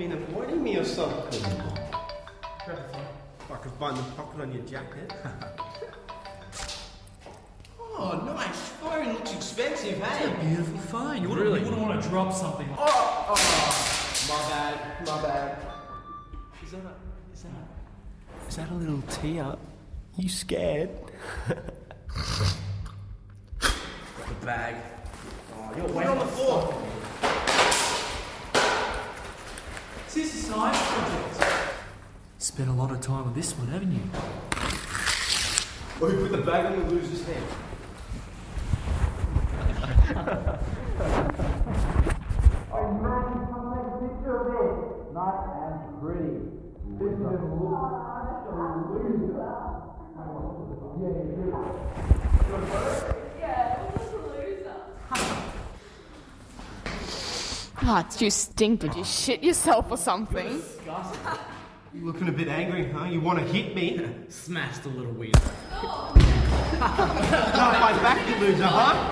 been 0.00 0.12
avoiding 0.12 0.62
me 0.62 0.78
or 0.78 0.84
something. 0.84 1.42
Grab 1.42 2.78
the 2.78 2.84
phone. 2.90 3.04
If 3.40 3.52
I 3.52 3.56
could 3.56 3.72
find 3.72 3.94
the 3.98 4.02
pocket 4.12 4.40
on 4.40 4.50
your 4.50 4.62
jacket. 4.62 5.12
oh, 7.78 8.22
nice 8.34 8.68
phone. 8.80 9.12
Looks 9.12 9.34
expensive, 9.34 9.98
hey? 10.02 10.24
It's 10.24 10.42
a 10.42 10.46
beautiful 10.46 10.78
phone. 10.78 11.20
You 11.20 11.28
wouldn't, 11.28 11.46
really? 11.46 11.60
you 11.60 11.66
wouldn't 11.66 11.86
want 11.86 12.02
to 12.02 12.08
drop 12.08 12.32
something 12.32 12.66
oh, 12.78 13.26
oh, 13.28 13.34
my 14.26 14.38
bad, 14.48 15.06
my 15.06 15.20
bad. 15.22 15.58
Is 16.64 16.70
that 16.70 16.78
a, 16.78 16.94
is 17.34 17.42
that 17.42 17.52
a, 17.52 18.48
is 18.48 18.56
that 18.56 18.70
a 18.70 18.74
little 18.74 19.02
tear? 19.02 19.56
You 20.16 20.30
scared? 20.30 20.88
The 23.60 24.46
bag. 24.46 24.76
Oh, 25.54 25.76
you're 25.76 25.88
way 25.88 26.06
on 26.06 26.18
the 26.18 26.24
floor. 26.24 26.72
Is 30.10 30.16
this 30.16 30.34
a 30.34 30.38
science 30.52 30.76
project? 30.76 31.78
Spent 32.38 32.68
a 32.68 32.72
lot 32.72 32.90
of 32.90 33.00
time 33.00 33.28
on 33.28 33.32
this 33.32 33.52
one, 33.56 33.68
haven't 33.68 33.92
you? 33.92 34.00
You 36.00 36.26
put 36.26 36.32
the 36.32 36.38
bag 36.38 36.66
on 36.66 36.72
the 36.80 36.84
loser's 36.92 37.24
head. 37.24 37.42
Imagine 42.74 43.42
something 43.54 43.86
bigger, 44.18 44.50
nice 45.14 45.46
and 45.62 46.00
pretty. 46.02 46.50
This 57.80 57.88
is 57.88 57.88
a 57.88 57.92
Ah, 57.92 58.06
oh, 58.06 58.16
you 58.18 58.30
stink. 58.30 58.80
Did 58.80 58.94
you 58.94 59.04
shit 59.04 59.42
yourself 59.42 59.90
or 59.90 59.96
something? 59.96 60.62
You 61.92 62.06
looking 62.06 62.28
a 62.28 62.32
bit 62.32 62.46
angry, 62.46 62.88
huh? 62.88 63.06
You 63.06 63.20
want 63.20 63.40
to 63.40 63.44
hit 63.46 63.74
me? 63.74 64.08
Smashed 64.28 64.84
a 64.84 64.88
little 64.88 65.12
weed. 65.12 65.34
Not 65.34 66.14
my 67.80 67.92
back, 68.00 68.28
you 68.28 68.36
loser, 68.36 68.64
huh? 68.64 69.10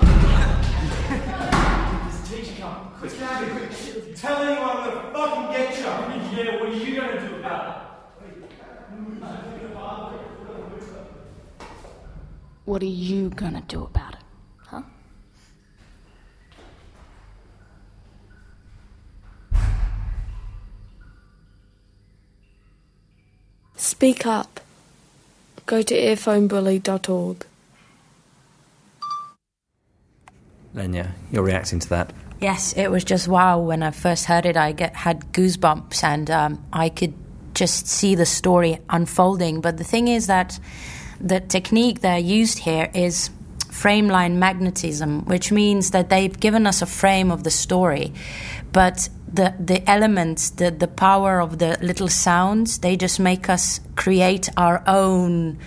Quick, 3.00 3.18
now, 3.18 3.48
quick. 3.48 4.14
Tell 4.14 4.42
anyone 4.42 4.76
I'm 4.76 4.84
gonna 4.84 5.12
fucking 5.12 5.50
get 5.56 5.76
you. 5.76 5.84
Yeah, 6.38 6.60
what 6.60 6.68
are 6.68 6.72
you 6.72 6.94
gonna 6.94 7.28
do 7.28 7.34
about 7.34 7.66
it? 7.68 8.42
What 12.64 12.82
are 12.82 12.86
you 12.86 13.30
gonna 13.30 13.64
do 13.66 13.82
about 13.82 14.14
it? 14.14 14.27
Speak 23.78 24.26
up. 24.26 24.60
Go 25.66 25.82
to 25.82 25.94
earphonebully.org. 25.94 27.46
Lenja, 30.74 31.12
you're 31.30 31.44
reacting 31.44 31.78
to 31.78 31.88
that. 31.88 32.12
Yes, 32.40 32.72
it 32.74 32.90
was 32.90 33.04
just 33.04 33.28
wow. 33.28 33.60
When 33.60 33.82
I 33.82 33.92
first 33.92 34.26
heard 34.26 34.46
it, 34.46 34.56
I 34.56 34.72
get, 34.72 34.94
had 34.94 35.32
goosebumps, 35.32 36.02
and 36.02 36.30
um, 36.30 36.64
I 36.72 36.88
could 36.88 37.14
just 37.54 37.86
see 37.86 38.14
the 38.14 38.26
story 38.26 38.78
unfolding. 38.90 39.60
But 39.60 39.78
the 39.78 39.84
thing 39.84 40.08
is 40.08 40.26
that 40.26 40.58
the 41.20 41.40
technique 41.40 42.00
they're 42.00 42.18
used 42.18 42.58
here 42.58 42.90
is 42.94 43.30
frame 43.70 44.08
line 44.08 44.38
magnetism, 44.38 45.24
which 45.26 45.52
means 45.52 45.92
that 45.92 46.08
they've 46.08 46.38
given 46.38 46.66
us 46.66 46.82
a 46.82 46.86
frame 46.86 47.30
of 47.30 47.44
the 47.44 47.50
story, 47.50 48.12
but 48.72 49.08
the 49.32 49.54
the 49.58 49.88
elements, 49.88 50.50
the 50.50 50.70
the 50.70 50.88
power 50.88 51.40
of 51.40 51.58
the 51.58 51.78
little 51.80 52.08
sounds, 52.08 52.78
they 52.78 52.96
just 52.96 53.20
make 53.20 53.48
us 53.48 53.80
create 53.96 54.48
our 54.56 54.82
own 54.86 55.58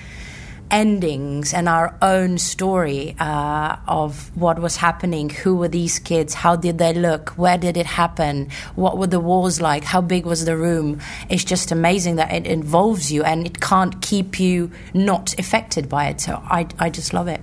endings 0.72 1.54
and 1.54 1.68
our 1.68 1.96
own 2.02 2.38
story 2.38 3.16
uh, 3.20 3.76
of 3.88 4.36
what 4.36 4.60
was 4.60 4.78
happening. 4.78 5.30
Who 5.30 5.58
were 5.58 5.68
these 5.68 6.00
kids? 6.00 6.34
How 6.34 6.56
did 6.56 6.78
they 6.78 6.94
look? 6.94 7.32
Where 7.32 7.58
did 7.58 7.78
it 7.78 7.86
happen? 7.86 8.50
What 8.76 8.98
were 8.98 9.08
the 9.08 9.20
walls 9.20 9.60
like? 9.60 9.84
How 9.84 10.02
big 10.02 10.26
was 10.26 10.46
the 10.46 10.56
room? 10.56 11.00
It's 11.30 11.44
just 11.44 11.72
amazing 11.72 12.16
that 12.16 12.32
it 12.32 12.48
involves 12.48 13.12
you 13.12 13.24
and 13.24 13.46
it 13.46 13.60
can't 13.60 14.02
keep 14.02 14.40
you 14.40 14.72
not 14.94 15.38
affected 15.38 15.90
by 15.90 16.08
it. 16.08 16.22
So 16.22 16.42
I, 16.46 16.68
I 16.80 16.90
just 16.90 17.14
love 17.14 17.28
it. 17.28 17.42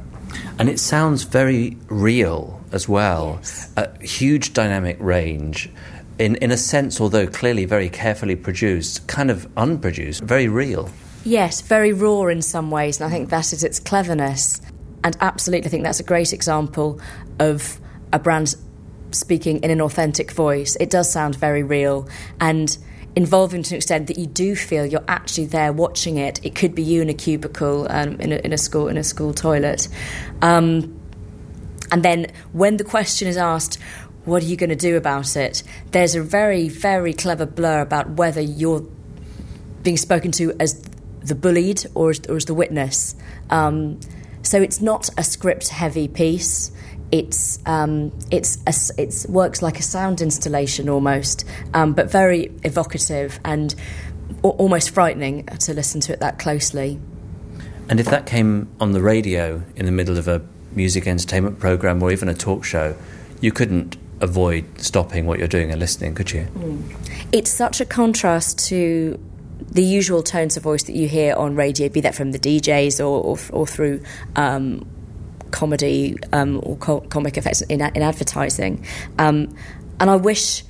And 0.58 0.68
it 0.68 0.80
sounds 0.80 1.22
very 1.24 1.76
real 1.88 2.60
as 2.72 2.88
well. 2.88 3.40
A 3.76 3.88
huge 4.02 4.52
dynamic 4.52 4.96
range. 5.00 5.70
In, 6.18 6.36
in 6.36 6.50
a 6.50 6.56
sense, 6.56 7.00
although 7.00 7.26
clearly 7.26 7.64
very 7.64 7.88
carefully 7.88 8.34
produced, 8.34 9.06
kind 9.06 9.30
of 9.30 9.48
unproduced, 9.56 10.22
very 10.22 10.48
real. 10.48 10.90
Yes, 11.24 11.60
very 11.60 11.92
raw 11.92 12.26
in 12.26 12.42
some 12.42 12.70
ways, 12.70 13.00
and 13.00 13.08
I 13.08 13.10
think 13.14 13.30
that 13.30 13.52
is 13.52 13.62
its 13.62 13.78
cleverness. 13.78 14.60
And 15.04 15.16
absolutely, 15.20 15.68
I 15.68 15.70
think 15.70 15.84
that's 15.84 16.00
a 16.00 16.04
great 16.04 16.32
example 16.32 17.00
of 17.38 17.78
a 18.12 18.18
brand 18.18 18.56
speaking 19.10 19.58
in 19.62 19.70
an 19.70 19.80
authentic 19.80 20.32
voice. 20.32 20.76
It 20.80 20.90
does 20.90 21.10
sound 21.10 21.36
very 21.36 21.62
real 21.62 22.08
and 22.40 22.76
involving 23.16 23.62
to 23.64 23.74
an 23.74 23.76
extent 23.76 24.06
that 24.06 24.18
you 24.18 24.26
do 24.26 24.54
feel 24.54 24.86
you're 24.86 25.04
actually 25.08 25.46
there 25.46 25.72
watching 25.72 26.18
it. 26.18 26.44
It 26.44 26.54
could 26.54 26.74
be 26.74 26.82
you 26.82 27.02
in 27.02 27.08
a 27.08 27.14
cubicle 27.14 27.86
um, 27.90 28.20
in, 28.20 28.32
a, 28.32 28.36
in 28.36 28.52
a 28.52 28.58
school 28.58 28.88
in 28.88 28.96
a 28.96 29.04
school 29.04 29.32
toilet. 29.32 29.88
Um, 30.42 31.00
and 31.90 32.04
then 32.04 32.26
when 32.52 32.76
the 32.76 32.84
question 32.84 33.28
is 33.28 33.36
asked, 33.36 33.78
what 34.28 34.42
are 34.42 34.46
you 34.46 34.56
going 34.56 34.70
to 34.70 34.76
do 34.76 34.96
about 34.96 35.36
it? 35.36 35.62
There's 35.90 36.14
a 36.14 36.22
very, 36.22 36.68
very 36.68 37.12
clever 37.12 37.46
blur 37.46 37.80
about 37.80 38.10
whether 38.10 38.40
you're 38.40 38.86
being 39.82 39.96
spoken 39.96 40.32
to 40.32 40.54
as 40.60 40.80
the 41.22 41.34
bullied 41.34 41.84
or 41.94 42.10
as, 42.10 42.20
or 42.28 42.36
as 42.36 42.44
the 42.44 42.54
witness. 42.54 43.16
Um, 43.50 44.00
so 44.42 44.60
it's 44.62 44.80
not 44.80 45.08
a 45.16 45.22
script 45.22 45.68
heavy 45.68 46.08
piece. 46.08 46.70
It's 47.10 47.58
um, 47.64 48.12
it's 48.30 48.58
a, 48.66 49.00
it's 49.00 49.26
works 49.26 49.62
like 49.62 49.78
a 49.78 49.82
sound 49.82 50.20
installation 50.20 50.88
almost, 50.88 51.46
um, 51.72 51.94
but 51.94 52.10
very 52.10 52.52
evocative 52.64 53.40
and 53.44 53.74
almost 54.42 54.90
frightening 54.90 55.46
to 55.46 55.72
listen 55.72 56.00
to 56.02 56.12
it 56.12 56.20
that 56.20 56.38
closely. 56.38 57.00
And 57.88 57.98
if 57.98 58.06
that 58.06 58.26
came 58.26 58.68
on 58.78 58.92
the 58.92 59.00
radio 59.00 59.62
in 59.74 59.86
the 59.86 59.92
middle 59.92 60.18
of 60.18 60.28
a 60.28 60.42
music 60.72 61.06
entertainment 61.06 61.58
program 61.58 62.02
or 62.02 62.12
even 62.12 62.28
a 62.28 62.34
talk 62.34 62.62
show, 62.62 62.94
you 63.40 63.52
couldn't 63.52 63.96
avoid 64.20 64.64
stopping 64.80 65.26
what 65.26 65.38
you're 65.38 65.48
doing 65.48 65.70
and 65.70 65.80
listening, 65.80 66.14
could 66.14 66.32
you? 66.32 66.46
It's 67.32 67.50
such 67.50 67.80
a 67.80 67.84
contrast 67.84 68.66
to 68.68 69.18
the 69.70 69.82
usual 69.82 70.22
tones 70.22 70.56
of 70.56 70.62
voice 70.62 70.84
that 70.84 70.94
you 70.94 71.08
hear 71.08 71.34
on 71.34 71.54
radio, 71.54 71.88
be 71.88 72.00
that 72.00 72.14
from 72.14 72.32
the 72.32 72.38
DJs 72.38 73.00
or, 73.00 73.22
or, 73.22 73.38
or 73.52 73.66
through 73.66 74.02
um, 74.36 74.86
comedy 75.50 76.16
um, 76.32 76.60
or 76.62 76.76
co- 76.76 77.00
comic 77.00 77.36
effects 77.36 77.62
in, 77.62 77.80
in 77.80 78.02
advertising. 78.02 78.84
Um, 79.18 79.54
and 80.00 80.10
I 80.10 80.16
wish. 80.16 80.64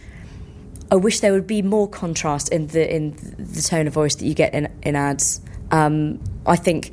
I 0.90 0.96
wish 0.96 1.20
there 1.20 1.34
would 1.34 1.46
be 1.46 1.60
more 1.60 1.86
contrast 1.86 2.48
in 2.48 2.68
the 2.68 2.90
in 2.90 3.10
the 3.36 3.60
tone 3.60 3.86
of 3.86 3.92
voice 3.92 4.14
that 4.14 4.24
you 4.24 4.32
get 4.32 4.54
in 4.54 4.72
in 4.82 4.96
ads. 4.96 5.42
Um, 5.70 6.18
I 6.46 6.56
think 6.56 6.92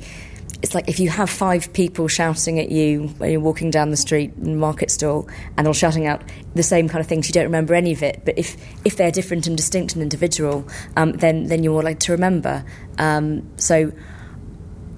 it's 0.66 0.74
like 0.74 0.88
if 0.88 0.98
you 0.98 1.08
have 1.08 1.30
five 1.30 1.72
people 1.72 2.08
shouting 2.08 2.58
at 2.58 2.72
you 2.72 3.06
when 3.18 3.30
you're 3.30 3.40
walking 3.40 3.70
down 3.70 3.90
the 3.90 3.96
street 3.96 4.32
in 4.42 4.58
market 4.58 4.90
stall 4.90 5.28
and 5.56 5.68
all 5.68 5.72
shouting 5.72 6.08
out 6.08 6.22
the 6.56 6.62
same 6.64 6.88
kind 6.88 7.00
of 7.00 7.06
things, 7.06 7.28
you 7.28 7.32
don't 7.32 7.44
remember 7.44 7.72
any 7.72 7.92
of 7.92 8.02
it. 8.02 8.22
But 8.24 8.36
if, 8.36 8.56
if 8.84 8.96
they're 8.96 9.12
different 9.12 9.46
and 9.46 9.56
distinct 9.56 9.94
and 9.94 10.02
individual, 10.02 10.66
um, 10.96 11.12
then 11.12 11.44
then 11.44 11.62
you're 11.62 11.72
more 11.72 11.84
likely 11.84 12.00
to 12.00 12.12
remember. 12.12 12.64
Um, 12.98 13.48
so 13.56 13.92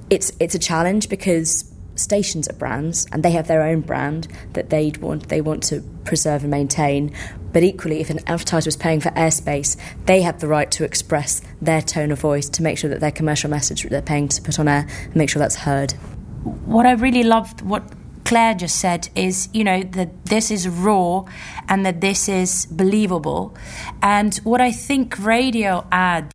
it's 0.09 0.33
it's 0.41 0.55
a 0.55 0.59
challenge 0.59 1.11
because 1.11 1.71
stations 1.97 2.49
are 2.49 2.55
brands 2.55 3.07
and 3.13 3.23
they 3.23 3.33
have 3.33 3.47
their 3.47 3.63
own 3.63 3.83
brand 3.83 4.29
that 4.55 4.71
they 4.71 4.93
want 5.01 5.29
they 5.29 5.43
want 5.43 5.63
to 5.65 5.83
preserve 6.05 6.45
and 6.45 6.51
maintain. 6.51 7.15
But 7.53 7.63
equally, 7.63 8.01
if 8.01 8.11
an 8.11 8.21
advertiser 8.27 8.69
is 8.69 8.77
paying 8.77 9.01
for 9.01 9.11
airspace, 9.11 9.77
they 10.07 10.23
have 10.23 10.41
the 10.41 10.49
right 10.49 10.71
to 10.73 10.85
express 10.85 11.41
their 11.61 11.83
tone 11.83 12.11
of 12.13 12.21
voice 12.21 12.49
to 12.51 12.63
make 12.63 12.79
sure 12.79 12.91
that 12.91 13.01
their 13.01 13.11
commercial 13.11 13.51
message 13.51 13.83
that 13.83 13.91
they're 13.91 14.03
paying 14.03 14.29
to 14.29 14.43
put 14.43 14.59
on 14.59 14.69
air 14.69 14.87
and 15.05 15.17
make 15.17 15.31
sure 15.31 15.41
that's 15.41 15.57
heard. 15.57 15.93
what 16.43 16.87
I 16.87 16.93
really 16.93 17.25
loved, 17.25 17.63
what 17.63 17.83
Clare 18.25 18.55
just 18.55 18.77
said, 18.77 19.09
is 19.15 19.49
you 19.53 19.65
know 19.65 19.83
that 19.83 20.27
this 20.27 20.51
is 20.51 20.69
raw 20.69 21.25
and 21.69 21.85
that 21.87 22.01
this 22.01 22.29
is 22.29 22.67
believable. 22.67 23.57
And 24.03 24.37
what 24.39 24.61
I 24.61 24.73
think 24.73 25.19
radio 25.19 25.87
ads 25.91 26.33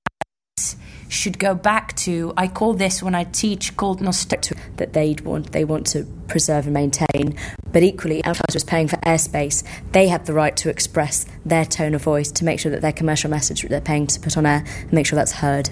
should 1.13 1.39
go 1.39 1.53
back 1.53 1.95
to, 1.97 2.33
I 2.37 2.47
call 2.47 2.73
this 2.73 3.03
when 3.03 3.15
I 3.15 3.23
teach 3.25 3.77
called 3.77 4.01
nostalgia. 4.01 4.55
That 4.77 4.93
they 4.93 5.15
want 5.23 5.51
they 5.51 5.63
want 5.63 5.85
to 5.87 6.05
preserve 6.27 6.65
and 6.65 6.73
maintain. 6.73 7.37
But 7.71 7.83
equally, 7.83 8.23
advertisers 8.23 8.55
was 8.55 8.63
paying 8.63 8.87
for 8.87 8.97
airspace, 8.97 9.63
they 9.91 10.07
have 10.07 10.25
the 10.25 10.33
right 10.33 10.55
to 10.57 10.69
express 10.69 11.25
their 11.45 11.65
tone 11.65 11.93
of 11.93 12.03
voice 12.03 12.31
to 12.33 12.45
make 12.45 12.59
sure 12.59 12.71
that 12.71 12.81
their 12.81 12.91
commercial 12.91 13.29
message 13.29 13.61
that 13.61 13.69
they're 13.69 13.81
paying 13.81 14.07
to 14.07 14.19
put 14.19 14.37
on 14.37 14.45
air 14.45 14.63
and 14.81 14.93
make 14.93 15.05
sure 15.05 15.15
that's 15.15 15.33
heard. 15.33 15.69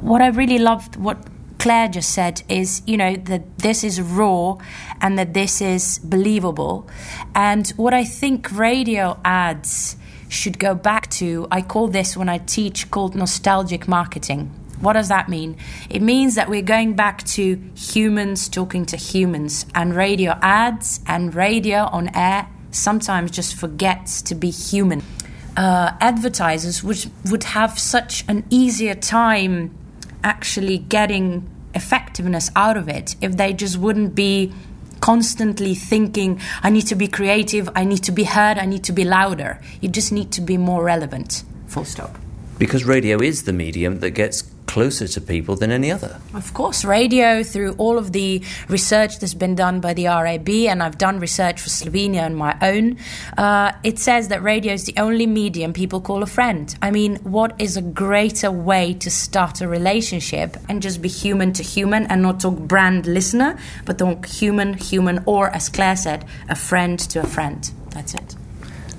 what 0.00 0.22
I 0.22 0.28
really 0.28 0.58
loved, 0.58 0.96
what 0.96 1.18
Clare 1.58 1.88
just 1.88 2.10
said, 2.10 2.42
is 2.48 2.82
you 2.86 2.96
know 2.96 3.16
that 3.16 3.58
this 3.58 3.84
is 3.84 4.00
raw 4.00 4.56
and 5.00 5.18
that 5.18 5.34
this 5.34 5.60
is 5.60 5.98
believable. 5.98 6.88
And 7.34 7.68
what 7.76 7.94
I 7.94 8.04
think 8.04 8.50
radio 8.52 9.18
ads 9.24 9.96
should 10.28 10.58
go 10.58 10.74
back 10.74 11.10
to, 11.10 11.46
I 11.50 11.62
call 11.62 11.88
this 11.88 12.16
when 12.16 12.28
I 12.28 12.38
teach 12.38 12.90
called 12.90 13.14
nostalgic 13.14 13.86
marketing, 13.86 14.50
What 14.84 14.92
does 14.92 15.08
that 15.08 15.28
mean? 15.28 15.56
It 15.88 16.02
means 16.02 16.34
that 16.34 16.48
we're 16.48 16.62
going 16.62 16.94
back 16.94 17.24
to 17.24 17.56
humans 17.74 18.48
talking 18.48 18.84
to 18.86 18.96
humans, 18.96 19.64
and 19.74 19.96
radio 19.96 20.38
ads 20.42 21.00
and 21.06 21.34
radio 21.34 21.84
on 21.84 22.14
air 22.14 22.48
sometimes 22.70 23.30
just 23.30 23.54
forgets 23.54 24.20
to 24.22 24.34
be 24.34 24.50
human. 24.50 25.02
Uh, 25.56 25.92
advertisers 26.00 26.84
would, 26.84 27.06
would 27.30 27.44
have 27.44 27.78
such 27.78 28.24
an 28.28 28.44
easier 28.50 28.94
time 28.94 29.74
actually 30.22 30.78
getting 30.78 31.48
effectiveness 31.74 32.50
out 32.54 32.76
of 32.76 32.88
it 32.88 33.16
if 33.20 33.36
they 33.36 33.52
just 33.52 33.78
wouldn't 33.78 34.14
be 34.14 34.52
constantly 35.00 35.74
thinking, 35.74 36.40
I 36.62 36.70
need 36.70 36.86
to 36.88 36.94
be 36.94 37.08
creative, 37.08 37.68
I 37.74 37.84
need 37.84 38.02
to 38.04 38.12
be 38.12 38.24
heard, 38.24 38.58
I 38.58 38.66
need 38.66 38.84
to 38.84 38.92
be 38.92 39.04
louder. 39.04 39.60
You 39.80 39.88
just 39.88 40.12
need 40.12 40.32
to 40.32 40.40
be 40.40 40.56
more 40.56 40.82
relevant. 40.82 41.44
Full 41.68 41.84
stop. 41.84 42.23
Because 42.58 42.84
radio 42.84 43.20
is 43.20 43.44
the 43.44 43.52
medium 43.52 44.00
that 44.00 44.10
gets 44.10 44.42
closer 44.66 45.06
to 45.06 45.20
people 45.20 45.54
than 45.54 45.70
any 45.70 45.90
other. 45.90 46.20
Of 46.34 46.52
course, 46.52 46.84
radio, 46.84 47.44
through 47.44 47.74
all 47.78 47.96
of 47.96 48.12
the 48.12 48.42
research 48.68 49.20
that's 49.20 49.34
been 49.34 49.54
done 49.54 49.80
by 49.80 49.94
the 49.94 50.06
RAB, 50.06 50.48
and 50.48 50.82
I've 50.82 50.98
done 50.98 51.20
research 51.20 51.60
for 51.60 51.68
Slovenia 51.68 52.24
on 52.24 52.34
my 52.34 52.56
own, 52.60 52.98
uh, 53.38 53.70
it 53.84 54.00
says 54.00 54.28
that 54.28 54.42
radio 54.42 54.72
is 54.72 54.84
the 54.84 54.94
only 54.96 55.26
medium 55.26 55.72
people 55.72 56.00
call 56.00 56.24
a 56.24 56.26
friend. 56.26 56.74
I 56.82 56.90
mean, 56.90 57.16
what 57.22 57.54
is 57.60 57.76
a 57.76 57.82
greater 57.82 58.50
way 58.50 58.94
to 58.94 59.10
start 59.10 59.60
a 59.60 59.68
relationship 59.68 60.56
and 60.68 60.82
just 60.82 61.00
be 61.00 61.08
human 61.08 61.52
to 61.52 61.62
human 61.62 62.06
and 62.06 62.22
not 62.22 62.40
talk 62.40 62.58
brand 62.58 63.06
listener, 63.06 63.56
but 63.84 63.98
talk 63.98 64.26
human, 64.26 64.74
human, 64.74 65.22
or 65.26 65.50
as 65.50 65.68
Clare 65.68 65.96
said, 65.96 66.24
a 66.48 66.56
friend 66.56 66.98
to 67.10 67.20
a 67.20 67.26
friend. 67.26 67.70
That's 67.90 68.14
it. 68.14 68.34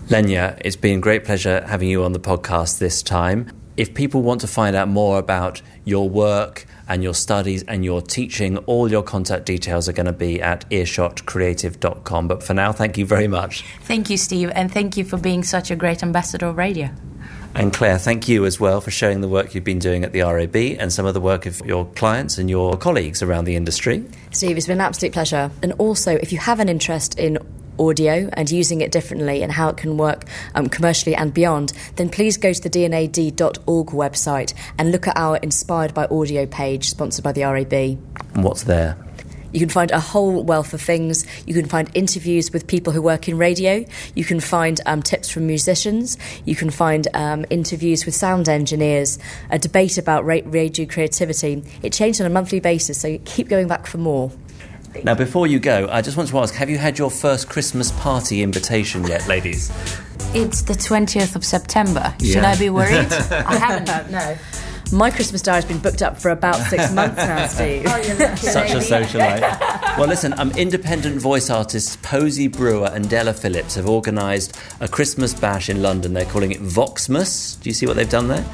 Lenja, 0.07 0.55
it's 0.63 0.75
been 0.75 0.99
a 0.99 1.01
great 1.01 1.25
pleasure 1.25 1.65
having 1.65 1.89
you 1.89 2.03
on 2.03 2.11
the 2.11 2.19
podcast 2.19 2.77
this 2.77 3.01
time. 3.01 3.49
If 3.75 3.95
people 3.95 4.21
want 4.21 4.39
to 4.41 4.47
find 4.47 4.75
out 4.75 4.87
more 4.87 5.17
about 5.17 5.63
your 5.83 6.07
work 6.07 6.67
and 6.87 7.01
your 7.01 7.15
studies 7.15 7.63
and 7.63 7.83
your 7.83 8.03
teaching, 8.03 8.57
all 8.59 8.89
your 8.89 9.01
contact 9.01 9.47
details 9.47 9.89
are 9.89 9.93
going 9.93 10.05
to 10.05 10.13
be 10.13 10.39
at 10.39 10.69
earshotcreative.com. 10.69 12.27
But 12.27 12.43
for 12.43 12.53
now, 12.53 12.71
thank 12.71 12.99
you 12.99 13.05
very 13.07 13.27
much. 13.27 13.63
Thank 13.81 14.11
you, 14.11 14.17
Steve, 14.17 14.51
and 14.53 14.71
thank 14.71 14.95
you 14.95 15.03
for 15.03 15.17
being 15.17 15.43
such 15.43 15.71
a 15.71 15.75
great 15.75 16.03
ambassador 16.03 16.45
of 16.45 16.57
radio. 16.57 16.91
And 17.55 17.73
Clare, 17.73 17.97
thank 17.97 18.27
you 18.27 18.45
as 18.45 18.59
well 18.59 18.81
for 18.81 18.91
sharing 18.91 19.21
the 19.21 19.27
work 19.27 19.55
you've 19.55 19.63
been 19.63 19.79
doing 19.79 20.03
at 20.03 20.13
the 20.13 20.21
RAB 20.21 20.55
and 20.55 20.93
some 20.93 21.07
of 21.07 21.15
the 21.15 21.21
work 21.21 21.47
of 21.47 21.65
your 21.65 21.85
clients 21.93 22.37
and 22.37 22.47
your 22.47 22.77
colleagues 22.77 23.23
around 23.23 23.45
the 23.45 23.55
industry. 23.55 24.05
Steve, 24.31 24.55
it's 24.55 24.67
been 24.67 24.77
an 24.77 24.81
absolute 24.81 25.13
pleasure. 25.13 25.49
And 25.63 25.71
also, 25.79 26.11
if 26.17 26.31
you 26.31 26.37
have 26.37 26.59
an 26.59 26.69
interest 26.69 27.17
in 27.17 27.39
audio 27.79 28.29
and 28.33 28.49
using 28.49 28.81
it 28.81 28.91
differently 28.91 29.41
and 29.43 29.51
how 29.51 29.69
it 29.69 29.77
can 29.77 29.97
work 29.97 30.25
um, 30.53 30.69
commercially 30.69 31.15
and 31.15 31.33
beyond, 31.33 31.73
then 31.95 32.09
please 32.09 32.37
go 32.37 32.53
to 32.53 32.61
the 32.61 32.69
dandad.org 32.69 33.87
website 33.87 34.53
and 34.77 34.91
look 34.91 35.07
at 35.07 35.17
our 35.17 35.37
Inspired 35.37 35.93
by 35.93 36.05
Audio 36.05 36.45
page, 36.45 36.89
sponsored 36.89 37.23
by 37.23 37.31
the 37.31 37.43
RAB. 37.43 37.73
And 37.73 38.43
what's 38.43 38.63
there? 38.63 38.97
You 39.55 39.61
can 39.61 39.69
find 39.69 39.89
a 39.91 40.01
whole 40.01 40.43
wealth 40.43 40.73
of 40.73 40.81
things. 40.81 41.25
You 41.47 41.53
can 41.53 41.65
find 41.65 41.89
interviews 41.93 42.51
with 42.51 42.67
people 42.67 42.91
who 42.91 43.01
work 43.01 43.29
in 43.29 43.37
radio. 43.37 43.85
You 44.13 44.25
can 44.25 44.41
find 44.41 44.81
um, 44.85 45.01
tips 45.01 45.29
from 45.29 45.47
musicians. 45.47 46.17
You 46.43 46.57
can 46.57 46.69
find 46.69 47.07
um, 47.13 47.45
interviews 47.49 48.05
with 48.05 48.15
sound 48.15 48.49
engineers, 48.49 49.17
a 49.49 49.57
debate 49.57 49.97
about 49.97 50.25
radio 50.25 50.85
creativity. 50.85 51.63
It 51.81 51.93
changes 51.93 52.19
on 52.19 52.27
a 52.27 52.29
monthly 52.29 52.59
basis, 52.59 52.99
so 52.99 53.17
keep 53.23 53.47
going 53.47 53.69
back 53.69 53.87
for 53.87 53.97
more. 53.97 54.29
Now, 55.03 55.15
before 55.15 55.47
you 55.47 55.59
go, 55.59 55.87
I 55.91 56.01
just 56.01 56.17
want 56.17 56.29
to 56.29 56.39
ask 56.39 56.53
have 56.55 56.69
you 56.69 56.77
had 56.77 56.97
your 56.97 57.11
first 57.11 57.49
Christmas 57.49 57.91
party 57.93 58.41
invitation 58.41 59.05
yet, 59.05 59.27
ladies? 59.27 59.71
It's 60.33 60.61
the 60.63 60.73
20th 60.73 61.35
of 61.35 61.45
September. 61.45 62.13
Should 62.21 62.43
I 62.43 62.57
be 62.57 62.69
worried? 62.69 63.11
I 63.31 63.55
haven't, 63.55 64.11
no. 64.11 64.37
My 64.91 65.09
Christmas 65.09 65.41
diary 65.41 65.61
has 65.61 65.65
been 65.65 65.79
booked 65.79 66.01
up 66.01 66.17
for 66.17 66.29
about 66.29 66.55
six 66.69 66.91
months 66.93 67.17
now, 67.17 67.47
Steve. 67.47 67.87
Such 68.37 68.71
a 68.71 68.77
socialite. 68.77 69.41
Well, 69.97 70.07
listen, 70.09 70.37
um, 70.37 70.51
independent 70.51 71.21
voice 71.21 71.49
artists 71.49 71.95
Posey 72.01 72.49
Brewer 72.49 72.89
and 72.93 73.09
Della 73.09 73.33
Phillips 73.33 73.75
have 73.75 73.87
organised 73.87 74.59
a 74.81 74.89
Christmas 74.89 75.33
bash 75.33 75.69
in 75.69 75.81
London. 75.81 76.11
They're 76.11 76.25
calling 76.25 76.51
it 76.51 76.59
Voxmas. 76.59 77.61
Do 77.61 77.69
you 77.69 77.73
see 77.73 77.85
what 77.85 77.95
they've 77.95 78.09
done 78.09 78.27
there? 78.27 78.45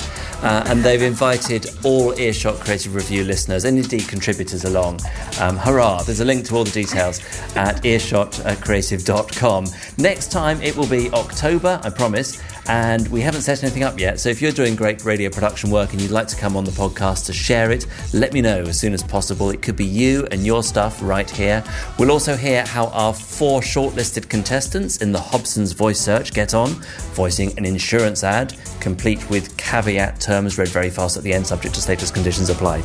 Uh, 0.43 0.63
and 0.67 0.83
they've 0.83 1.01
invited 1.01 1.65
all 1.83 2.13
Earshot 2.19 2.59
Creative 2.59 2.93
Review 2.93 3.23
listeners 3.23 3.65
and 3.65 3.75
indeed 3.79 4.07
contributors 4.07 4.65
along. 4.65 4.99
Um, 5.39 5.57
hurrah! 5.57 6.03
There's 6.03 6.19
a 6.19 6.25
link 6.25 6.45
to 6.45 6.55
all 6.55 6.63
the 6.63 6.69
details 6.71 7.19
at 7.55 7.81
earshotcreative.com. 7.81 9.65
Next 9.97 10.31
time 10.31 10.61
it 10.61 10.77
will 10.77 10.87
be 10.87 11.09
October, 11.11 11.81
I 11.83 11.89
promise, 11.89 12.39
and 12.67 13.07
we 13.07 13.21
haven't 13.21 13.41
set 13.41 13.63
anything 13.63 13.83
up 13.83 13.99
yet. 13.99 14.19
So 14.19 14.29
if 14.29 14.41
you're 14.41 14.51
doing 14.51 14.75
great 14.75 15.03
radio 15.03 15.29
production 15.29 15.71
work 15.71 15.93
and 15.93 16.01
you'd 16.01 16.11
like 16.11 16.27
to 16.27 16.35
come 16.35 16.55
on 16.55 16.63
the 16.63 16.71
podcast 16.71 17.25
to 17.27 17.33
share 17.33 17.71
it, 17.71 17.85
let 18.13 18.33
me 18.33 18.41
know 18.41 18.61
as 18.61 18.79
soon 18.79 18.93
as 18.93 19.03
possible. 19.03 19.49
It 19.49 19.61
could 19.61 19.75
be 19.75 19.85
you 19.85 20.27
and 20.31 20.45
your 20.45 20.63
stuff 20.63 21.01
right 21.01 21.29
here. 21.29 21.63
We'll 21.97 22.11
also 22.11 22.35
hear 22.35 22.65
how 22.65 22.87
our 22.87 23.13
four 23.13 23.61
shortlisted 23.61 24.29
contestants 24.29 24.97
in 24.97 25.11
the 25.11 25.19
Hobson's 25.19 25.71
Voice 25.71 25.99
Search 25.99 26.33
get 26.33 26.53
on, 26.53 26.69
voicing 27.13 27.57
an 27.57 27.65
insurance 27.65 28.23
ad, 28.23 28.55
complete 28.79 29.29
with 29.29 29.55
caveat 29.57 30.19
terms 30.19 30.57
read 30.57 30.67
very 30.67 30.89
fast 30.89 31.17
at 31.17 31.23
the 31.23 31.33
end, 31.33 31.45
subject 31.47 31.75
to 31.75 31.81
status 31.81 32.11
conditions 32.11 32.49
apply. 32.49 32.81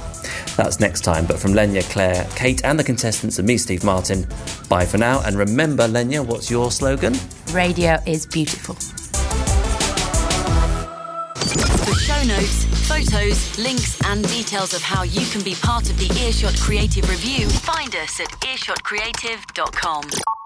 That's 0.57 0.81
next 0.81 1.03
time. 1.03 1.27
But 1.27 1.39
from 1.39 1.53
Lenja, 1.53 1.83
Clare, 1.91 2.27
Kate, 2.35 2.65
and 2.65 2.79
the 2.79 2.85
contestants, 2.85 3.39
and 3.39 3.47
me, 3.47 3.59
Steve 3.59 3.85
Martin, 3.85 4.27
bye 4.69 4.87
for 4.87 4.99
now. 4.99 5.23
And 5.25 5.37
remember, 5.37 5.87
Lenja, 5.87 6.25
what's 6.25 6.51
your 6.51 6.71
slogan? 6.71 7.15
Radio 7.53 7.99
is 8.07 8.27
beautiful. 8.27 8.77
Notes, 12.27 12.65
photos, 12.89 13.57
links, 13.57 13.97
and 14.05 14.27
details 14.27 14.75
of 14.75 14.83
how 14.83 15.05
you 15.05 15.25
can 15.27 15.43
be 15.43 15.55
part 15.63 15.89
of 15.89 15.97
the 15.97 16.13
Earshot 16.21 16.59
Creative 16.59 17.09
Review, 17.09 17.49
find 17.49 17.95
us 17.95 18.19
at 18.19 18.31
earshotcreative.com. 18.41 20.46